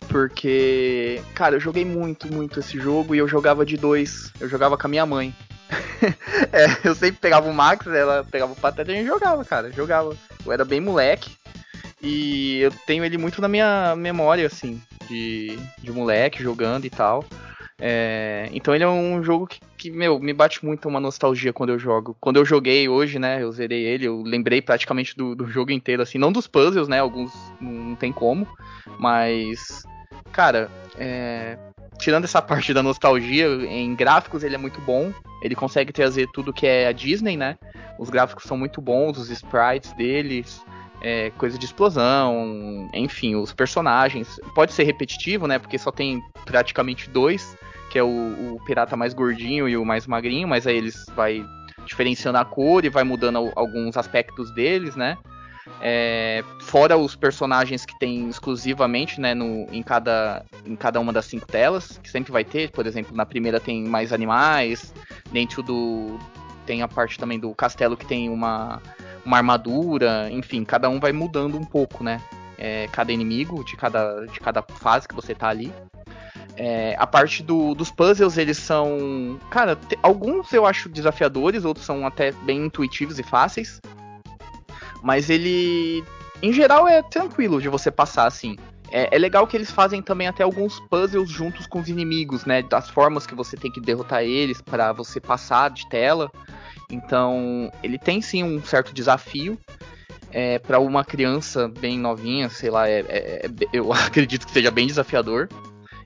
porque, 0.08 1.22
cara, 1.34 1.56
eu 1.56 1.60
joguei 1.60 1.84
muito, 1.84 2.32
muito 2.32 2.60
esse 2.60 2.80
jogo 2.80 3.16
e 3.16 3.18
eu 3.18 3.28
jogava 3.28 3.66
de 3.66 3.76
dois. 3.76 4.32
Eu 4.40 4.48
jogava 4.48 4.78
com 4.78 4.88
a 4.88 4.90
minha 4.90 5.06
mãe. 5.06 5.34
É, 6.54 6.88
eu 6.88 6.94
sempre 6.94 7.20
pegava 7.20 7.50
o 7.50 7.54
Max, 7.54 7.88
ela 7.88 8.24
pegava 8.24 8.54
o 8.54 8.56
Pateta 8.56 8.92
e 8.92 8.96
a 8.96 8.98
gente 9.00 9.08
jogava, 9.08 9.44
cara. 9.44 9.72
Jogava. 9.72 10.16
Eu 10.46 10.52
era 10.52 10.64
bem 10.64 10.80
moleque. 10.80 11.36
E 12.02 12.60
eu 12.60 12.72
tenho 12.86 13.04
ele 13.04 13.18
muito 13.18 13.42
na 13.42 13.48
minha 13.48 13.96
memória, 13.96 14.46
assim, 14.46 14.82
de, 15.10 15.58
de 15.80 15.92
moleque 15.92 16.44
jogando 16.44 16.86
e 16.86 16.90
tal. 16.90 17.26
É, 17.80 18.50
então 18.54 18.74
ele 18.74 18.84
é 18.84 18.88
um 18.88 19.22
jogo 19.22 19.46
que, 19.46 19.60
que, 19.78 19.92
meu, 19.92 20.20
me 20.20 20.34
bate 20.34 20.66
muito 20.66 20.88
uma 20.88 21.00
nostalgia 21.00 21.54
quando 21.54 21.70
eu 21.70 21.80
jogo. 21.80 22.18
Quando 22.20 22.38
eu 22.38 22.46
joguei 22.46 22.90
hoje, 22.90 23.20
né, 23.20 23.44
eu 23.44 23.52
zerei 23.52 23.86
ele, 23.86 24.06
eu 24.06 24.22
lembrei 24.24 24.62
praticamente 24.62 25.16
do, 25.16 25.36
do 25.36 25.48
jogo 25.48 25.72
inteiro, 25.72 26.02
assim, 26.02 26.18
não 26.18 26.32
dos 26.32 26.48
puzzles, 26.48 26.88
né, 26.88 27.00
alguns 27.00 27.32
não 27.62 27.96
tem 27.96 28.12
como, 28.12 28.48
mas, 29.00 29.84
cara, 30.32 30.72
é, 30.98 31.58
tirando 32.00 32.24
essa 32.24 32.42
parte 32.42 32.74
da 32.74 32.82
nostalgia, 32.82 33.48
em 33.48 33.94
gráficos 33.96 34.44
ele 34.44 34.56
é 34.56 34.60
muito 34.60 34.82
bom, 34.82 35.14
ele 35.44 35.54
consegue 35.54 35.94
trazer 35.94 36.28
tudo 36.34 36.54
que 36.54 36.66
é 36.66 36.88
a 36.88 36.92
Disney, 36.92 37.38
né, 37.38 37.58
os 38.00 38.10
gráficos 38.10 38.46
são 38.46 38.58
muito 38.58 38.82
bons, 38.82 39.20
os 39.20 39.30
sprites 39.30 39.94
deles, 39.94 40.64
é, 41.02 41.30
coisa 41.32 41.58
de 41.58 41.66
explosão, 41.66 42.90
enfim, 42.94 43.36
os 43.36 43.54
personagens. 43.54 44.40
Pode 44.56 44.74
ser 44.74 44.84
repetitivo, 44.84 45.48
né? 45.48 45.60
Porque 45.60 45.78
só 45.78 45.92
tem 45.92 46.24
praticamente 46.46 47.10
dois, 47.10 47.56
que 47.90 48.00
é 48.00 48.04
o, 48.04 48.56
o 48.56 48.62
pirata 48.66 48.96
mais 48.96 49.14
gordinho 49.14 49.68
e 49.70 49.78
o 49.78 49.86
mais 49.86 50.08
magrinho, 50.08 50.48
mas 50.48 50.66
aí 50.68 50.78
eles 50.78 51.06
vai 51.16 51.46
diferenciando 51.86 52.38
a 52.38 52.46
cor 52.46 52.84
e 52.84 52.90
vai 52.90 53.04
mudando 53.04 53.38
al- 53.38 53.54
alguns 53.56 53.96
aspectos 53.96 54.52
deles, 54.52 54.96
né? 54.96 55.18
É, 55.82 56.44
fora 56.62 56.98
os 56.98 57.16
personagens 57.16 57.86
que 57.86 57.98
tem 58.00 58.30
exclusivamente, 58.30 59.20
né, 59.20 59.34
no, 59.36 59.68
em, 59.72 59.84
cada, 59.84 60.46
em 60.66 60.76
cada 60.78 61.00
uma 61.00 61.12
das 61.12 61.26
cinco 61.26 61.46
telas, 61.46 62.00
que 62.02 62.10
sempre 62.10 62.32
vai 62.32 62.44
ter, 62.46 62.72
por 62.72 62.88
exemplo, 62.88 63.16
na 63.16 63.26
primeira 63.26 63.60
tem 63.60 63.84
mais 63.84 64.14
animais, 64.14 64.94
dentro 65.32 65.62
do. 65.62 66.18
tem 66.66 66.82
a 66.82 66.88
parte 66.88 67.20
também 67.20 67.38
do 67.38 67.54
castelo 67.54 67.98
que 67.98 68.06
tem 68.06 68.30
uma, 68.30 68.82
uma 69.28 69.38
armadura, 69.38 70.30
enfim, 70.32 70.64
cada 70.64 70.90
um 70.90 71.00
vai 71.02 71.12
mudando 71.12 71.58
um 71.58 71.64
pouco, 71.66 72.02
né? 72.04 72.22
É, 72.58 72.88
cada 72.92 73.12
inimigo 73.12 73.64
de 73.64 73.76
cada, 73.76 74.26
de 74.26 74.40
cada 74.40 74.64
fase 74.64 75.08
que 75.08 75.14
você 75.14 75.36
tá 75.36 75.50
ali. 75.50 75.72
É, 76.56 76.96
a 76.98 77.06
parte 77.06 77.44
do- 77.44 77.76
dos 77.76 77.92
puzzles, 77.92 78.38
eles 78.38 78.58
são. 78.58 79.38
Cara, 79.52 79.76
te- 79.76 80.00
alguns 80.02 80.52
eu 80.54 80.66
acho 80.66 80.90
desafiadores, 80.90 81.66
outros 81.66 81.86
são 81.86 82.08
até 82.08 82.32
bem 82.32 82.66
intuitivos 82.66 83.20
e 83.20 83.24
fáceis. 83.24 83.80
Mas 85.04 85.30
ele. 85.30 86.04
Em 86.42 86.54
geral 86.54 86.88
é 86.88 87.02
tranquilo 87.04 87.62
de 87.62 87.68
você 87.68 87.92
passar 87.92 88.26
assim. 88.28 88.58
É, 88.92 89.14
é 89.14 89.20
legal 89.20 89.46
que 89.46 89.58
eles 89.58 89.70
fazem 89.70 90.02
também 90.02 90.28
até 90.28 90.44
alguns 90.44 90.80
puzzles 90.80 91.30
juntos 91.30 91.68
com 91.68 91.80
os 91.80 91.90
inimigos, 91.90 92.46
né? 92.46 92.62
Das 92.64 92.90
formas 92.90 93.28
que 93.28 93.36
você 93.36 93.58
tem 93.58 93.70
que 93.72 93.82
derrotar 93.82 94.24
eles 94.24 94.62
para 94.62 94.94
você 94.94 95.20
passar 95.20 95.70
de 95.70 95.88
tela. 95.90 96.32
Então, 96.92 97.72
ele 97.84 97.98
tem 97.98 98.22
sim 98.22 98.44
um 98.44 98.64
certo 98.64 98.94
desafio. 98.94 99.58
É, 100.32 100.60
para 100.60 100.80
uma 100.80 101.06
criança 101.06 101.68
bem 101.70 101.98
novinha, 101.98 102.50
sei 102.50 102.70
lá, 102.70 102.88
é- 102.90 103.00
é- 103.08 103.46
é- 103.46 103.50
eu 103.74 103.92
acredito 103.94 104.46
que 104.46 104.52
seja 104.52 104.70
bem 104.72 104.86
desafiador. 104.88 105.48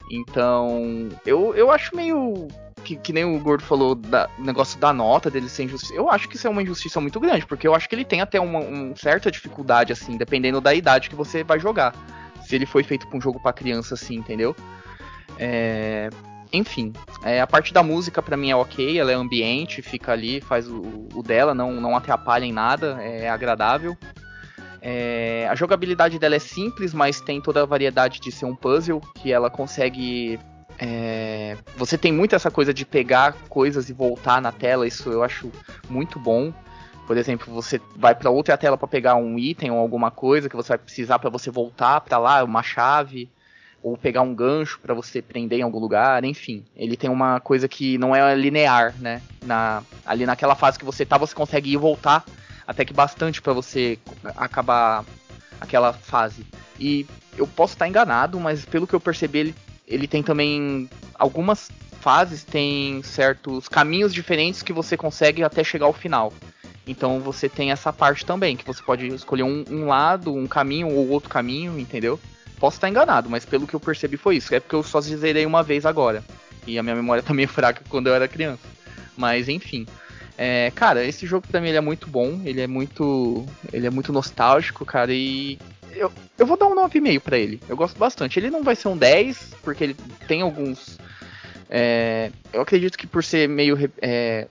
Então, 0.10 1.10
eu, 1.26 1.54
eu 1.56 1.72
acho 1.72 1.96
meio. 1.96 2.48
Que, 2.84 2.96
que 2.96 3.14
nem 3.14 3.24
o 3.24 3.40
Gordo 3.40 3.64
falou, 3.64 3.94
da, 3.94 4.28
negócio 4.40 4.80
da 4.80 4.92
nota 4.92 5.30
dele 5.30 5.48
ser 5.48 5.64
injustiça. 5.64 5.94
Eu 5.94 6.10
acho 6.10 6.28
que 6.28 6.36
isso 6.36 6.48
é 6.48 6.50
uma 6.50 6.64
injustiça 6.64 7.00
muito 7.00 7.20
grande, 7.20 7.46
porque 7.46 7.68
eu 7.68 7.76
acho 7.76 7.88
que 7.88 7.94
ele 7.94 8.04
tem 8.04 8.22
até 8.22 8.40
uma, 8.40 8.60
uma 8.60 8.96
certa 8.96 9.30
dificuldade, 9.30 9.94
assim, 9.94 10.18
dependendo 10.18 10.60
da 10.60 10.74
idade 10.74 11.08
que 11.10 11.16
você 11.16 11.44
vai 11.44 11.60
jogar. 11.60 11.94
se 12.44 12.56
ele 12.56 12.66
foi 12.66 12.84
feito 12.84 13.08
pra 13.08 13.18
um 13.18 13.22
jogo 13.22 13.40
para 13.40 13.54
criança 13.54 13.94
assim, 13.94 14.16
entendeu? 14.16 14.56
É, 15.38 16.10
enfim, 16.52 16.92
é, 17.24 17.40
a 17.40 17.48
parte 17.48 17.74
da 17.74 17.82
música 17.82 18.22
para 18.22 18.36
mim 18.36 18.50
é 18.52 18.56
ok, 18.56 19.00
ela 19.00 19.12
é 19.12 19.16
ambiente, 19.16 19.82
fica 19.82 20.12
ali, 20.12 20.42
faz 20.42 20.68
o, 20.68 21.08
o 21.14 21.24
dela, 21.24 21.54
não, 21.54 21.80
não 21.80 21.96
atrapalha 21.96 22.46
em 22.46 22.52
nada, 22.52 23.02
é 23.02 23.30
agradável. 23.30 23.98
É, 24.82 25.48
a 25.50 25.56
jogabilidade 25.56 26.18
dela 26.18 26.36
é 26.36 26.40
simples, 26.40 26.94
mas 26.94 27.22
tem 27.22 27.40
toda 27.40 27.62
a 27.62 27.66
variedade 27.66 28.20
de 28.20 28.32
ser 28.32 28.46
um 28.46 28.56
puzzle, 28.56 29.00
que 29.16 29.32
ela 29.32 29.50
consegue. 29.50 30.40
É, 30.80 31.56
você 31.78 31.98
tem 31.98 32.12
muito 32.12 32.36
essa 32.36 32.50
coisa 32.50 32.74
de 32.74 32.86
pegar 32.86 33.34
coisas 33.48 33.90
e 33.90 33.94
voltar 33.94 34.42
na 34.42 34.52
tela, 34.52 34.88
isso 34.88 35.10
eu 35.10 35.24
acho 35.24 35.52
muito 35.90 36.20
bom. 36.20 36.52
Por 37.06 37.18
exemplo, 37.18 37.54
você 37.54 37.80
vai 37.96 38.16
para 38.16 38.30
outra 38.30 38.58
tela 38.58 38.78
para 38.78 38.88
pegar 38.88 39.16
um 39.16 39.38
item 39.38 39.70
ou 39.72 39.78
alguma 39.78 40.10
coisa 40.10 40.50
que 40.50 40.56
você 40.56 40.70
vai 40.70 40.78
precisar 40.80 41.20
para 41.20 41.30
você 41.30 41.52
voltar 41.52 42.02
para 42.02 42.18
lá, 42.18 42.44
uma 42.44 42.64
chave 42.64 43.30
ou 43.84 43.98
pegar 43.98 44.22
um 44.22 44.34
gancho 44.34 44.80
para 44.80 44.94
você 44.94 45.22
prender 45.22 45.60
em 45.60 45.64
algum 45.64 45.80
lugar, 45.80 46.24
enfim. 46.24 46.64
Ele 46.76 46.96
tem 46.96 47.10
uma 47.10 47.40
coisa 47.40 47.68
que 47.68 47.98
não 47.98 48.16
é 48.16 48.36
linear, 48.36 48.94
né? 49.00 49.22
Na, 49.44 49.84
ali 50.06 50.26
naquela 50.26 50.56
fase 50.56 50.78
que 50.78 50.86
você 50.86 51.06
tá, 51.06 51.18
você 51.18 51.34
consegue 51.34 51.70
ir 51.70 51.74
e 51.74 51.78
voltar 51.78 52.24
até 52.68 52.86
que 52.86 52.94
bastante 52.94 53.42
para 53.42 53.54
você 53.54 53.98
acabar 54.38 55.04
aquela 55.60 55.94
fase. 55.94 56.46
E 56.80 57.06
eu 57.38 57.48
posso 57.48 57.74
estar 57.74 57.88
enganado, 57.88 58.40
mas 58.40 58.66
pelo 58.66 58.88
que 58.88 58.94
eu 58.94 59.00
percebi, 59.00 59.40
ele, 59.40 59.56
ele 59.88 60.08
tem 60.08 60.24
também 60.24 60.90
algumas 61.16 61.70
fases, 62.00 62.44
tem 62.44 63.04
certos 63.04 63.68
caminhos 63.68 64.14
diferentes 64.14 64.64
que 64.64 64.74
você 64.74 64.96
consegue 64.96 65.44
até 65.44 65.64
chegar 65.64 65.86
ao 65.86 65.94
final. 65.94 66.34
Então 66.88 67.20
você 67.20 67.48
tem 67.48 67.72
essa 67.72 67.94
parte 67.94 68.26
também, 68.26 68.58
que 68.58 68.66
você 68.66 68.82
pode 68.82 69.08
escolher 69.08 69.44
um, 69.44 69.64
um 69.70 69.86
lado, 69.86 70.34
um 70.34 70.48
caminho 70.48 70.90
ou 70.90 71.10
outro 71.10 71.30
caminho, 71.30 71.80
entendeu? 71.80 72.20
Posso 72.62 72.78
estar 72.78 72.88
enganado, 72.88 73.28
mas 73.28 73.44
pelo 73.44 73.66
que 73.66 73.74
eu 73.74 73.80
percebi 73.80 74.18
foi 74.18 74.38
isso. 74.38 74.54
É 74.54 74.60
porque 74.60 74.76
eu 74.76 74.84
só 74.84 75.02
zerei 75.02 75.48
uma 75.48 75.64
vez 75.64 75.84
agora. 75.84 76.24
E 76.68 76.78
a 76.78 76.84
minha 76.84 76.96
memória 76.96 77.24
também 77.26 77.46
é 77.46 77.48
fraca 77.48 77.82
quando 77.90 78.06
eu 78.06 78.14
era 78.14 78.28
criança. 78.28 78.62
Mas 79.18 79.50
enfim. 79.50 79.88
É, 80.38 80.72
cara, 80.76 81.04
esse 81.04 81.26
jogo 81.26 81.48
pra 81.48 81.60
mim 81.60 81.70
ele 81.70 81.80
é 81.80 81.82
muito 81.82 82.08
bom, 82.08 82.40
ele 82.46 82.62
é 82.62 82.68
muito. 82.68 83.48
Ele 83.74 83.88
é 83.88 83.90
muito 83.90 84.14
nostálgico, 84.14 84.86
cara, 84.86 85.12
e. 85.12 85.58
Eu, 85.94 86.12
eu 86.38 86.46
vou 86.46 86.56
dar 86.56 86.68
um 86.68 86.76
9,5 86.76 87.20
para 87.20 87.38
ele. 87.38 87.60
Eu 87.68 87.76
gosto 87.76 87.98
bastante. 87.98 88.40
Ele 88.40 88.52
não 88.52 88.64
vai 88.64 88.76
ser 88.76 88.90
um 88.90 88.98
10, 88.98 89.56
porque 89.64 89.84
ele 89.84 89.96
tem 90.28 90.44
alguns. 90.44 91.00
É, 91.68 92.32
eu 92.54 92.62
acredito 92.62 92.96
que 92.96 93.08
por 93.08 93.24
ser 93.24 93.50
meio. 93.50 93.92
É, 94.00 94.48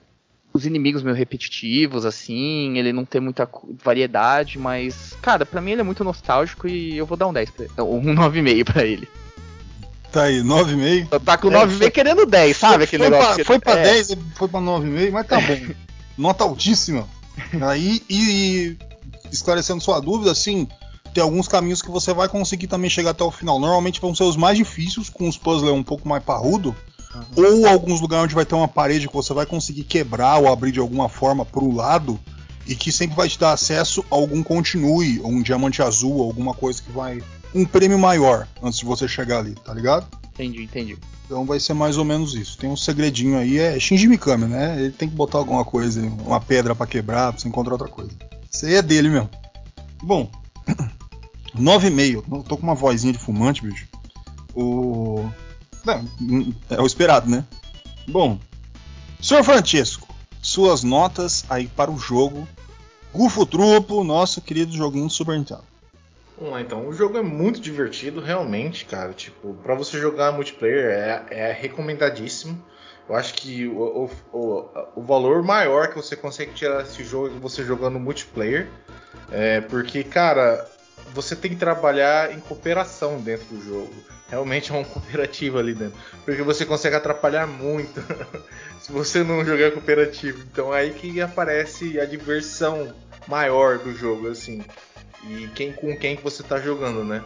os 0.53 0.65
inimigos 0.65 1.03
meio 1.03 1.15
repetitivos, 1.15 2.05
assim, 2.05 2.77
ele 2.77 2.91
não 2.91 3.05
tem 3.05 3.21
muita 3.21 3.47
variedade, 3.83 4.59
mas, 4.59 5.13
cara, 5.21 5.45
para 5.45 5.61
mim 5.61 5.71
ele 5.71 5.81
é 5.81 5.83
muito 5.83 6.03
nostálgico 6.03 6.67
e 6.67 6.97
eu 6.97 7.05
vou 7.05 7.17
dar 7.17 7.27
um 7.27 7.33
10 7.33 7.49
pra 7.51 7.65
ele, 7.65 7.73
um 7.79 8.01
9,5 8.15 8.63
pra 8.65 8.85
ele. 8.85 9.07
Tá 10.11 10.23
aí, 10.23 10.41
9,5. 10.41 11.23
Tá 11.23 11.37
com 11.37 11.49
9,5 11.49 11.85
é, 11.85 11.89
querendo 11.89 12.25
10, 12.25 12.57
sabe? 12.57 12.83
Aquele 12.83 13.03
foi 13.03 13.11
negócio. 13.11 13.35
Pra, 13.35 13.45
foi 13.45 13.59
pra 13.59 13.79
é. 13.79 13.83
10, 13.83 14.17
foi 14.35 14.47
pra 14.49 14.59
9,5, 14.59 15.11
mas 15.11 15.27
tá 15.27 15.39
bom. 15.39 15.73
Nota 16.17 16.43
altíssima. 16.43 17.07
Aí, 17.61 18.03
e, 18.09 18.77
esclarecendo 19.31 19.81
sua 19.81 20.01
dúvida, 20.01 20.29
assim, 20.29 20.67
tem 21.13 21.23
alguns 21.23 21.47
caminhos 21.47 21.81
que 21.81 21.89
você 21.89 22.13
vai 22.13 22.27
conseguir 22.27 22.67
também 22.67 22.89
chegar 22.89 23.11
até 23.11 23.23
o 23.23 23.31
final. 23.31 23.57
Normalmente 23.57 24.01
vão 24.01 24.13
ser 24.13 24.23
os 24.23 24.35
mais 24.35 24.57
difíceis, 24.57 25.09
com 25.09 25.29
os 25.29 25.37
puzzles 25.37 25.71
um 25.71 25.83
pouco 25.83 26.07
mais 26.07 26.23
parrudo. 26.23 26.75
Uhum. 27.13 27.61
Ou 27.61 27.67
alguns 27.67 27.99
lugares 27.99 28.25
onde 28.25 28.35
vai 28.35 28.45
ter 28.45 28.55
uma 28.55 28.67
parede 28.67 29.07
que 29.07 29.13
você 29.13 29.33
vai 29.33 29.45
conseguir 29.45 29.83
quebrar 29.83 30.37
ou 30.37 30.51
abrir 30.51 30.71
de 30.71 30.79
alguma 30.79 31.09
forma 31.09 31.45
pro 31.45 31.73
lado. 31.73 32.19
E 32.67 32.75
que 32.75 32.91
sempre 32.91 33.15
vai 33.15 33.27
te 33.27 33.39
dar 33.39 33.53
acesso 33.53 34.05
a 34.11 34.15
algum 34.15 34.43
continue, 34.43 35.19
ou 35.21 35.31
um 35.31 35.41
diamante 35.41 35.81
azul, 35.81 36.21
alguma 36.21 36.53
coisa 36.53 36.81
que 36.81 36.91
vai 36.91 37.21
um 37.53 37.65
prêmio 37.65 37.99
maior 37.99 38.47
antes 38.61 38.79
de 38.79 38.85
você 38.85 39.07
chegar 39.07 39.39
ali, 39.39 39.55
tá 39.55 39.73
ligado? 39.73 40.07
Entendi, 40.33 40.63
entendi. 40.63 40.97
Então 41.25 41.45
vai 41.45 41.59
ser 41.59 41.73
mais 41.73 41.97
ou 41.97 42.05
menos 42.05 42.33
isso. 42.35 42.57
Tem 42.57 42.69
um 42.69 42.75
segredinho 42.75 43.37
aí, 43.37 43.57
é 43.57 43.79
Shinji 43.79 44.07
Mikami, 44.07 44.45
né? 44.45 44.79
Ele 44.79 44.91
tem 44.91 45.09
que 45.09 45.15
botar 45.15 45.37
alguma 45.37 45.63
coisa, 45.63 46.01
uma 46.01 46.39
pedra 46.39 46.75
para 46.75 46.87
quebrar, 46.87 47.31
pra 47.31 47.41
você 47.41 47.47
encontrar 47.47 47.73
outra 47.73 47.87
coisa. 47.87 48.11
Isso 48.49 48.65
aí 48.65 48.75
é 48.75 48.81
dele 48.81 49.09
mesmo. 49.09 49.29
Bom, 50.03 50.29
9,5. 51.57 52.43
Tô 52.43 52.57
com 52.57 52.63
uma 52.63 52.75
vozinha 52.75 53.13
de 53.13 53.19
fumante, 53.19 53.61
bicho. 53.61 53.87
O. 54.53 55.25
Não, 55.85 56.07
é 56.69 56.81
o 56.81 56.85
esperado, 56.85 57.29
né? 57.29 57.45
Bom, 58.07 58.39
senhor 59.21 59.43
Francesco, 59.43 60.07
suas 60.41 60.83
notas 60.83 61.45
aí 61.49 61.67
para 61.67 61.91
o 61.91 61.97
jogo 61.97 62.47
Rufo 63.13 63.45
Trupo, 63.45 64.03
nosso 64.03 64.41
querido 64.41 64.71
joguinho 64.71 65.07
do 65.07 65.11
Super 65.11 65.37
Nintendo. 65.37 65.63
Vamos 66.37 66.53
lá 66.53 66.61
então. 66.61 66.87
O 66.87 66.93
jogo 66.93 67.17
é 67.17 67.21
muito 67.21 67.59
divertido, 67.59 68.21
realmente, 68.21 68.85
cara. 68.85 69.13
Tipo, 69.13 69.53
para 69.55 69.75
você 69.75 69.99
jogar 69.99 70.31
multiplayer 70.31 70.89
é, 70.89 71.25
é 71.29 71.51
recomendadíssimo. 71.51 72.59
Eu 73.07 73.15
acho 73.15 73.33
que 73.33 73.67
o, 73.67 74.09
o, 74.31 74.69
o, 74.95 75.01
valor 75.03 75.43
maior 75.43 75.89
que 75.89 75.95
você 75.95 76.15
consegue 76.15 76.53
tirar 76.53 76.81
desse 76.81 77.03
jogo 77.03 77.35
é 77.35 77.39
você 77.39 77.63
jogando 77.63 77.99
multiplayer. 77.99 78.69
É, 79.29 79.61
porque, 79.61 80.03
cara, 80.03 80.65
você 81.13 81.35
tem 81.35 81.51
que 81.51 81.57
trabalhar 81.57 82.33
em 82.33 82.39
cooperação 82.39 83.19
dentro 83.19 83.47
do 83.47 83.61
jogo. 83.61 83.93
Realmente 84.31 84.71
é 84.71 84.73
uma 84.75 84.85
cooperativa 84.85 85.59
ali 85.59 85.75
dentro. 85.75 85.99
Porque 86.25 86.41
você 86.41 86.65
consegue 86.65 86.95
atrapalhar 86.95 87.45
muito 87.45 88.01
se 88.81 88.91
você 88.91 89.23
não 89.23 89.45
jogar 89.45 89.71
cooperativo. 89.71 90.43
Então 90.51 90.73
é 90.73 90.79
aí 90.79 90.93
que 90.93 91.21
aparece 91.21 91.99
a 91.99 92.05
diversão 92.05 92.95
maior 93.27 93.77
do 93.77 93.93
jogo, 93.93 94.27
assim 94.27 94.63
e 95.23 95.47
quem 95.53 95.71
com 95.71 95.95
quem 95.95 96.15
que 96.15 96.23
você 96.23 96.41
está 96.41 96.59
jogando, 96.59 97.03
né? 97.03 97.23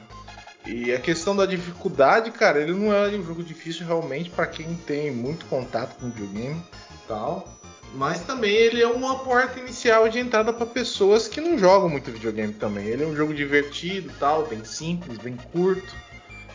E 0.66 0.92
a 0.94 1.00
questão 1.00 1.36
da 1.36 1.46
dificuldade, 1.46 2.32
cara, 2.32 2.60
ele 2.60 2.74
não 2.74 2.92
é 2.92 3.08
um 3.10 3.24
jogo 3.24 3.44
difícil 3.44 3.86
realmente 3.86 4.32
para 4.32 4.48
quem 4.48 4.74
tem 4.76 5.12
muito 5.12 5.46
contato 5.46 5.96
com 6.00 6.10
videogame 6.10 6.62
tal. 7.08 7.48
Mas 7.94 8.20
também 8.22 8.54
ele 8.54 8.82
é 8.82 8.88
uma 8.88 9.20
porta 9.20 9.60
inicial 9.60 10.10
de 10.10 10.20
entrada 10.20 10.52
para 10.52 10.66
pessoas 10.66 11.28
que 11.28 11.40
não 11.40 11.58
jogam 11.58 11.88
muito 11.88 12.12
videogame 12.12 12.52
também. 12.54 12.88
Ele 12.88 13.04
é 13.04 13.08
um 13.08 13.16
jogo 13.16 13.34
divertido, 13.34 14.12
tal, 14.20 14.46
bem 14.48 14.66
simples, 14.66 15.18
bem 15.20 15.38
curto 15.54 15.96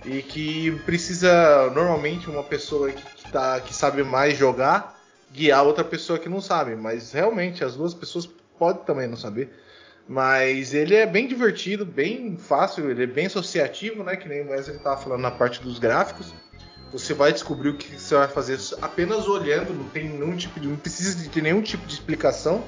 e 0.05 0.23
que 0.23 0.73
precisa 0.85 1.71
normalmente 1.75 2.31
uma 2.31 2.43
pessoa 2.43 2.91
que, 2.91 3.31
tá, 3.31 3.61
que 3.61 3.75
sabe 3.75 4.03
mais 4.03 4.37
jogar 4.37 5.01
guiar 5.33 5.65
outra 5.65 5.85
pessoa 5.85 6.19
que 6.19 6.29
não 6.29 6.41
sabe. 6.41 6.77
Mas 6.77 7.13
realmente 7.13 7.65
as 7.65 7.77
duas 7.77 7.95
pessoas 7.95 8.29
podem 8.59 8.85
também 8.85 9.07
não 9.07 9.17
saber. 9.17 9.51
Mas 10.09 10.75
ele 10.75 10.95
é 10.95 11.07
bem 11.07 11.29
divertido, 11.29 11.87
bem 11.87 12.37
fácil, 12.37 12.91
ele 12.91 13.05
é 13.05 13.07
bem 13.07 13.27
associativo, 13.27 14.03
né? 14.03 14.17
Que 14.17 14.29
nem 14.29 14.43
o 14.43 14.51
Wesley 14.51 14.77
estava 14.77 15.01
falando 15.01 15.21
na 15.21 15.31
parte 15.31 15.63
dos 15.63 15.79
gráficos. 15.79 16.35
Você 16.93 17.15
vai 17.15 17.33
descobrir 17.33 17.69
o 17.69 17.77
que 17.77 17.97
você 17.97 18.17
vai 18.17 18.27
fazer 18.27 18.59
apenas 18.83 19.29
olhando, 19.29 19.73
não 19.73 19.89
tem 19.91 20.09
nenhum 20.09 20.37
tipo 20.37 20.59
de, 20.59 20.67
não 20.67 20.77
precisa 20.77 21.29
de 21.29 21.41
nenhum 21.41 21.63
tipo 21.63 21.87
de 21.87 21.95
explicação. 21.95 22.65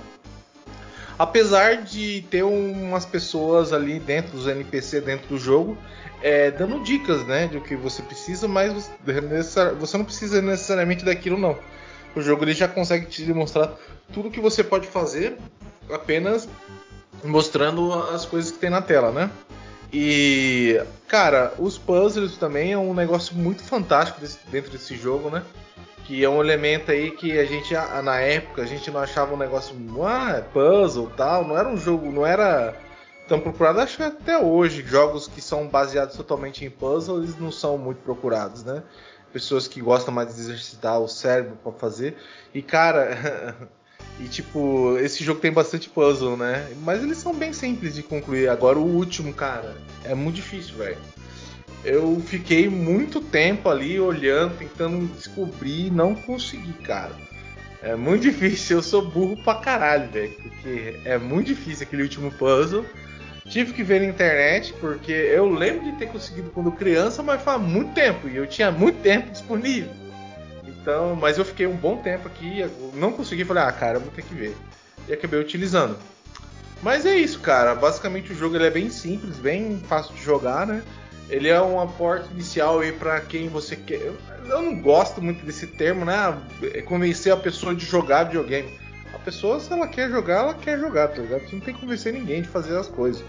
Apesar 1.18 1.82
de 1.82 2.24
ter 2.30 2.42
umas 2.42 3.04
pessoas 3.04 3.72
ali 3.72 4.00
dentro 4.00 4.32
dos 4.32 4.46
NPC 4.46 5.00
dentro 5.00 5.28
do 5.28 5.38
jogo 5.38 5.76
é, 6.22 6.50
dando 6.50 6.82
dicas, 6.82 7.26
né, 7.26 7.48
de 7.48 7.58
o 7.58 7.60
que 7.60 7.74
você 7.74 8.00
precisa, 8.02 8.46
mas 8.46 8.90
você 9.78 9.98
não 9.98 10.04
precisa 10.04 10.40
necessariamente 10.40 11.04
daquilo 11.04 11.36
não. 11.36 11.58
O 12.14 12.20
jogo 12.20 12.44
ele 12.44 12.54
já 12.54 12.68
consegue 12.68 13.06
te 13.06 13.24
demonstrar 13.24 13.74
tudo 14.12 14.30
que 14.30 14.40
você 14.40 14.62
pode 14.62 14.86
fazer 14.86 15.36
apenas 15.90 16.48
mostrando 17.24 17.92
as 17.92 18.24
coisas 18.24 18.50
que 18.50 18.58
tem 18.58 18.70
na 18.70 18.82
tela, 18.82 19.10
né? 19.10 19.30
E, 19.92 20.80
cara, 21.06 21.52
os 21.58 21.76
puzzles 21.76 22.36
também 22.36 22.72
é 22.72 22.78
um 22.78 22.94
negócio 22.94 23.34
muito 23.34 23.62
fantástico 23.62 24.20
desse, 24.20 24.38
dentro 24.50 24.70
desse 24.70 24.96
jogo, 24.96 25.28
né? 25.28 25.42
Que 26.04 26.24
é 26.24 26.28
um 26.28 26.42
elemento 26.42 26.90
aí 26.90 27.10
que 27.10 27.38
a 27.38 27.44
gente, 27.44 27.72
na 27.74 28.18
época, 28.20 28.62
a 28.62 28.66
gente 28.66 28.90
não 28.90 29.00
achava 29.00 29.34
um 29.34 29.36
negócio, 29.36 29.74
ah, 30.04 30.36
é 30.38 30.40
puzzle 30.40 31.10
tal, 31.16 31.46
não 31.46 31.56
era 31.56 31.68
um 31.68 31.76
jogo, 31.76 32.10
não 32.10 32.26
era 32.26 32.74
tão 33.28 33.40
procurado. 33.40 33.80
Acho 33.80 33.96
que 33.96 34.02
até 34.02 34.38
hoje, 34.38 34.82
jogos 34.82 35.28
que 35.28 35.40
são 35.40 35.68
baseados 35.68 36.16
totalmente 36.16 36.64
em 36.64 36.70
puzzles 36.70 37.38
não 37.38 37.52
são 37.52 37.78
muito 37.78 37.98
procurados, 38.02 38.64
né? 38.64 38.82
Pessoas 39.32 39.66
que 39.66 39.80
gostam 39.80 40.12
mais 40.12 40.34
de 40.34 40.40
exercitar 40.40 41.00
o 41.00 41.08
cérebro 41.08 41.56
para 41.62 41.72
fazer. 41.72 42.16
E, 42.52 42.62
cara. 42.62 43.56
E 44.20 44.28
tipo, 44.28 44.98
esse 44.98 45.24
jogo 45.24 45.40
tem 45.40 45.50
bastante 45.50 45.88
puzzle, 45.88 46.36
né? 46.36 46.70
Mas 46.82 47.02
eles 47.02 47.18
são 47.18 47.32
bem 47.32 47.52
simples 47.52 47.94
de 47.94 48.02
concluir. 48.02 48.48
Agora 48.48 48.78
o 48.78 48.84
último, 48.84 49.32
cara, 49.32 49.74
é 50.04 50.14
muito 50.14 50.36
difícil, 50.36 50.76
velho. 50.76 50.98
Eu 51.84 52.20
fiquei 52.24 52.68
muito 52.68 53.20
tempo 53.20 53.68
ali 53.68 53.98
olhando, 53.98 54.56
tentando 54.56 55.06
descobrir 55.14 55.90
não 55.90 56.14
consegui, 56.14 56.72
cara. 56.74 57.12
É 57.82 57.96
muito 57.96 58.22
difícil, 58.30 58.78
eu 58.78 58.82
sou 58.82 59.02
burro 59.02 59.36
pra 59.36 59.56
caralho, 59.56 60.08
velho. 60.10 60.32
Porque 60.42 60.96
é 61.04 61.18
muito 61.18 61.48
difícil 61.48 61.86
aquele 61.86 62.02
último 62.02 62.30
puzzle. 62.32 62.86
Tive 63.48 63.72
que 63.72 63.82
ver 63.82 64.00
na 64.00 64.06
internet, 64.06 64.72
porque 64.80 65.12
eu 65.12 65.50
lembro 65.50 65.84
de 65.84 65.92
ter 65.98 66.06
conseguido 66.06 66.50
quando 66.50 66.70
criança, 66.70 67.22
mas 67.22 67.42
faz 67.42 67.60
muito 67.60 67.92
tempo. 67.92 68.28
E 68.28 68.36
eu 68.36 68.46
tinha 68.46 68.70
muito 68.70 69.00
tempo 69.02 69.30
disponível. 69.30 69.90
Então, 70.66 71.16
mas 71.16 71.38
eu 71.38 71.44
fiquei 71.44 71.66
um 71.66 71.76
bom 71.76 71.96
tempo 71.96 72.28
aqui, 72.28 72.64
não 72.94 73.12
consegui, 73.12 73.44
falei, 73.44 73.64
ah, 73.64 73.72
cara, 73.72 73.98
vou 73.98 74.10
ter 74.12 74.22
que 74.22 74.34
ver. 74.34 74.56
E 75.08 75.12
acabei 75.12 75.40
utilizando. 75.40 75.96
Mas 76.82 77.04
é 77.04 77.16
isso, 77.16 77.40
cara. 77.40 77.74
Basicamente 77.74 78.32
o 78.32 78.36
jogo 78.36 78.56
ele 78.56 78.66
é 78.66 78.70
bem 78.70 78.90
simples, 78.90 79.38
bem 79.38 79.80
fácil 79.88 80.14
de 80.14 80.22
jogar, 80.22 80.66
né? 80.66 80.82
Ele 81.32 81.48
é 81.48 81.58
um 81.62 81.80
aporte 81.80 82.30
inicial 82.30 82.80
aí 82.80 82.92
para 82.92 83.18
quem 83.22 83.48
você 83.48 83.74
quer. 83.74 84.02
Eu, 84.02 84.18
eu, 84.44 84.60
não 84.60 84.78
gosto 84.78 85.22
muito 85.22 85.46
desse 85.46 85.66
termo, 85.66 86.04
né? 86.04 86.38
É 86.74 86.82
convencer 86.82 87.32
a 87.32 87.36
pessoa 87.38 87.74
de 87.74 87.86
jogar 87.86 88.24
videogame. 88.24 88.78
A 89.14 89.18
pessoa, 89.18 89.58
se 89.58 89.72
ela 89.72 89.88
quer 89.88 90.10
jogar, 90.10 90.40
ela 90.40 90.54
quer 90.54 90.78
jogar, 90.78 91.08
tá 91.08 91.22
ligado? 91.22 91.48
Você 91.48 91.56
não 91.56 91.62
tem 91.62 91.72
que 91.72 91.80
convencer 91.80 92.12
ninguém 92.12 92.42
de 92.42 92.48
fazer 92.48 92.76
as 92.76 92.86
coisas. 92.86 93.24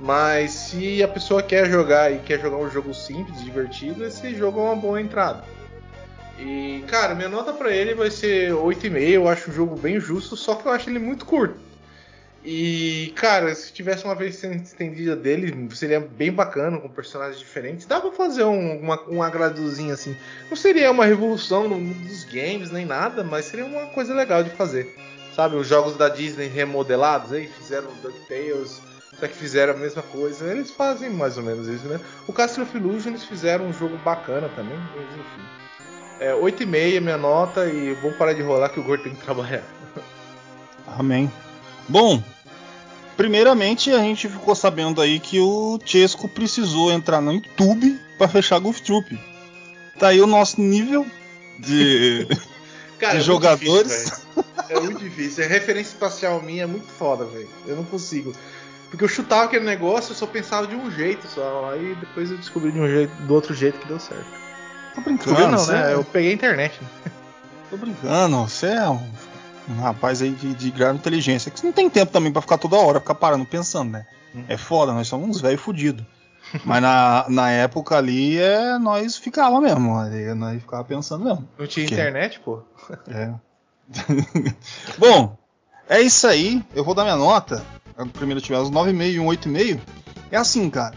Mas 0.00 0.52
se 0.52 1.02
a 1.02 1.08
pessoa 1.08 1.42
quer 1.42 1.68
jogar 1.70 2.10
e 2.10 2.18
quer 2.20 2.40
jogar 2.40 2.56
um 2.56 2.70
jogo 2.70 2.94
simples, 2.94 3.44
divertido, 3.44 4.06
esse 4.06 4.34
jogo 4.34 4.60
é 4.60 4.62
uma 4.62 4.76
boa 4.76 4.98
entrada. 4.98 5.44
E, 6.38 6.82
cara, 6.88 7.14
minha 7.14 7.28
nota 7.28 7.52
para 7.52 7.70
ele 7.70 7.92
vai 7.92 8.10
ser 8.10 8.52
8,5. 8.52 8.96
Eu 9.00 9.28
acho 9.28 9.50
o 9.50 9.54
jogo 9.54 9.76
bem 9.76 10.00
justo, 10.00 10.34
só 10.34 10.54
que 10.54 10.66
eu 10.66 10.72
acho 10.72 10.88
ele 10.88 10.98
muito 10.98 11.26
curto. 11.26 11.56
E, 12.44 13.10
cara, 13.16 13.54
se 13.54 13.72
tivesse 13.72 14.04
uma 14.04 14.14
versão 14.14 14.52
estendida 14.52 15.16
dele, 15.16 15.66
seria 15.74 15.98
bem 15.98 16.30
bacana, 16.30 16.78
com 16.78 16.90
personagens 16.90 17.38
diferentes. 17.38 17.86
Dá 17.86 17.98
pra 17.98 18.12
fazer 18.12 18.44
um, 18.44 18.80
uma, 18.80 19.02
um 19.08 19.22
agradozinho 19.22 19.94
assim. 19.94 20.14
Não 20.50 20.56
seria 20.56 20.90
uma 20.90 21.06
revolução 21.06 21.66
no 21.66 21.80
mundo 21.80 22.06
dos 22.06 22.24
games 22.24 22.70
nem 22.70 22.84
nada, 22.84 23.24
mas 23.24 23.46
seria 23.46 23.64
uma 23.64 23.86
coisa 23.86 24.12
legal 24.12 24.44
de 24.44 24.50
fazer. 24.50 24.94
Sabe, 25.34 25.56
os 25.56 25.66
jogos 25.66 25.96
da 25.96 26.10
Disney 26.10 26.46
remodelados 26.46 27.32
aí, 27.32 27.48
fizeram 27.48 27.88
DuckTales, 28.02 28.80
só 29.18 29.26
que 29.26 29.34
fizeram 29.34 29.72
a 29.72 29.76
mesma 29.76 30.02
coisa. 30.02 30.44
Eles 30.50 30.70
fazem 30.70 31.08
mais 31.08 31.38
ou 31.38 31.42
menos 31.42 31.66
isso, 31.66 31.86
né? 31.86 31.98
O 32.28 32.32
Castle 32.32 32.64
of 32.64 32.76
Illusion 32.76 33.12
eles 33.12 33.24
fizeram 33.24 33.64
um 33.64 33.72
jogo 33.72 33.96
bacana 34.04 34.50
também, 34.54 34.78
mas 34.94 35.06
enfim. 35.06 35.64
É 36.20 36.32
8,5 36.32 37.00
minha 37.00 37.16
nota 37.16 37.66
e 37.66 37.94
vamos 37.94 38.16
parar 38.18 38.34
de 38.34 38.42
rolar 38.42 38.68
que 38.68 38.78
o 38.78 38.84
Gordo 38.84 39.04
tem 39.04 39.14
que 39.14 39.24
trabalhar. 39.24 39.64
Amém. 40.86 41.32
Bom, 41.88 42.22
primeiramente 43.16 43.90
a 43.92 43.98
gente 43.98 44.28
ficou 44.28 44.54
sabendo 44.54 45.00
aí 45.00 45.18
que 45.20 45.40
o 45.40 45.78
Chesco 45.84 46.28
precisou 46.28 46.92
entrar 46.92 47.20
no 47.20 47.32
YouTube 47.32 47.98
para 48.18 48.28
fechar 48.28 48.58
Goof 48.58 48.82
Troop. 48.82 49.18
Tá 49.98 50.08
aí 50.08 50.20
o 50.20 50.26
nosso 50.26 50.60
nível 50.60 51.06
de, 51.58 52.26
Cara, 52.98 53.14
de 53.14 53.18
é 53.20 53.22
jogadores. 53.22 54.22
Muito 54.34 54.48
difícil, 54.48 54.76
é 54.76 54.80
muito 54.80 54.98
difícil. 54.98 55.44
A 55.44 55.48
referência 55.48 55.92
espacial 55.92 56.42
minha 56.42 56.64
é 56.64 56.66
muito 56.66 56.86
foda, 56.88 57.24
velho. 57.24 57.48
Eu 57.66 57.76
não 57.76 57.84
consigo. 57.84 58.34
Porque 58.90 59.04
eu 59.04 59.08
chutava 59.08 59.44
aquele 59.44 59.64
negócio, 59.64 60.12
eu 60.12 60.16
só 60.16 60.26
pensava 60.26 60.66
de 60.66 60.74
um 60.76 60.90
jeito 60.90 61.26
só. 61.28 61.70
Aí 61.72 61.96
depois 61.96 62.30
eu 62.30 62.36
descobri 62.36 62.70
de 62.72 62.78
um 62.80 62.86
jeito, 62.88 63.12
do 63.22 63.34
outro 63.34 63.52
jeito 63.54 63.78
que 63.78 63.88
deu 63.88 63.98
certo. 63.98 64.26
Tô 64.94 65.00
brincando, 65.00 65.34
Descobriu 65.36 65.48
não, 65.50 65.66
né? 65.66 65.90
é- 65.90 65.94
Eu 65.94 66.04
peguei 66.04 66.30
a 66.30 66.34
internet. 66.34 66.80
Né? 66.80 66.88
Tô 67.70 67.76
brincando, 67.76 68.36
você 68.42 68.66
é 68.66 68.88
um, 68.88 69.10
um 69.68 69.80
rapaz 69.80 70.20
aí 70.22 70.30
de, 70.30 70.54
de 70.54 70.70
grave 70.70 70.98
inteligência. 70.98 71.50
Que 71.50 71.64
não 71.64 71.72
tem 71.72 71.88
tempo 71.90 72.12
também 72.12 72.32
pra 72.32 72.42
ficar 72.42 72.58
toda 72.58 72.76
hora, 72.76 73.00
ficar 73.00 73.14
parando 73.14 73.44
pensando, 73.44 73.92
né? 73.92 74.06
Uhum. 74.34 74.44
É 74.48 74.56
foda, 74.56 74.92
nós 74.92 75.06
somos 75.08 75.28
uns 75.28 75.40
velhos 75.40 75.60
fudidos. 75.60 76.04
Mas 76.64 76.82
na, 76.82 77.24
na 77.28 77.50
época 77.50 77.96
ali, 77.96 78.38
é, 78.38 78.78
nós 78.78 79.16
ficava 79.16 79.60
mesmo. 79.60 79.96
ali 79.96 80.34
Nós 80.34 80.60
ficava 80.60 80.84
pensando 80.84 81.24
mesmo. 81.24 81.48
Não 81.58 81.66
tinha 81.66 81.86
Que? 81.86 81.94
internet, 81.94 82.40
pô. 82.40 82.62
É. 83.08 83.32
Bom, 84.98 85.36
é 85.88 86.00
isso 86.00 86.26
aí. 86.26 86.62
Eu 86.74 86.84
vou 86.84 86.94
dar 86.94 87.04
minha 87.04 87.16
nota. 87.16 87.64
Primeiro 88.14 88.40
tiver 88.40 88.58
os 88.58 88.70
9,5 88.70 89.12
e 89.12 89.20
um 89.20 89.26
8,5. 89.26 89.80
É 90.30 90.36
assim, 90.36 90.68
cara. 90.70 90.94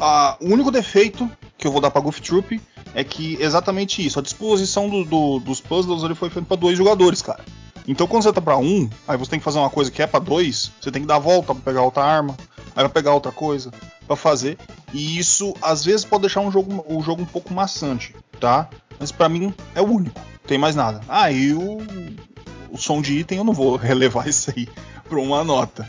Ah, 0.00 0.36
o 0.40 0.46
único 0.46 0.70
defeito 0.70 1.30
que 1.58 1.66
eu 1.66 1.72
vou 1.72 1.80
dar 1.80 1.90
pra 1.90 2.00
Goof 2.00 2.20
Troop 2.20 2.60
é 2.94 3.04
que 3.04 3.36
exatamente 3.40 4.04
isso. 4.04 4.18
A 4.18 4.22
disposição 4.22 4.88
do- 4.88 5.04
do- 5.04 5.38
dos 5.40 5.60
puzzles 5.60 6.02
ele 6.02 6.14
foi 6.14 6.30
feito 6.30 6.46
pra 6.46 6.56
dois 6.56 6.76
jogadores, 6.78 7.22
cara. 7.22 7.44
Então 7.86 8.06
quando 8.06 8.22
você 8.22 8.32
tá 8.32 8.40
pra 8.40 8.56
um, 8.56 8.88
aí 9.06 9.16
você 9.16 9.30
tem 9.30 9.38
que 9.38 9.44
fazer 9.44 9.58
uma 9.58 9.70
coisa 9.70 9.90
que 9.90 10.02
é 10.02 10.06
pra 10.06 10.20
dois, 10.20 10.70
você 10.80 10.90
tem 10.90 11.02
que 11.02 11.08
dar 11.08 11.16
a 11.16 11.20
volta 11.20 11.54
pra 11.54 11.62
pegar 11.64 11.82
outra 11.82 12.04
arma, 12.04 12.36
aí 12.76 12.84
pra 12.84 12.88
pegar 12.88 13.14
outra 13.14 13.32
coisa 13.32 13.70
pra 14.06 14.16
fazer. 14.16 14.58
E 14.92 15.18
isso 15.18 15.54
às 15.60 15.84
vezes 15.84 16.04
pode 16.04 16.22
deixar 16.22 16.40
um 16.40 16.50
jogo, 16.50 16.84
o 16.88 17.02
jogo 17.02 17.22
um 17.22 17.26
pouco 17.26 17.52
maçante, 17.52 18.14
tá? 18.38 18.68
Mas 18.98 19.10
pra 19.10 19.28
mim 19.28 19.52
é 19.74 19.80
o 19.80 19.86
único. 19.86 20.18
Não 20.18 20.48
tem 20.48 20.58
mais 20.58 20.76
nada. 20.76 21.00
Ah, 21.08 21.26
o, 21.30 22.74
o 22.74 22.78
som 22.78 23.00
de 23.00 23.18
item 23.18 23.38
eu 23.38 23.44
não 23.44 23.52
vou 23.52 23.74
relevar 23.76 24.28
isso 24.28 24.52
aí 24.54 24.68
pra 25.08 25.18
uma 25.18 25.42
nota. 25.42 25.88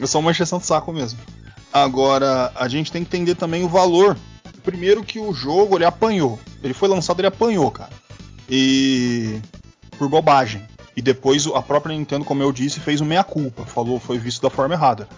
É 0.00 0.06
só 0.06 0.18
uma 0.18 0.30
encheção 0.30 0.58
de 0.58 0.66
saco 0.66 0.92
mesmo. 0.92 1.18
Agora, 1.72 2.52
a 2.54 2.68
gente 2.68 2.92
tem 2.92 3.04
que 3.04 3.16
entender 3.16 3.34
também 3.34 3.64
o 3.64 3.68
valor. 3.68 4.16
Primeiro 4.62 5.04
que 5.04 5.18
o 5.18 5.32
jogo 5.34 5.76
ele 5.76 5.84
apanhou. 5.84 6.38
Ele 6.62 6.72
foi 6.72 6.88
lançado, 6.88 7.20
ele 7.20 7.26
apanhou, 7.26 7.70
cara. 7.70 7.90
E. 8.48 9.40
por 9.98 10.08
bobagem. 10.08 10.64
E 10.96 11.02
depois 11.02 11.46
a 11.46 11.60
própria 11.62 11.96
Nintendo, 11.96 12.24
como 12.24 12.42
eu 12.42 12.52
disse, 12.52 12.78
fez 12.80 13.00
o 13.00 13.04
meia-culpa. 13.04 13.64
Falou, 13.66 13.98
foi 13.98 14.18
visto 14.18 14.42
da 14.42 14.50
forma 14.50 14.74
errada. 14.74 15.08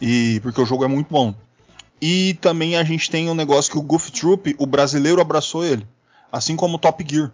E 0.00 0.40
porque 0.40 0.60
o 0.60 0.66
jogo 0.66 0.84
é 0.84 0.88
muito 0.88 1.08
bom. 1.10 1.34
E 2.00 2.34
também 2.40 2.76
a 2.76 2.82
gente 2.84 3.10
tem 3.10 3.28
um 3.28 3.34
negócio 3.34 3.70
que 3.70 3.78
o 3.78 3.82
Goof 3.82 4.10
Troop, 4.10 4.54
o 4.58 4.64
brasileiro 4.66 5.20
abraçou 5.20 5.64
ele. 5.64 5.86
Assim 6.32 6.56
como 6.56 6.76
o 6.76 6.78
Top 6.78 7.04
Gear. 7.06 7.30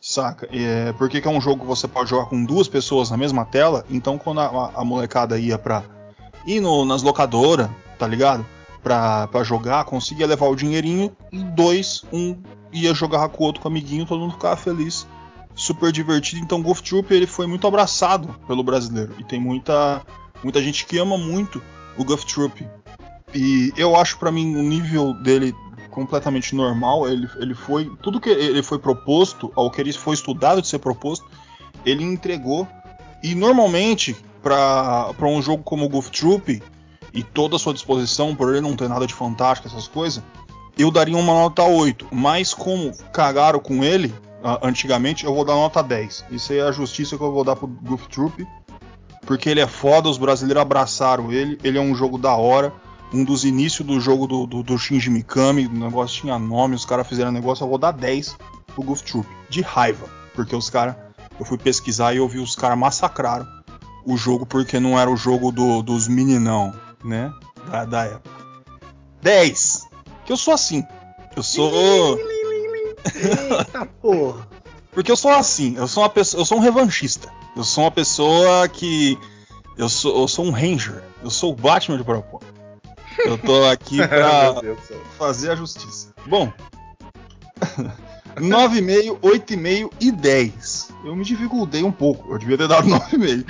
Saca? 0.00 0.48
É, 0.50 0.92
porque 0.94 1.20
que 1.20 1.28
é 1.28 1.30
um 1.30 1.40
jogo 1.40 1.60
que 1.60 1.66
você 1.66 1.86
pode 1.86 2.10
jogar 2.10 2.24
com 2.26 2.42
duas 2.44 2.66
pessoas 2.66 3.10
na 3.10 3.16
mesma 3.16 3.44
tela. 3.44 3.84
Então 3.90 4.16
quando 4.18 4.40
a, 4.40 4.46
a- 4.46 4.72
a 4.80 4.84
molecada 4.84 5.38
ia 5.38 5.58
pra 5.58 5.84
ir 6.46 6.58
no- 6.58 6.84
nas 6.86 7.02
locadoras, 7.02 7.68
tá 7.98 8.06
ligado? 8.06 8.44
Pra, 8.82 9.28
pra 9.28 9.44
jogar, 9.44 9.84
conseguia 9.84 10.26
levar 10.26 10.46
o 10.48 10.56
dinheirinho 10.56 11.14
e 11.30 11.38
dois, 11.44 12.02
um 12.10 12.34
ia 12.72 12.94
jogar 12.94 13.28
com 13.28 13.44
o 13.44 13.46
outro 13.46 13.60
com 13.60 13.68
o 13.68 13.70
amiguinho, 13.70 14.06
todo 14.06 14.20
mundo 14.20 14.32
ficava 14.32 14.56
feliz. 14.56 15.06
Super 15.60 15.92
divertido. 15.92 16.40
Então 16.40 16.62
Golf 16.62 16.80
Troop 16.80 17.12
ele 17.12 17.26
foi 17.26 17.46
muito 17.46 17.66
abraçado 17.66 18.34
pelo 18.46 18.62
brasileiro. 18.62 19.14
E 19.18 19.24
tem 19.24 19.38
muita, 19.38 20.00
muita 20.42 20.62
gente 20.62 20.86
que 20.86 20.96
ama 20.96 21.18
muito 21.18 21.62
o 21.98 22.04
Golf 22.04 22.24
Troop. 22.24 22.66
E 23.34 23.70
eu 23.76 23.94
acho 23.94 24.18
pra 24.18 24.32
mim 24.32 24.56
o 24.56 24.62
nível 24.62 25.12
dele 25.12 25.54
completamente 25.90 26.54
normal. 26.54 27.06
Ele, 27.06 27.28
ele 27.36 27.54
foi. 27.54 27.92
Tudo 28.00 28.18
que 28.18 28.30
ele 28.30 28.62
foi 28.62 28.78
proposto, 28.78 29.52
ao 29.54 29.70
que 29.70 29.82
ele 29.82 29.92
foi 29.92 30.14
estudado 30.14 30.62
de 30.62 30.66
ser 30.66 30.78
proposto, 30.78 31.26
ele 31.84 32.04
entregou. 32.04 32.66
E 33.22 33.34
normalmente, 33.34 34.16
para 34.42 35.14
um 35.28 35.42
jogo 35.42 35.62
como 35.62 35.84
o 35.84 35.88
Golf 35.90 36.08
Troop 36.08 36.62
e 37.12 37.22
toda 37.22 37.56
a 37.56 37.58
sua 37.58 37.74
disposição, 37.74 38.34
por 38.34 38.48
ele 38.48 38.62
não 38.62 38.74
ter 38.74 38.88
nada 38.88 39.06
de 39.06 39.12
fantástico, 39.12 39.68
essas 39.68 39.86
coisas, 39.86 40.22
eu 40.78 40.90
daria 40.90 41.18
uma 41.18 41.34
nota 41.34 41.64
8. 41.64 42.06
Mas 42.10 42.54
como 42.54 42.96
cagaram 43.12 43.60
com 43.60 43.84
ele 43.84 44.10
antigamente, 44.62 45.24
eu 45.24 45.34
vou 45.34 45.44
dar 45.44 45.54
nota 45.54 45.82
10. 45.82 46.24
Isso 46.30 46.52
aí 46.52 46.58
é 46.58 46.62
a 46.62 46.72
justiça 46.72 47.16
que 47.16 47.22
eu 47.22 47.32
vou 47.32 47.44
dar 47.44 47.56
pro 47.56 47.66
Golf 47.66 48.06
Troop. 48.08 48.46
Porque 49.26 49.48
ele 49.48 49.60
é 49.60 49.66
foda, 49.66 50.08
os 50.08 50.18
brasileiros 50.18 50.60
abraçaram 50.62 51.30
ele, 51.30 51.58
ele 51.62 51.78
é 51.78 51.80
um 51.80 51.94
jogo 51.94 52.18
da 52.18 52.34
hora. 52.34 52.72
Um 53.12 53.24
dos 53.24 53.44
inícios 53.44 53.86
do 53.86 54.00
jogo 54.00 54.26
do, 54.26 54.46
do, 54.46 54.62
do 54.62 54.78
Shinji 54.78 55.10
Mikami, 55.10 55.66
o 55.66 55.72
negócio 55.72 56.20
tinha 56.22 56.38
nome, 56.38 56.74
os 56.76 56.84
caras 56.84 57.06
fizeram 57.08 57.30
negócio, 57.32 57.64
eu 57.64 57.68
vou 57.68 57.76
dar 57.78 57.90
10 57.92 58.36
pro 58.74 58.82
Goof 58.84 59.02
Troop. 59.02 59.28
De 59.48 59.60
raiva. 59.62 60.06
Porque 60.34 60.54
os 60.54 60.70
caras. 60.70 60.94
Eu 61.38 61.44
fui 61.44 61.58
pesquisar 61.58 62.12
e 62.14 62.18
eu 62.18 62.28
vi 62.28 62.38
os 62.38 62.54
caras 62.54 62.78
massacraram 62.78 63.46
o 64.06 64.16
jogo 64.16 64.44
porque 64.46 64.78
não 64.78 64.98
era 64.98 65.10
o 65.10 65.16
jogo 65.16 65.50
do- 65.50 65.82
dos 65.82 66.06
meninão, 66.06 66.72
né? 67.04 67.32
Da, 67.70 67.84
da 67.84 68.04
época. 68.04 68.30
10! 69.22 69.88
Que 70.24 70.32
eu 70.32 70.36
sou 70.36 70.54
assim. 70.54 70.84
Eu 71.36 71.42
sou. 71.42 71.70
Eita 73.14 73.86
porra. 74.00 74.48
Porque 74.92 75.10
eu 75.10 75.16
sou 75.16 75.30
assim, 75.30 75.76
eu 75.76 75.86
sou 75.86 76.02
uma 76.02 76.08
pessoa, 76.08 76.40
eu 76.40 76.44
sou 76.44 76.58
um 76.58 76.60
revanchista. 76.60 77.32
Eu 77.56 77.64
sou 77.64 77.84
uma 77.84 77.90
pessoa 77.90 78.68
que 78.68 79.18
eu 79.76 79.88
sou, 79.88 80.20
eu 80.22 80.28
sou 80.28 80.44
um 80.44 80.50
ranger. 80.50 81.02
Eu 81.22 81.30
sou 81.30 81.52
o 81.52 81.56
Batman 81.56 81.98
de 81.98 82.04
propósito. 82.04 82.52
Eu 83.24 83.38
tô 83.38 83.64
aqui 83.66 83.96
pra 84.06 84.54
fazer 85.18 85.50
a 85.50 85.56
justiça. 85.56 86.12
Bom, 86.26 86.52
9,5, 88.36 89.18
8,5 89.20 89.90
e 90.00 90.10
10. 90.10 90.92
Eu 91.04 91.16
me 91.16 91.24
dificultei 91.24 91.82
um 91.82 91.92
pouco. 91.92 92.32
Eu 92.32 92.38
devia 92.38 92.58
ter 92.58 92.68
dado 92.68 92.86
9,5. 92.90 93.44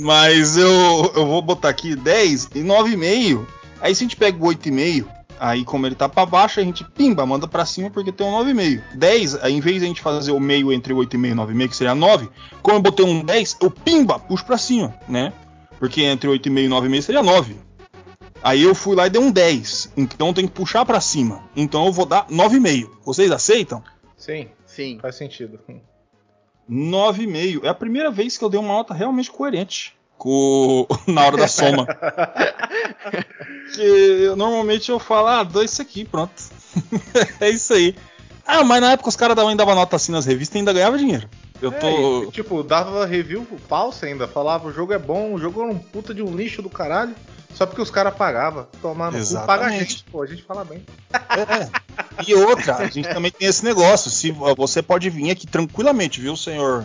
Mas 0.00 0.56
eu, 0.56 1.12
eu 1.16 1.26
vou 1.26 1.40
botar 1.42 1.70
aqui 1.70 1.96
10 1.96 2.50
e 2.54 2.60
9,5. 2.60 3.46
Aí 3.80 3.94
se 3.94 4.02
a 4.02 4.04
gente 4.04 4.16
pega 4.16 4.36
o 4.36 4.48
8,5, 4.48 5.06
aí 5.40 5.64
como 5.64 5.86
ele 5.86 5.94
tá 5.94 6.08
pra 6.08 6.26
baixo, 6.26 6.60
a 6.60 6.62
gente 6.62 6.84
pimba, 6.84 7.24
manda 7.26 7.46
pra 7.46 7.64
cima 7.64 7.90
porque 7.90 8.12
tem 8.12 8.26
um 8.26 8.32
9,5. 8.44 8.82
10, 8.94 9.34
aí 9.36 9.52
em 9.52 9.60
vez 9.60 9.78
de 9.78 9.84
a 9.84 9.88
gente 9.88 10.00
fazer 10.00 10.32
o 10.32 10.40
meio 10.40 10.72
entre 10.72 10.94
8,5 10.94 11.26
e 11.26 11.34
9,5, 11.34 11.68
que 11.68 11.76
seria 11.76 11.94
9, 11.94 12.28
como 12.62 12.78
eu 12.78 12.82
botei 12.82 13.04
um 13.04 13.22
10, 13.24 13.58
eu 13.60 13.70
pimba, 13.70 14.18
puxo 14.18 14.44
pra 14.44 14.58
cima, 14.58 14.94
né? 15.08 15.32
Porque 15.78 16.02
entre 16.02 16.28
8,5 16.28 16.64
e 16.64 16.68
9,5 16.68 17.02
seria 17.02 17.22
9. 17.22 17.56
Aí 18.42 18.62
eu 18.62 18.74
fui 18.74 18.94
lá 18.94 19.06
e 19.06 19.10
dei 19.10 19.20
um 19.20 19.30
10. 19.30 19.92
Então 19.96 20.32
tem 20.32 20.46
que 20.46 20.52
puxar 20.52 20.84
pra 20.84 21.00
cima. 21.00 21.42
Então 21.56 21.86
eu 21.86 21.92
vou 21.92 22.06
dar 22.06 22.26
9,5. 22.28 22.88
Vocês 23.04 23.30
aceitam? 23.30 23.82
Sim, 24.16 24.48
Sim. 24.64 24.98
faz 25.00 25.16
sentido. 25.16 25.58
9,5. 26.70 27.64
É 27.64 27.68
a 27.68 27.74
primeira 27.74 28.10
vez 28.10 28.38
que 28.38 28.44
eu 28.44 28.48
dei 28.48 28.60
uma 28.60 28.68
nota 28.68 28.94
realmente 28.94 29.30
coerente 29.30 29.97
com... 30.18 30.86
na 31.06 31.24
hora 31.24 31.36
da 31.36 31.48
soma. 31.48 31.86
que 33.74 33.80
eu- 33.80 34.36
normalmente 34.36 34.90
eu 34.90 34.98
falo, 34.98 35.28
ah, 35.28 35.42
dou 35.42 35.62
isso 35.62 35.80
aqui, 35.80 36.04
pronto. 36.04 36.32
é 37.40 37.48
isso 37.48 37.72
aí. 37.72 37.94
Ah, 38.46 38.64
mas 38.64 38.80
na 38.80 38.92
época 38.92 39.08
os 39.08 39.16
caras 39.16 39.36
davam, 39.36 39.54
davam 39.54 39.74
nota 39.74 39.96
assim 39.96 40.12
nas 40.12 40.26
revistas 40.26 40.56
e 40.56 40.58
ainda 40.58 40.72
ganhava 40.72 40.98
dinheiro. 40.98 41.28
Eu 41.60 41.72
tô. 41.72 41.86
É, 41.86 42.24
e, 42.24 42.30
tipo, 42.30 42.62
dava 42.62 43.04
review 43.04 43.46
falsa 43.68 44.06
ainda. 44.06 44.26
Falava 44.26 44.68
o 44.68 44.72
jogo 44.72 44.92
é 44.92 44.98
bom, 44.98 45.34
o 45.34 45.38
jogo 45.38 45.62
é 45.62 45.66
um 45.66 45.78
puta 45.78 46.14
de 46.14 46.22
um 46.22 46.34
lixo 46.34 46.62
do 46.62 46.70
caralho. 46.70 47.14
Só 47.54 47.66
porque 47.66 47.82
os 47.82 47.90
caras 47.90 48.14
pagavam. 48.14 48.66
Tomar 48.80 49.10
no 49.10 49.18
cu, 49.18 49.46
paga 49.46 49.66
a 49.66 49.70
gente, 49.70 50.04
pô, 50.04 50.22
a 50.22 50.26
gente 50.26 50.42
fala 50.42 50.64
bem. 50.64 50.84
É. 51.12 52.24
E 52.26 52.34
outra, 52.34 52.76
a 52.76 52.86
gente 52.86 53.08
também 53.08 53.30
tem 53.30 53.48
esse 53.48 53.64
negócio. 53.64 54.10
Se 54.10 54.30
você 54.30 54.80
pode 54.80 55.10
vir 55.10 55.30
aqui 55.30 55.46
tranquilamente, 55.46 56.20
viu, 56.20 56.36
senhor 56.36 56.84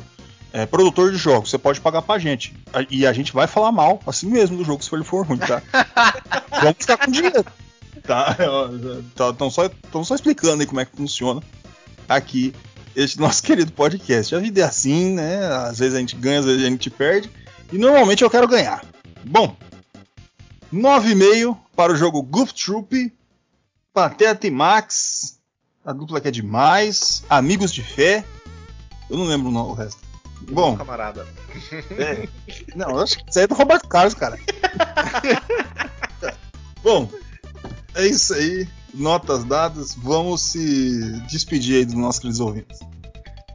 é, 0.53 0.67
produtor 0.67 1.11
de 1.11 1.17
jogos, 1.17 1.49
você 1.49 1.57
pode 1.57 1.81
pagar 1.81 2.03
pra 2.03 2.19
gente. 2.19 2.55
E 2.91 3.07
a 3.07 3.11
gente 3.11 3.33
vai 3.33 3.47
falar 3.47 3.71
mal, 3.71 3.99
assim 4.05 4.27
mesmo, 4.27 4.55
do 4.55 4.63
jogo, 4.63 4.83
se 4.83 4.93
ele 4.93 5.03
for 5.03 5.25
ruim, 5.25 5.39
tá? 5.39 5.63
Vamos 6.61 6.75
ficar 6.77 6.97
com 6.97 7.11
dinheiro. 7.11 7.43
Tá? 8.03 8.37
Estão 9.09 9.33
tá, 9.33 9.49
só, 9.49 9.69
só 10.03 10.13
explicando 10.13 10.61
aí 10.61 10.67
como 10.67 10.79
é 10.79 10.85
que 10.85 10.95
funciona 10.95 11.41
aqui 12.07 12.53
este 12.95 13.19
nosso 13.19 13.41
querido 13.43 13.71
podcast. 13.71 14.35
A 14.35 14.39
vida 14.39 14.61
é 14.61 14.63
assim, 14.63 15.15
né? 15.15 15.43
Às 15.47 15.79
vezes 15.79 15.95
a 15.95 15.99
gente 15.99 16.15
ganha, 16.15 16.39
às 16.39 16.45
vezes 16.45 16.63
a 16.63 16.69
gente 16.69 16.89
perde. 16.91 17.31
E 17.71 17.77
normalmente 17.79 18.23
eu 18.23 18.29
quero 18.29 18.47
ganhar. 18.47 18.85
Bom, 19.25 19.55
9,5 20.71 21.57
para 21.75 21.93
o 21.93 21.95
jogo 21.95 22.21
Goof 22.21 22.53
Troop, 22.53 23.11
Pateta 23.91 24.45
e 24.45 24.51
Max, 24.51 25.39
a 25.83 25.91
dupla 25.93 26.21
que 26.21 26.27
é 26.27 26.31
demais, 26.31 27.23
Amigos 27.27 27.73
de 27.73 27.81
Fé. 27.81 28.23
Eu 29.09 29.17
não 29.17 29.25
lembro 29.25 29.49
o 29.49 29.73
resto. 29.73 30.02
Bom, 30.51 30.77
camarada. 30.77 31.25
É, 31.97 32.27
não, 32.75 32.91
eu 32.91 32.99
acho 32.99 33.17
que 33.17 33.29
isso 33.29 33.39
aí 33.39 33.45
é 33.45 33.47
do 33.47 33.55
Roberto 33.55 33.87
Carlos, 33.87 34.13
cara. 34.13 34.37
Bom, 36.83 37.09
é 37.95 38.05
isso 38.05 38.33
aí. 38.33 38.67
Notas 38.93 39.43
dadas. 39.43 39.95
Vamos 39.95 40.41
se 40.41 41.19
despedir 41.27 41.77
aí 41.77 41.85
dos 41.85 41.95
nossos 41.95 42.19
queridos 42.19 42.39
ouvintes. 42.39 42.79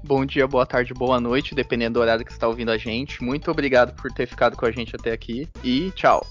Bom 0.03 0.25
dia, 0.25 0.47
boa 0.47 0.65
tarde, 0.65 0.95
boa 0.95 1.21
noite, 1.21 1.55
dependendo 1.55 1.95
do 1.95 2.01
horário 2.01 2.25
que 2.25 2.33
você 2.33 2.37
está 2.37 2.49
ouvindo 2.49 2.71
a 2.71 2.79
gente. 2.79 3.23
Muito 3.23 3.51
obrigado 3.51 3.95
por 3.95 4.11
ter 4.11 4.27
ficado 4.27 4.57
com 4.57 4.65
a 4.65 4.71
gente 4.71 4.97
até 4.97 5.13
aqui 5.13 5.47
e 5.63 5.91
tchau. 5.91 6.27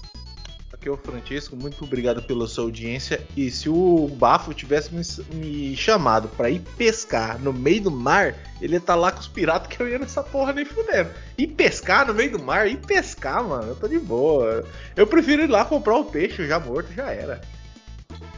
Aqui 0.78 0.88
é 0.88 0.92
o 0.92 0.96
Francisco, 0.96 1.56
muito 1.56 1.82
obrigado 1.82 2.22
pela 2.22 2.46
sua 2.46 2.62
audiência. 2.62 3.20
E 3.36 3.50
se 3.50 3.68
o 3.68 4.08
Bafo 4.14 4.54
tivesse 4.54 4.94
me, 4.94 5.02
me 5.34 5.76
chamado 5.76 6.28
para 6.28 6.50
ir 6.50 6.60
pescar 6.76 7.36
no 7.40 7.52
meio 7.52 7.82
do 7.82 7.90
mar, 7.90 8.36
ele 8.60 8.74
ia 8.74 8.78
estar 8.78 8.92
tá 8.92 8.98
lá 8.98 9.10
com 9.10 9.18
os 9.18 9.26
piratas 9.26 9.66
que 9.66 9.82
eu 9.82 9.88
ia 9.88 9.98
nessa 9.98 10.22
porra 10.22 10.52
nem 10.52 10.64
fudendo. 10.64 11.10
E 11.36 11.48
pescar 11.48 12.06
no 12.06 12.14
meio 12.14 12.30
do 12.30 12.38
mar? 12.38 12.68
E 12.70 12.76
pescar, 12.76 13.42
mano, 13.42 13.70
eu 13.70 13.74
tô 13.74 13.88
de 13.88 13.98
boa. 13.98 14.64
Eu 14.94 15.04
prefiro 15.04 15.42
ir 15.42 15.48
lá 15.48 15.64
comprar 15.64 15.96
o 15.96 16.04
peixe 16.04 16.46
já 16.46 16.60
morto, 16.60 16.92
já 16.94 17.10
era. 17.10 17.40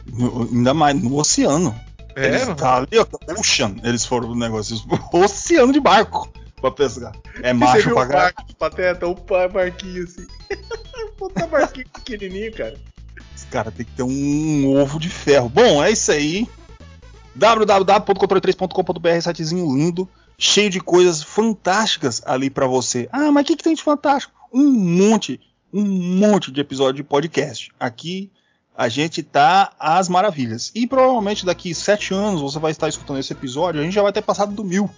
No, 0.07 0.49
ainda 0.51 0.73
mais 0.73 0.99
no 0.99 1.15
oceano. 1.17 1.79
É, 2.15 2.25
eles 2.25 2.47
tá 2.55 2.77
ali, 2.77 2.97
ó, 2.97 3.05
ocean, 3.39 3.75
eles 3.83 4.03
foram 4.03 4.29
no 4.29 4.35
negócio, 4.35 4.77
oceano 5.13 5.71
de 5.71 5.79
barco 5.79 6.27
pra 6.59 6.71
pescar. 6.71 7.13
É 7.43 7.53
macho 7.53 7.93
pra 7.93 8.07
caralho. 8.07 8.35
Pateta, 8.57 9.07
um 9.07 9.13
barquinho 9.13 10.05
assim. 10.05 10.25
Puta 11.21 11.45
barquinho 11.45 11.87
pequenininho, 11.87 12.51
cara. 12.51 12.75
Esse 13.35 13.45
cara 13.45 13.69
tem 13.69 13.85
que 13.85 13.91
ter 13.91 14.01
um 14.01 14.75
ovo 14.75 14.99
de 14.99 15.07
ferro. 15.07 15.47
Bom, 15.49 15.83
é 15.83 15.91
isso 15.91 16.11
aí. 16.11 16.49
www.controle3.com.br, 17.35 19.21
sitezinho 19.21 19.71
lindo, 19.71 20.09
cheio 20.35 20.71
de 20.71 20.79
coisas 20.79 21.21
fantásticas 21.21 22.23
ali 22.25 22.49
para 22.49 22.65
você. 22.65 23.07
Ah, 23.11 23.31
mas 23.31 23.43
o 23.43 23.45
que, 23.45 23.55
que 23.55 23.63
tem 23.63 23.75
de 23.75 23.83
fantástico? 23.83 24.33
Um 24.51 24.71
monte, 24.71 25.39
um 25.71 25.85
monte 25.85 26.51
de 26.51 26.59
episódio 26.59 26.95
de 26.95 27.03
podcast. 27.03 27.71
Aqui 27.79 28.31
a 28.75 28.89
gente 28.89 29.21
tá 29.21 29.73
às 29.79 30.09
maravilhas. 30.09 30.71
E 30.73 30.87
provavelmente 30.87 31.45
daqui 31.45 31.75
sete 31.75 32.15
anos 32.15 32.41
você 32.41 32.57
vai 32.57 32.71
estar 32.71 32.89
escutando 32.89 33.19
esse 33.19 33.31
episódio, 33.31 33.79
a 33.79 33.83
gente 33.83 33.93
já 33.93 34.01
vai 34.01 34.11
ter 34.11 34.23
passado 34.23 34.55
do 34.55 34.63
mil. 34.63 34.89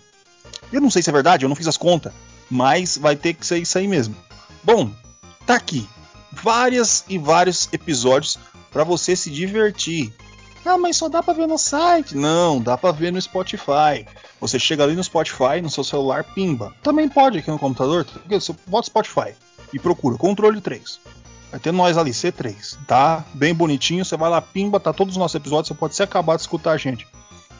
Eu 0.71 0.80
não 0.80 0.89
sei 0.89 1.01
se 1.01 1.09
é 1.09 1.13
verdade, 1.13 1.43
eu 1.43 1.49
não 1.49 1.55
fiz 1.55 1.67
as 1.67 1.76
contas, 1.76 2.13
mas 2.49 2.97
vai 2.97 3.17
ter 3.17 3.34
que 3.34 3.45
ser 3.45 3.57
isso 3.57 3.78
aí 3.78 3.89
mesmo. 3.89 4.15
Bom, 4.63 4.89
tá 5.45 5.55
aqui 5.55 5.86
várias 6.42 7.06
e 7.08 7.18
vários 7.18 7.70
episódios 7.72 8.38
para 8.72 8.84
você 8.84 9.16
se 9.16 9.30
divertir. 9.30 10.14
Ah, 10.66 10.78
mas 10.78 10.98
só 10.98 11.10
dá 11.10 11.22
para 11.22 11.34
ver 11.34 11.48
no 11.48 11.58
site? 11.58 12.16
Não, 12.16 12.62
dá 12.62 12.78
para 12.78 12.92
ver 12.92 13.12
no 13.12 13.22
Spotify. 13.22 14.06
Você 14.40 14.58
chega 14.58 14.84
ali 14.84 14.96
no 14.96 15.04
Spotify, 15.04 15.62
no 15.62 15.70
seu 15.70 15.84
celular, 15.84 16.24
pimba. 16.24 16.74
Também 16.82 17.08
pode 17.08 17.40
aqui 17.40 17.52
no 17.52 17.60
computador, 17.60 18.06
você 18.28 18.56
bota 18.66 18.88
Spotify 18.88 19.36
e 19.74 19.80
procura 19.80 20.18
controle 20.18 20.62
3. 20.62 21.00
Vai 21.52 21.60
ter 21.60 21.72
nós 21.72 21.98
ali, 21.98 22.12
C3, 22.12 22.78
tá? 22.88 23.24
Bem 23.34 23.54
bonitinho, 23.54 24.04
você 24.04 24.18
vai 24.18 24.30
lá, 24.30 24.42
pimba, 24.42 24.80
tá 24.80 24.92
todos 24.92 25.14
os 25.14 25.18
nossos 25.18 25.36
episódios, 25.36 25.68
você 25.68 25.74
pode 25.74 25.96
se 25.96 26.02
acabar 26.02 26.36
de 26.36 26.42
escutar 26.42 26.72
a 26.72 26.78
gente. 26.78 27.06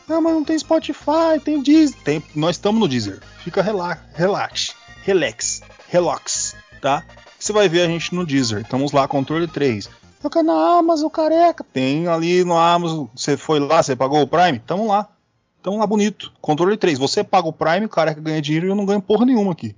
Não, 0.08 0.22
mas 0.22 0.34
não 0.34 0.44
tem 0.44 0.58
Spotify, 0.58 1.40
tem 1.44 1.62
Deezer. 1.62 1.98
Tem, 2.04 2.24
nós 2.36 2.56
estamos 2.56 2.80
no 2.80 2.88
Deezer. 2.88 3.22
Fica 3.44 3.62
relax, 3.62 4.02
relax, 4.14 4.76
relax, 5.04 5.62
relax, 5.88 6.56
tá? 6.82 7.04
Você 7.44 7.52
vai 7.52 7.68
ver 7.68 7.82
a 7.82 7.88
gente 7.88 8.16
no 8.16 8.26
Deezer. 8.26 8.62
Estamos 8.62 8.94
lá, 8.94 9.06
controle 9.06 9.50
3. 9.50 9.90
Toca 10.22 10.42
na 10.42 10.80
Amazon, 10.80 11.10
careca. 11.10 11.62
Tem 11.74 12.08
ali 12.08 12.42
no 12.46 12.58
Amazon. 12.58 13.08
Você 13.14 13.36
foi 13.36 13.60
lá, 13.60 13.84
você 13.84 13.98
pagou 13.98 14.22
o 14.22 14.28
Prime? 14.28 14.60
Tamo 14.60 14.88
lá. 14.88 15.10
Tamo 15.62 15.78
lá 15.78 15.86
bonito. 15.86 16.32
Controle 16.40 16.78
3. 16.78 16.98
Você 16.98 17.22
paga 17.22 17.50
o 17.50 17.52
Prime, 17.52 17.86
o 17.86 17.90
careca 17.90 18.22
ganha 18.22 18.42
dinheiro 18.42 18.68
e 18.68 18.70
eu 18.70 18.76
não 18.76 18.86
ganho 18.86 19.02
porra 19.02 19.26
nenhuma 19.26 19.52
aqui. 19.52 19.76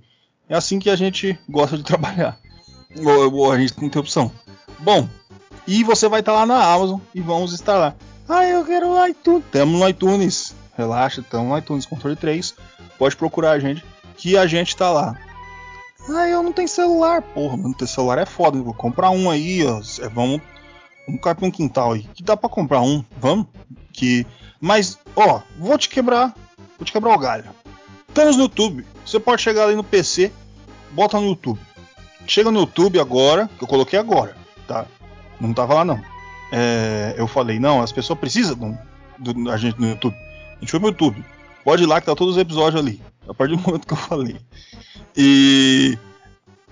É 0.48 0.54
assim 0.54 0.78
que 0.78 0.88
a 0.88 0.94
gente 0.94 1.36
gosta 1.48 1.76
de 1.76 1.82
trabalhar. 1.82 2.38
Ou, 3.04 3.34
ou 3.34 3.52
a 3.52 3.58
gente 3.58 3.82
não 3.82 3.90
tem 3.90 4.00
opção. 4.00 4.30
Bom, 4.78 5.08
e 5.66 5.82
você 5.82 6.08
vai 6.08 6.20
estar 6.20 6.32
tá 6.32 6.38
lá 6.38 6.46
na 6.46 6.72
Amazon 6.72 7.00
e 7.12 7.20
vamos 7.20 7.52
estar 7.52 7.76
lá. 7.76 7.96
Ah, 8.28 8.46
eu 8.46 8.64
quero 8.64 8.90
o 8.90 9.06
iTunes. 9.08 9.44
Temos 9.50 9.80
no 9.80 9.88
iTunes. 9.88 10.54
Relaxa, 10.76 11.20
estamos 11.20 11.48
no 11.48 11.58
iTunes 11.58 11.84
Controle 11.84 12.14
3. 12.14 12.54
Pode 12.96 13.16
procurar 13.16 13.50
a 13.50 13.58
gente, 13.58 13.84
que 14.16 14.38
a 14.38 14.46
gente 14.46 14.68
está 14.68 14.92
lá. 14.92 15.18
Ah, 16.08 16.28
eu 16.28 16.42
não 16.42 16.52
tenho 16.52 16.68
celular. 16.68 17.22
Porra, 17.22 17.56
não 17.56 17.72
ter 17.72 17.86
celular 17.86 18.18
é 18.18 18.26
foda. 18.26 18.60
Vou 18.60 18.74
comprar 18.74 19.10
um 19.10 19.30
aí, 19.30 19.64
ó. 19.64 19.80
É, 20.00 20.08
vamos, 20.08 20.40
vamos 21.06 21.20
cair 21.20 21.34
pra 21.34 21.46
um 21.46 21.50
quintal 21.50 21.92
aí. 21.92 22.02
Que 22.14 22.22
dá 22.22 22.36
pra 22.36 22.48
comprar 22.48 22.80
um. 22.80 23.04
Vamos? 23.18 23.46
Que. 23.92 24.26
Mas, 24.60 24.98
ó, 25.14 25.40
vou 25.58 25.76
te 25.76 25.88
quebrar. 25.88 26.34
Vou 26.78 26.84
te 26.84 26.92
quebrar 26.92 27.14
o 27.14 27.18
galho. 27.18 27.44
Estamos 28.08 28.36
no 28.36 28.44
YouTube. 28.44 28.86
Você 29.04 29.20
pode 29.20 29.42
chegar 29.42 29.64
ali 29.64 29.74
no 29.74 29.84
PC, 29.84 30.32
bota 30.92 31.20
no 31.20 31.26
YouTube. 31.26 31.60
Chega 32.26 32.50
no 32.50 32.60
YouTube 32.60 32.98
agora, 32.98 33.48
que 33.56 33.62
eu 33.62 33.68
coloquei 33.68 33.98
agora, 33.98 34.36
tá? 34.66 34.86
Não 35.40 35.52
tava 35.52 35.74
lá 35.74 35.84
não. 35.84 36.00
É, 36.50 37.14
eu 37.16 37.26
falei, 37.26 37.58
não, 37.58 37.82
as 37.82 37.92
pessoas 37.92 38.18
precisam 38.18 38.78
da 39.18 39.56
gente 39.56 39.78
no 39.80 39.88
YouTube. 39.88 40.16
A 40.56 40.60
gente 40.60 40.70
foi 40.70 40.80
no 40.80 40.88
YouTube. 40.88 41.24
Pode 41.66 41.82
ir 41.82 41.86
lá 41.86 42.00
que 42.00 42.06
tá 42.06 42.14
todos 42.14 42.36
os 42.36 42.40
episódios 42.40 42.80
ali. 42.80 43.02
A 43.28 43.34
partir 43.34 43.56
do 43.56 43.60
momento 43.60 43.88
que 43.88 43.92
eu 43.92 43.96
falei. 43.96 44.36
E. 45.16 45.98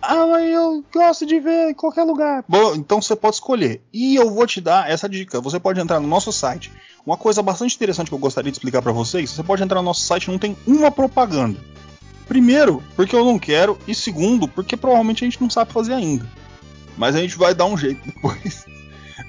Ah, 0.01 0.24
mas 0.24 0.49
eu 0.49 0.84
gosto 0.95 1.26
de 1.26 1.40
ver 1.40 1.70
em 1.70 1.74
qualquer 1.74 2.05
lugar. 2.05 2.45
Bom, 2.49 2.76
então 2.76 3.03
você 3.03 3.16
pode 3.16 3.34
escolher. 3.34 3.82
E 3.92 4.14
eu 4.14 4.32
vou 4.32 4.47
te 4.47 4.61
dar 4.61 4.88
essa 4.88 5.09
dica. 5.09 5.40
Você 5.40 5.59
pode 5.59 5.80
entrar 5.80 5.99
no 5.99 6.07
nosso 6.07 6.32
site. 6.32 6.70
Uma 7.05 7.16
coisa 7.16 7.42
bastante 7.42 7.74
interessante 7.74 8.07
que 8.07 8.14
eu 8.14 8.20
gostaria 8.20 8.53
de 8.53 8.57
explicar 8.57 8.82
para 8.82 8.92
vocês: 8.92 9.30
você 9.30 9.42
pode 9.42 9.64
entrar 9.64 9.80
no 9.80 9.86
nosso 9.86 10.03
site 10.03 10.30
não 10.30 10.38
tem 10.38 10.57
uma 10.64 10.92
propaganda. 10.92 11.59
Primeiro, 12.28 12.80
porque 12.95 13.16
eu 13.16 13.24
não 13.24 13.36
quero, 13.36 13.76
e 13.88 13.97
segundo, 13.97 14.47
porque 14.47 14.76
provavelmente 14.76 15.24
a 15.24 15.26
gente 15.28 15.42
não 15.42 15.51
sabe 15.51 15.72
fazer 15.72 15.95
ainda. 15.95 16.24
Mas 16.97 17.16
a 17.16 17.20
gente 17.20 17.36
vai 17.36 17.53
dar 17.53 17.64
um 17.64 17.76
jeito 17.76 18.01
depois 18.07 18.64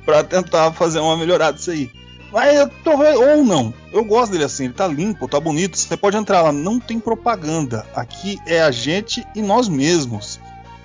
para 0.06 0.24
tentar 0.24 0.72
fazer 0.74 1.00
uma 1.00 1.18
melhorada 1.18 1.58
disso 1.58 1.72
aí. 1.72 2.05
Mas 2.36 2.54
eu 2.54 2.68
tô, 2.68 2.92
ou 2.92 3.46
não, 3.46 3.74
eu 3.94 4.04
gosto 4.04 4.34
dele 4.34 4.44
assim, 4.44 4.66
ele 4.66 4.74
tá 4.74 4.86
limpo, 4.86 5.26
tá 5.26 5.40
bonito. 5.40 5.78
Você 5.78 5.96
pode 5.96 6.18
entrar 6.18 6.42
lá, 6.42 6.52
não 6.52 6.82
tem 6.82 7.00
propaganda. 7.00 7.88
Aqui 7.96 8.38
é 8.46 8.62
a 8.62 8.72
gente 8.72 9.26
e 9.34 9.42
nós 9.42 9.70
mesmos. 9.70 10.38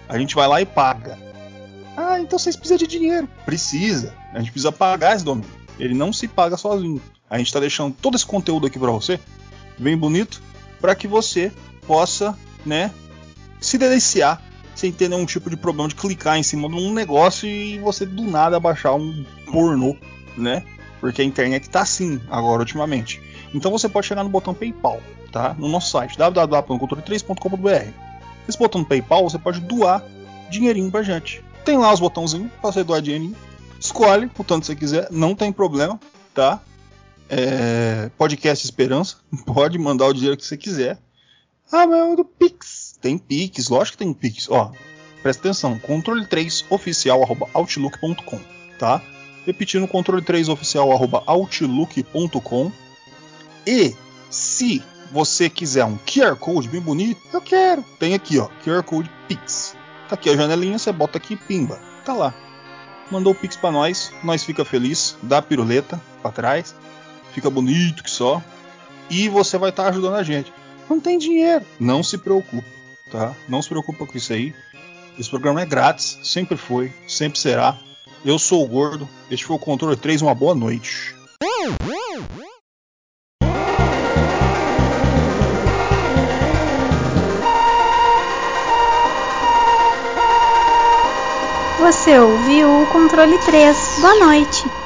A 0.09 0.17
gente 0.17 0.37
vai 0.37 0.47
lá 0.47 0.63
e 0.63 0.65
paga. 0.65 1.19
Ah, 1.97 2.21
então 2.21 2.39
vocês 2.39 2.55
precisam 2.55 2.79
de 2.79 2.87
dinheiro. 2.87 3.29
Precisa. 3.45 4.15
A 4.33 4.39
gente 4.39 4.53
precisa 4.53 4.71
pagar 4.71 5.17
esse 5.17 5.25
domínio. 5.25 5.51
Ele 5.77 5.93
não 5.93 6.13
se 6.13 6.29
paga 6.29 6.57
sozinho. 6.57 7.03
A 7.29 7.37
gente 7.37 7.49
está 7.49 7.59
deixando 7.59 7.97
todo 8.01 8.15
esse 8.15 8.27
conteúdo 8.27 8.69
aqui 8.69 8.79
para 8.79 8.93
você, 8.93 9.19
bem 9.77 9.97
bonito, 9.97 10.41
para 10.81 10.95
que 10.95 11.09
você 11.09 11.51
possa, 11.85 12.39
né, 12.65 12.93
se 13.61 13.77
deliciar 13.77 14.41
sem 14.77 14.93
ter 14.93 15.09
nenhum 15.09 15.27
tipo 15.27 15.51
de 15.51 15.57
problema 15.57 15.89
de 15.89 15.97
clicar 15.97 16.39
em 16.39 16.45
cima 16.45 16.69
de 16.69 16.77
um 16.77 16.93
negócio 16.93 17.49
e 17.49 17.77
você 17.81 18.07
do 18.07 18.23
nada 18.23 18.61
baixar 18.61 18.95
um 18.95 19.25
pornô, 19.51 19.97
né? 20.37 20.65
Porque 21.01 21.23
a 21.23 21.25
internet 21.25 21.69
tá 21.71 21.81
assim 21.81 22.21
agora 22.31 22.61
ultimamente. 22.61 23.21
Então 23.55 23.71
você 23.71 23.89
pode 23.89 24.07
chegar 24.07 24.23
no 24.23 24.31
botão 24.31 24.55
PayPal, 24.55 25.01
tá? 25.33 25.55
No 25.59 25.69
nosso 25.69 25.91
site 25.91 26.19
www.controle3.com.br. 26.19 27.93
Esse 28.49 28.59
botão 28.59 28.85
PayPal 28.85 29.29
você 29.29 29.39
pode 29.39 29.61
doar 29.61 30.05
dinheirinho 30.51 30.91
pra 30.91 31.03
gente. 31.03 31.43
Tem 31.65 31.79
lá 31.79 31.93
os 31.93 32.01
botãozinhos 32.01 32.51
para 32.61 32.73
você 32.73 32.85
doar 32.85 33.01
dinheirinho. 33.01 33.37
Escolhe 33.79 34.31
o 34.39 34.45
tanto 34.45 34.61
que 34.61 34.67
você 34.67 34.77
quiser, 34.77 35.09
não 35.11 35.35
tem 35.35 35.51
problema, 35.51 35.99
tá? 36.35 36.61
É, 37.29 38.11
podcast 38.19 38.65
Esperança, 38.65 39.17
pode 39.47 39.79
mandar 39.79 40.07
o 40.07 40.13
dinheiro 40.13 40.37
que 40.37 40.45
você 40.45 40.57
quiser. 40.57 40.99
Ah, 41.73 41.87
mas 41.87 42.13
é 42.13 42.17
do 42.17 42.25
Pix. 42.25 42.99
Tem 43.01 43.17
Pix, 43.17 43.69
lógico 43.69 43.97
que 43.97 44.05
tem 44.05 44.13
Pix. 44.13 44.51
Ó, 44.51 44.73
presta 45.23 45.49
atenção, 45.49 45.79
controle 45.79 46.27
3 46.27 46.67
oficial 46.69 47.21
outlook.com, 47.55 48.41
tá? 48.79 49.01
Repetindo, 49.51 49.89
controle 49.89 50.23
3 50.23 50.49
oficial 50.49 50.93
outlook.com. 51.27 52.71
E 53.67 53.97
se 54.31 54.81
você 55.11 55.51
quiser 55.51 55.85
um 55.85 55.99
QR 55.99 56.37
Code 56.37 56.69
bem 56.69 56.81
bonito, 56.81 57.21
eu 57.33 57.41
quero. 57.41 57.83
Tem 57.99 58.15
aqui, 58.15 58.39
ó, 58.39 58.49
QR 58.65 58.85
Code 58.85 59.11
Pix. 59.27 59.75
Tá 60.09 60.15
aqui 60.15 60.31
a 60.31 60.37
janelinha, 60.37 60.79
você 60.79 60.93
bota 60.93 61.19
aqui, 61.19 61.35
pimba, 61.35 61.81
tá 62.05 62.13
lá. 62.13 62.33
mandou 63.11 63.33
o 63.33 63.35
Pix 63.35 63.57
pra 63.57 63.73
nós, 63.73 64.13
nós 64.23 64.45
fica 64.45 64.65
feliz, 64.65 65.17
dá 65.21 65.39
a 65.39 65.43
piruleta 65.43 66.01
pra 66.23 66.31
trás, 66.31 66.73
fica 67.33 67.51
bonito 67.51 68.05
que 68.05 68.11
só, 68.11 68.41
e 69.11 69.29
você 69.29 69.59
vai 69.59 69.71
estar 69.71 69.83
tá 69.83 69.89
ajudando 69.89 70.15
a 70.15 70.23
gente. 70.23 70.53
Não 70.89 71.01
tem 71.01 71.19
dinheiro, 71.19 71.67
não 71.81 72.05
se 72.05 72.17
preocupe, 72.17 72.65
tá? 73.11 73.35
Não 73.49 73.61
se 73.61 73.69
preocupa 73.69 74.07
com 74.07 74.17
isso 74.17 74.33
aí. 74.33 74.55
Esse 75.19 75.29
programa 75.29 75.61
é 75.61 75.67
grátis, 75.67 76.21
sempre 76.23 76.57
foi, 76.57 76.93
sempre 77.09 77.37
será. 77.37 77.77
Eu 78.25 78.39
sou 78.39 78.63
o 78.63 78.69
Gordo, 78.69 79.09
este 79.31 79.47
foi 79.47 79.57
o 79.57 79.59
Controle 79.59 79.97
3, 79.97 80.21
uma 80.21 80.35
boa 80.35 80.55
noite. 80.55 81.15
Você 91.79 92.19
ouviu 92.19 92.83
o 92.83 92.87
Controle 92.89 93.39
3. 93.39 93.77
Boa 94.01 94.15
noite. 94.27 94.80